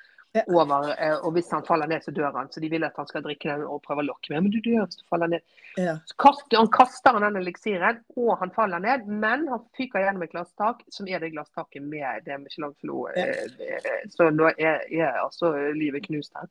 [0.47, 2.49] Over, eh, og hvis han faller ned, så dør han.
[2.53, 4.43] Så de vil at han skal drikke den og prøve å lokke med.
[4.45, 5.45] Men du dør hvis du faller ned.
[5.77, 5.95] Ja.
[6.05, 10.25] Så kaster, han kaster han den eliksiren, og han faller ned, men han fyker gjennom
[10.25, 13.07] et glasstak, som er det glasstaket med det Michelin-flo.
[13.15, 13.25] Ja.
[13.25, 16.49] Eh, så nå er, er altså livet knust her.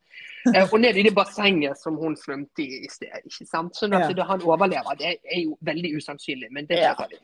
[0.53, 3.15] Eh, og ned i det bassenget som hun svømte i i sted.
[3.23, 3.75] ikke sant?
[3.79, 4.13] Sånn at Ja.
[4.15, 7.15] det, han overlever, det er jo veldig usannsynlig, men det, gjør er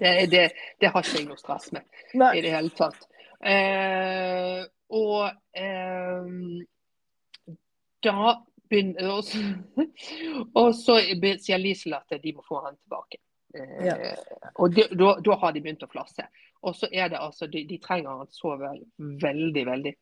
[0.00, 0.44] det, det,
[0.80, 3.06] det har ikke jeg noe stress med i det hele tatt.
[3.40, 6.26] Eh, og eh,
[8.02, 8.34] da
[8.70, 9.38] begynner og så,
[10.60, 10.98] og så
[11.42, 13.18] sier Liesel at de må få han tilbake.
[13.54, 13.96] Eh, Ja.
[14.62, 16.26] Og da har de begynt å flasse.
[16.62, 19.94] Og så er det altså De, de trenger han så vel, veldig, veldig.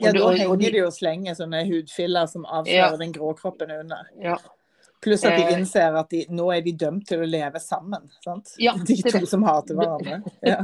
[0.00, 2.96] Og ja, da henger de- de slenge slenger sånne hudfiller som avslører Ja.
[2.96, 4.08] den grå kroppen under.
[4.20, 4.36] Ja.
[5.06, 5.52] Pluss at de Eh.
[5.54, 8.08] innser at de, nå er de dømt til å leve sammen.
[8.24, 8.50] Sant?
[8.58, 10.18] Ja, de to som hater hverandre.
[10.42, 10.56] Ja.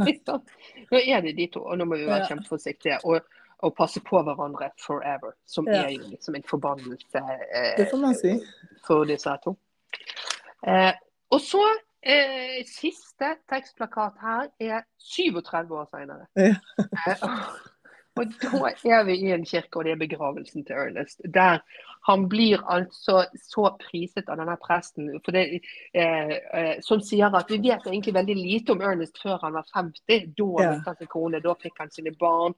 [0.91, 2.33] Nå er det de to, og nå må vi være Ja.
[2.33, 2.99] kjempeforsiktige.
[3.07, 3.23] Og,
[3.63, 5.37] og passe på hverandre forever.
[5.47, 8.35] Som er jo liksom en forbannelse eh, Det får man si.
[8.85, 9.55] for disse to.
[10.67, 10.93] Eh,
[11.31, 11.63] og så
[12.03, 16.27] eh, Siste tekstplakat her er 37 år senere.
[16.37, 17.23] Ja.
[18.21, 21.23] Og da er vi i en kirke, og det er begravelsen til Ernest.
[21.35, 21.63] Der
[22.09, 25.61] han blir altså så priset av denne presten det,
[25.95, 29.69] eh, eh, som sier at vi vet egentlig veldig lite om Ernest før han var
[29.75, 30.33] 50.
[30.37, 30.71] Da Ja.
[30.73, 32.55] mistet han sin kone, da fikk han sine barn.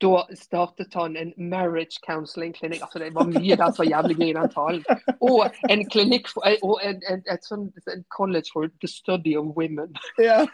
[0.00, 2.82] Da startet han en marriage counseling-klinikk.
[2.82, 4.84] Altså, det var mye der som var jævlig gøy i den talen.
[5.20, 9.56] Og en klinikk for, og en, en, et sånn en college for the study of
[9.56, 9.94] women.
[10.18, 10.44] Ja.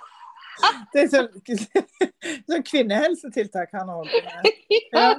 [0.92, 1.28] Det er sånn,
[2.50, 4.50] sånn kvinnehelsetiltak han holder med.
[4.90, 5.14] Ja.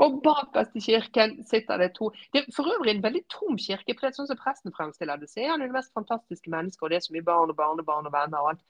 [0.00, 3.92] og bakerst i kirken sitter det to Det er for øvrig en veldig tom kirke.
[3.94, 6.50] for det er sånn som Presten fremstiller det, så er han jo det mest fantastiske
[6.52, 8.62] mennesket, og det er så mye barn og barnebarn og venner og alt.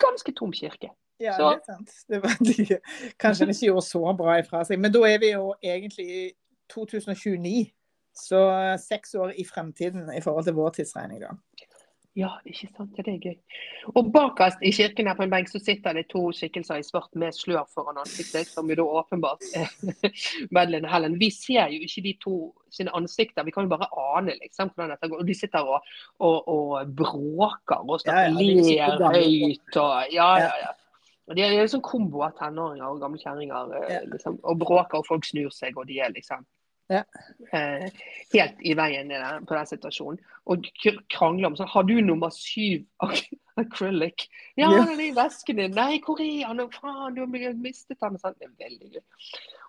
[0.00, 0.90] Ganske tom kirke.
[1.20, 1.94] Ja, Så- det er sant.
[2.08, 2.78] Det var de,
[3.18, 4.80] kanskje han ikke gjorde så bra ifra seg.
[4.80, 6.26] Men da er vi jo egentlig i
[6.72, 7.72] 2029.
[8.16, 8.38] Så
[8.80, 11.34] seks år i fremtiden i forhold til vår tidsregning, da.
[12.16, 12.94] Ja, ikke sant.
[12.96, 13.34] Ja, Det er gøy.
[13.94, 17.12] Og bakerst i kirken her på en benk så sitter det to skikkelser i svart
[17.14, 19.68] med slør foran ansiktet, som jo da åpenbart er
[20.56, 21.18] Madeleine og Helen.
[21.20, 22.36] Vi ser jo ikke de to
[22.72, 25.20] sine ansikter, vi kan jo bare ane liksom hvordan dette går.
[25.20, 30.48] Og de sitter og, og, og bråker og Ja, ja, ler høyt og Ja, ja,
[30.48, 30.50] Ja.
[30.64, 30.74] ja.
[31.34, 33.72] De er en sånn kombo av tenåringer og gamle kjerringer.
[33.90, 36.44] eh, Liksom, og bråker, og folk snur seg, og de er liksom
[36.88, 37.02] Ja.
[37.52, 37.88] eh,
[38.32, 40.20] helt i veien i den, på den situasjonen.
[40.46, 40.68] Og
[41.10, 42.84] krangle om sånn Har du nummer syv
[43.58, 44.28] acrylic?
[44.56, 44.84] Ja, Ja.
[44.84, 45.74] den er i vesken din.
[45.74, 46.62] Nei, hvor er han?
[46.70, 48.18] Faen, du har mistet den.
[48.22, 48.34] Sånn.
[48.38, 49.02] Det er veldig gøy.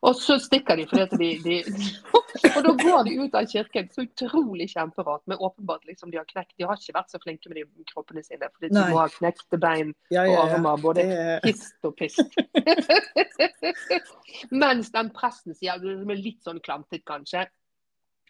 [0.06, 1.88] Og så stikker de fordi de, de
[2.56, 3.90] Og da går de ut av kirken.
[3.94, 5.24] Så utrolig kjemperart.
[5.26, 8.24] Men åpenbart liksom de har knekt De har ikke vært så flinke med de kroppene
[8.26, 8.50] sine.
[8.54, 10.82] Fordi de må ha knekte bein Ja, og ja, og armer.
[10.82, 11.06] Både
[11.46, 12.38] pist og pist.
[14.64, 17.48] Mens den presten sier, som er litt sånn klantet kanskje,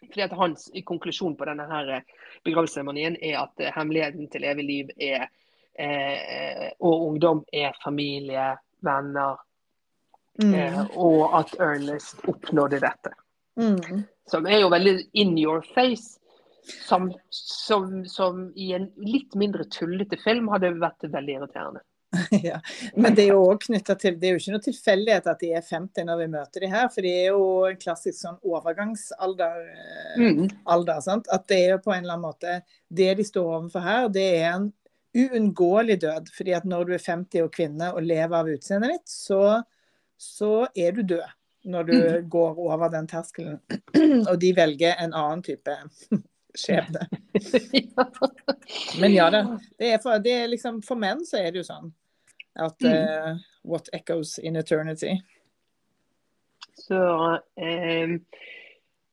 [0.06, 4.66] fordi at hans konklusjon på denne her eh, begravelsesseremonien er at eh, hemmeligheten til evig
[4.68, 5.26] liv er,
[5.74, 8.52] eh, og ungdom er familie,
[8.86, 9.47] venner, eh,
[10.42, 13.12] mm, og at Ernest oppnådde dette.
[13.58, 14.04] mm.
[14.28, 16.18] Som er jo veldig in your face.
[16.84, 21.80] Som, som, som i en litt mindre tullete film hadde vært veldig irriterende.
[22.44, 22.58] Ja.
[22.96, 25.50] Men det er jo også knyttet til Det er jo ikke noe tilfeldighet at de
[25.56, 29.58] er 50 når vi møter de her, for de er jo en klassisk sånn overgangsalder.
[29.72, 30.48] eh, Mm.
[30.66, 31.28] alder, sant?
[31.32, 34.26] At det er jo på en eller annen måte Det de står overfor her, det
[34.42, 34.72] er en
[35.16, 36.28] uunngåelig død.
[36.36, 39.62] fordi at når du er 50 og kvinne og lever av utseendet ditt, så,
[40.18, 41.26] så er du død
[41.68, 42.28] når du Mm.
[42.30, 43.60] går over den terskelen.
[44.30, 45.74] og de velger en annen type
[46.58, 47.06] skjebne.
[49.00, 49.42] Men ja da.
[49.78, 51.92] Det er for, det er liksom, for menn så er det jo sånn
[52.58, 53.36] at eh,
[53.68, 55.18] What echoes in eternity.
[56.78, 56.98] Så,
[57.60, 58.16] eh,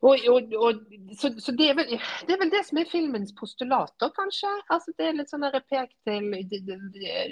[0.05, 0.81] og, og, og,
[1.17, 1.95] så, så det, er vel,
[2.27, 4.51] det er vel det som er filmens postulater, kanskje?
[4.69, 6.79] Altså, det er litt sånn repek pek til det, det,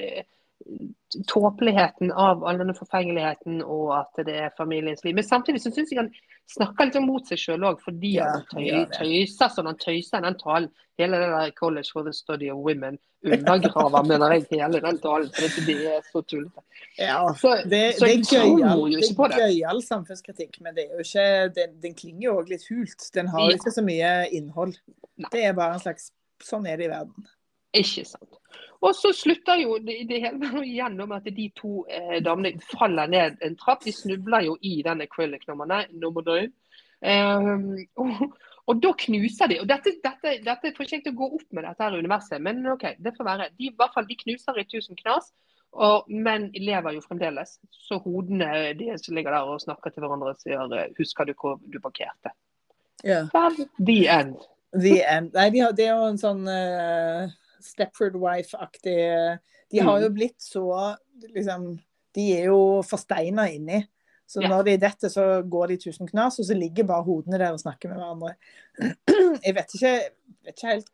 [0.02, 0.12] det,
[1.28, 5.16] tåpeligheten av all denne forfengeligheten og at det er familiens liv.
[5.18, 6.12] Men samtidig så syns jeg han
[6.54, 10.40] snakker litt mot seg sjøl òg, fordi Ja, han tøy, tøyser sånn han tøyser den
[10.40, 10.72] talen.
[11.02, 15.30] Hele det der 'College for the Study of Women' undergraver, mener jeg, hele den talen.
[15.34, 16.62] For det er så tullete.
[17.00, 21.06] Ja, Så, det, så det er jo det er gøyal samfunnskritikk, men det er jo
[21.06, 23.10] ikke, den, den klinger jo òg litt hult.
[23.16, 23.56] Den har jo Ja.
[23.56, 24.76] ikke så mye innhold.
[25.18, 25.30] Nei.
[25.32, 26.12] Det er bare en slags
[26.44, 27.28] Sånn er det i verden.
[27.74, 28.40] Ikke sant.
[28.84, 33.56] Og så slutter jo det, hele gjennom at de to eh, damene faller ned en
[33.60, 33.86] trapp.
[33.86, 36.52] De snubler jo i den acrylic nummer døgn.
[37.04, 37.48] Eh,
[38.00, 38.26] og,
[38.68, 39.62] og da knuser de.
[39.64, 42.44] Og dette, dette, dette får ikke jeg til å gå opp med dette her universet,
[42.44, 43.50] men OK, det får være.
[43.56, 45.32] De, i hvert fall, de knuser i tusen knas,
[45.74, 47.58] og, men lever jo fremdeles.
[47.88, 51.60] Så hodene de som ligger der og snakker til hverandre, sier eh, 'Husker du hvor
[51.64, 52.36] du parkerte?'
[53.04, 53.26] Ja.
[53.34, 54.44] Vel, the end.
[54.72, 55.34] The end.
[55.36, 57.32] Nei, de har, det er jo en sånn uh,
[57.66, 58.98] Stepford Wife-aktig
[59.72, 60.68] De har jo blitt så
[61.30, 61.74] liksom
[62.14, 63.82] De er jo forsteina inni.
[64.30, 67.54] Så når de detter, så går de tusen knas, og så ligger bare hodene der
[67.54, 68.36] og snakker med hverandre.
[69.46, 69.94] Jeg vet ikke,
[70.46, 70.92] vet ikke helt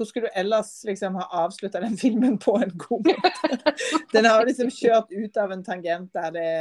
[0.00, 3.72] Hvordan skulle du ellers liksom ha avslutta den filmen på en god måte?
[4.14, 6.52] Den har liksom kjørt ut av en tangent der det,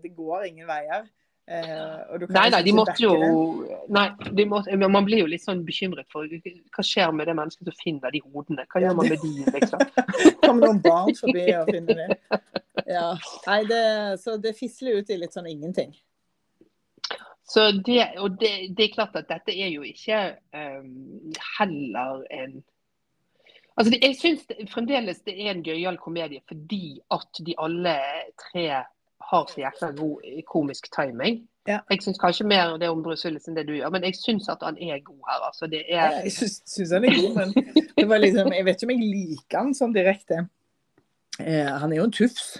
[0.00, 1.04] det går ingen veier.
[1.48, 3.12] Eh, Nei, nei, liksom de måtte jo.
[3.94, 7.68] Nei, de måtte, man blir jo litt sånn bekymret for hva skjer med det mennesket
[7.70, 8.64] som finner de hodene?
[8.66, 9.84] Hva Ja, gjør man med de, liksom?
[10.42, 12.40] Kommer noen barn forbi og finner det.
[12.90, 13.12] Ja.
[13.46, 13.84] Nei, det,
[14.24, 15.94] så det fisler ut i litt sånn ingenting.
[17.46, 20.18] Så det, og det, det er klart at dette er jo ikke
[20.50, 22.58] um, heller en
[23.76, 27.98] Altså, det, Jeg syns fremdeles det er en gøyal komedie fordi at de alle
[28.40, 28.70] tre
[29.30, 31.44] har så jækla god komisk timing.
[31.66, 31.80] Ja.
[31.90, 34.46] Jeg syns kanskje mer det om Bruce Willis enn det du gjør, men jeg syns
[34.52, 35.40] at han er god her.
[35.48, 35.66] altså.
[35.70, 38.94] Det er Jeg syns han er god, men det var liksom, jeg vet ikke om
[38.94, 40.44] jeg liker han sånn direkte.
[41.40, 42.54] Eh, han er jo en tufs.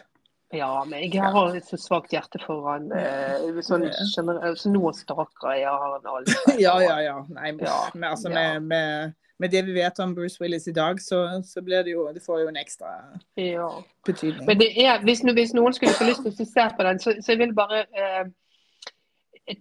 [0.54, 2.90] Ja, men jeg har et så svakt hjerte for han.
[2.94, 6.36] Eh, sånn, skjønner, så nå stakere jeg har han alle.
[6.66, 7.16] Ja, ja, ja.
[7.30, 7.78] Nei, men, Ja,
[8.10, 8.34] altså, ja.
[8.34, 11.92] med, med, med det vi vet om Bruce Willis i dag, så, så blir det
[11.92, 12.94] jo Det får jo en ekstra
[13.36, 13.68] Ja.
[14.06, 14.46] betydning.
[14.46, 17.14] Men det er, hvis, hvis noen skulle få lyst til å se på den, så,
[17.20, 18.24] så jeg vil bare eh,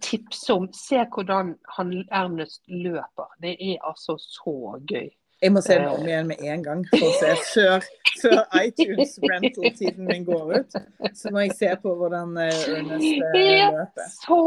[0.00, 3.28] tipse om Se hvordan han Ernest løper.
[3.42, 4.56] Det er altså så
[4.88, 5.10] gøy.
[5.42, 5.92] Jeg må se den Eh.
[6.00, 7.84] om igjen med en gang, for å se før,
[8.22, 10.76] før iTunes rental-tiden min går ut.
[11.14, 13.32] Så må jeg se på hvordan Ernest løper.
[13.36, 14.40] Det eh, er så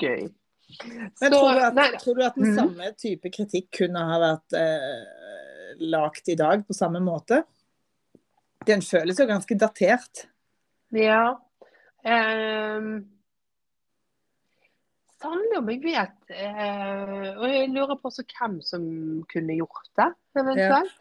[0.00, 0.24] gøy.
[1.20, 2.56] Men tror du, at, nei, tror du at den Mhm.
[2.58, 7.42] samme type kritikk kunne ha vært eh, lagt i dag på samme måte?
[8.66, 10.26] Den føles jo ganske datert.
[10.92, 11.36] Ja.
[12.04, 13.08] Um,
[15.22, 16.16] Sannelig om jeg vet.
[16.34, 18.82] Uh, og jeg lurer på også hvem som
[19.30, 20.08] kunne gjort det,
[20.40, 20.96] eventuelt.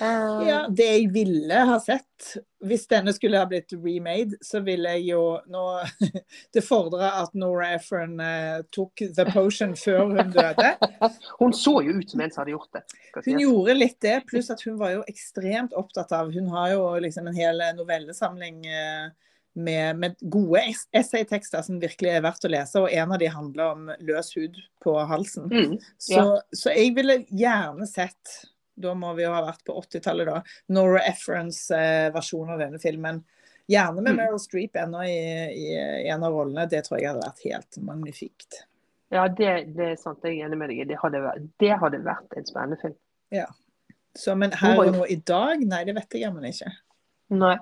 [0.00, 2.34] Eh, Ja, det jeg ville ha sett,
[2.64, 5.64] hvis denne skulle ha blitt remade, så ville jeg jo nå
[6.54, 10.70] Det fordrer at Nora Ephron eh, tok The Potion før hun døde.
[11.40, 12.84] Hun så jo ut som en som hadde gjort det.
[13.26, 16.86] Hun gjorde litt det, pluss at hun var jo ekstremt opptatt av Hun har jo
[17.04, 19.12] liksom en hel novellesamling eh,
[19.54, 20.62] med, med gode
[20.96, 24.56] essaytekster som virkelig er verdt å lese, og en av de handler om løs hud
[24.82, 25.46] på halsen.
[25.52, 26.24] Mm, Så,
[26.56, 28.40] så jeg ville gjerne sett
[28.76, 30.40] da må vi jo ha vært på 80-tallet, da.
[30.74, 33.22] Nora Ephron eh, versjon av denne filmen.
[33.70, 34.18] Gjerne med Mm.
[34.20, 35.18] Meryl Streep ennå i,
[35.56, 35.68] i,
[36.04, 36.66] i en av rollene.
[36.68, 38.58] Det tror jeg hadde vært helt magnifikt.
[39.14, 40.20] ja, det, det er sant.
[40.26, 40.82] Jeg er enig med deg.
[40.90, 42.96] Det hadde, vært- det hadde vært en spennende film.
[43.32, 43.46] Ja.
[44.14, 46.68] Så, men her og nå i dag, nei, det vet jeg jammen ikke.
[47.34, 47.56] Nei.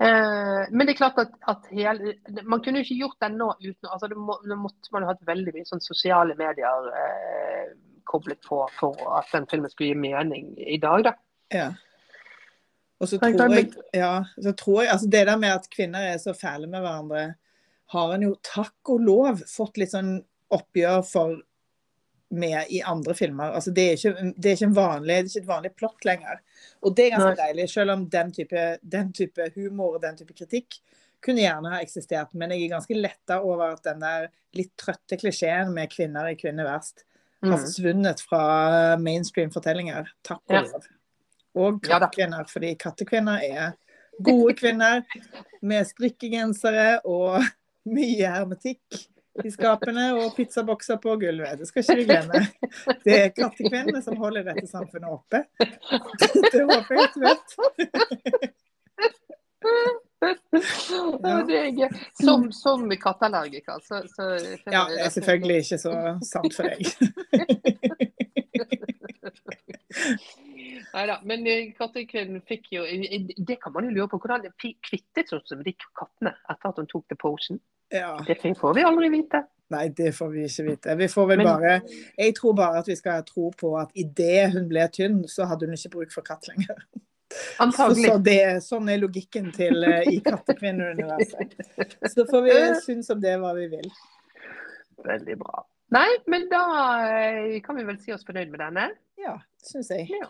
[0.00, 2.14] Eh, men det er klart at, at hele,
[2.48, 5.10] man kunne jo ikke gjort den nå uten altså det må, det måtte man jo
[5.10, 7.74] hatt veldig mye sånn sosiale medier eh,
[8.10, 11.14] koblet på for at den filmen skulle gi mening i dag, da.
[11.54, 11.68] Ja.
[13.00, 14.14] Og så tror jeg, ja,
[14.44, 17.22] så tror jeg altså Det der med at kvinner er så fæle med hverandre,
[17.90, 20.18] har en jo takk og lov fått litt sånn
[20.54, 21.38] oppgjør for
[22.30, 23.56] med i andre filmer.
[23.58, 26.06] Altså det, er ikke, det, er ikke en vanlig, det er ikke et vanlig plott
[26.06, 26.42] lenger.
[26.84, 27.48] Og det er ganske Nei.
[27.48, 30.78] deilig, selv om den type, den type humor og den type kritikk
[31.24, 32.36] kunne gjerne ha eksistert.
[32.38, 36.38] Men jeg er ganske letta over at den der litt trøtte klisjeen med kvinner i
[36.38, 37.02] kvinner verst
[37.42, 37.60] har Mm.
[37.64, 40.08] forsvunnet fra mainstream-fortellinger.
[40.22, 40.82] Takk og lov.
[41.56, 43.72] Og kattekvinner, fordi kattekvinner er
[44.22, 45.02] gode kvinner
[45.62, 47.40] med strikkegensere og
[47.96, 49.06] mye hermetikk
[49.44, 51.58] i skapene og pizzabokser på gulvet.
[51.58, 52.40] Det skal ikke vi glemme.
[53.06, 55.44] Det er kattekvinnene som holder dette samfunnet oppe.
[56.52, 58.50] Det håper jeg at du vet.
[60.20, 61.88] Gøy.
[62.20, 64.22] Som, som katteallergiker, så, så
[64.68, 65.94] Ja, det er selvfølgelig ikke så
[66.28, 66.80] sant for deg.
[70.90, 71.16] Nei da.
[71.26, 72.84] Men eh, kattekvinnen fikk jo
[73.46, 74.20] Det kan man jo lure på.
[74.22, 77.60] Hvordan de kvittet sånn som de kattene etter at hun tok The Potion.
[77.94, 78.16] Ja.
[78.26, 79.44] Det får vi aldri vite.
[79.70, 80.96] Nei, det får vi ikke vite.
[80.98, 81.80] Vi får vel Men- bare
[82.18, 85.66] Jeg tror bare at vi skal tro på at idet hun ble tynn, så hadde
[85.66, 86.82] hun ikke bruk for katt lenger.
[87.30, 88.08] Så, Antagelig.
[88.10, 91.54] så det, sånn er logikken til uh, i Kattekvinneuniverset.
[92.10, 93.86] Så får vi synes om det hva vi vil.
[95.06, 95.62] Veldig bra.
[95.94, 96.62] Nei, men da
[97.06, 98.86] eh, kan vi vel si oss fornøyd med denne.
[99.18, 100.06] Ja, syns jeg.
[100.14, 100.28] Ja.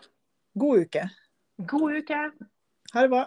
[0.57, 1.03] God uke.
[1.69, 2.21] God uke.
[2.93, 3.25] Ha det bra.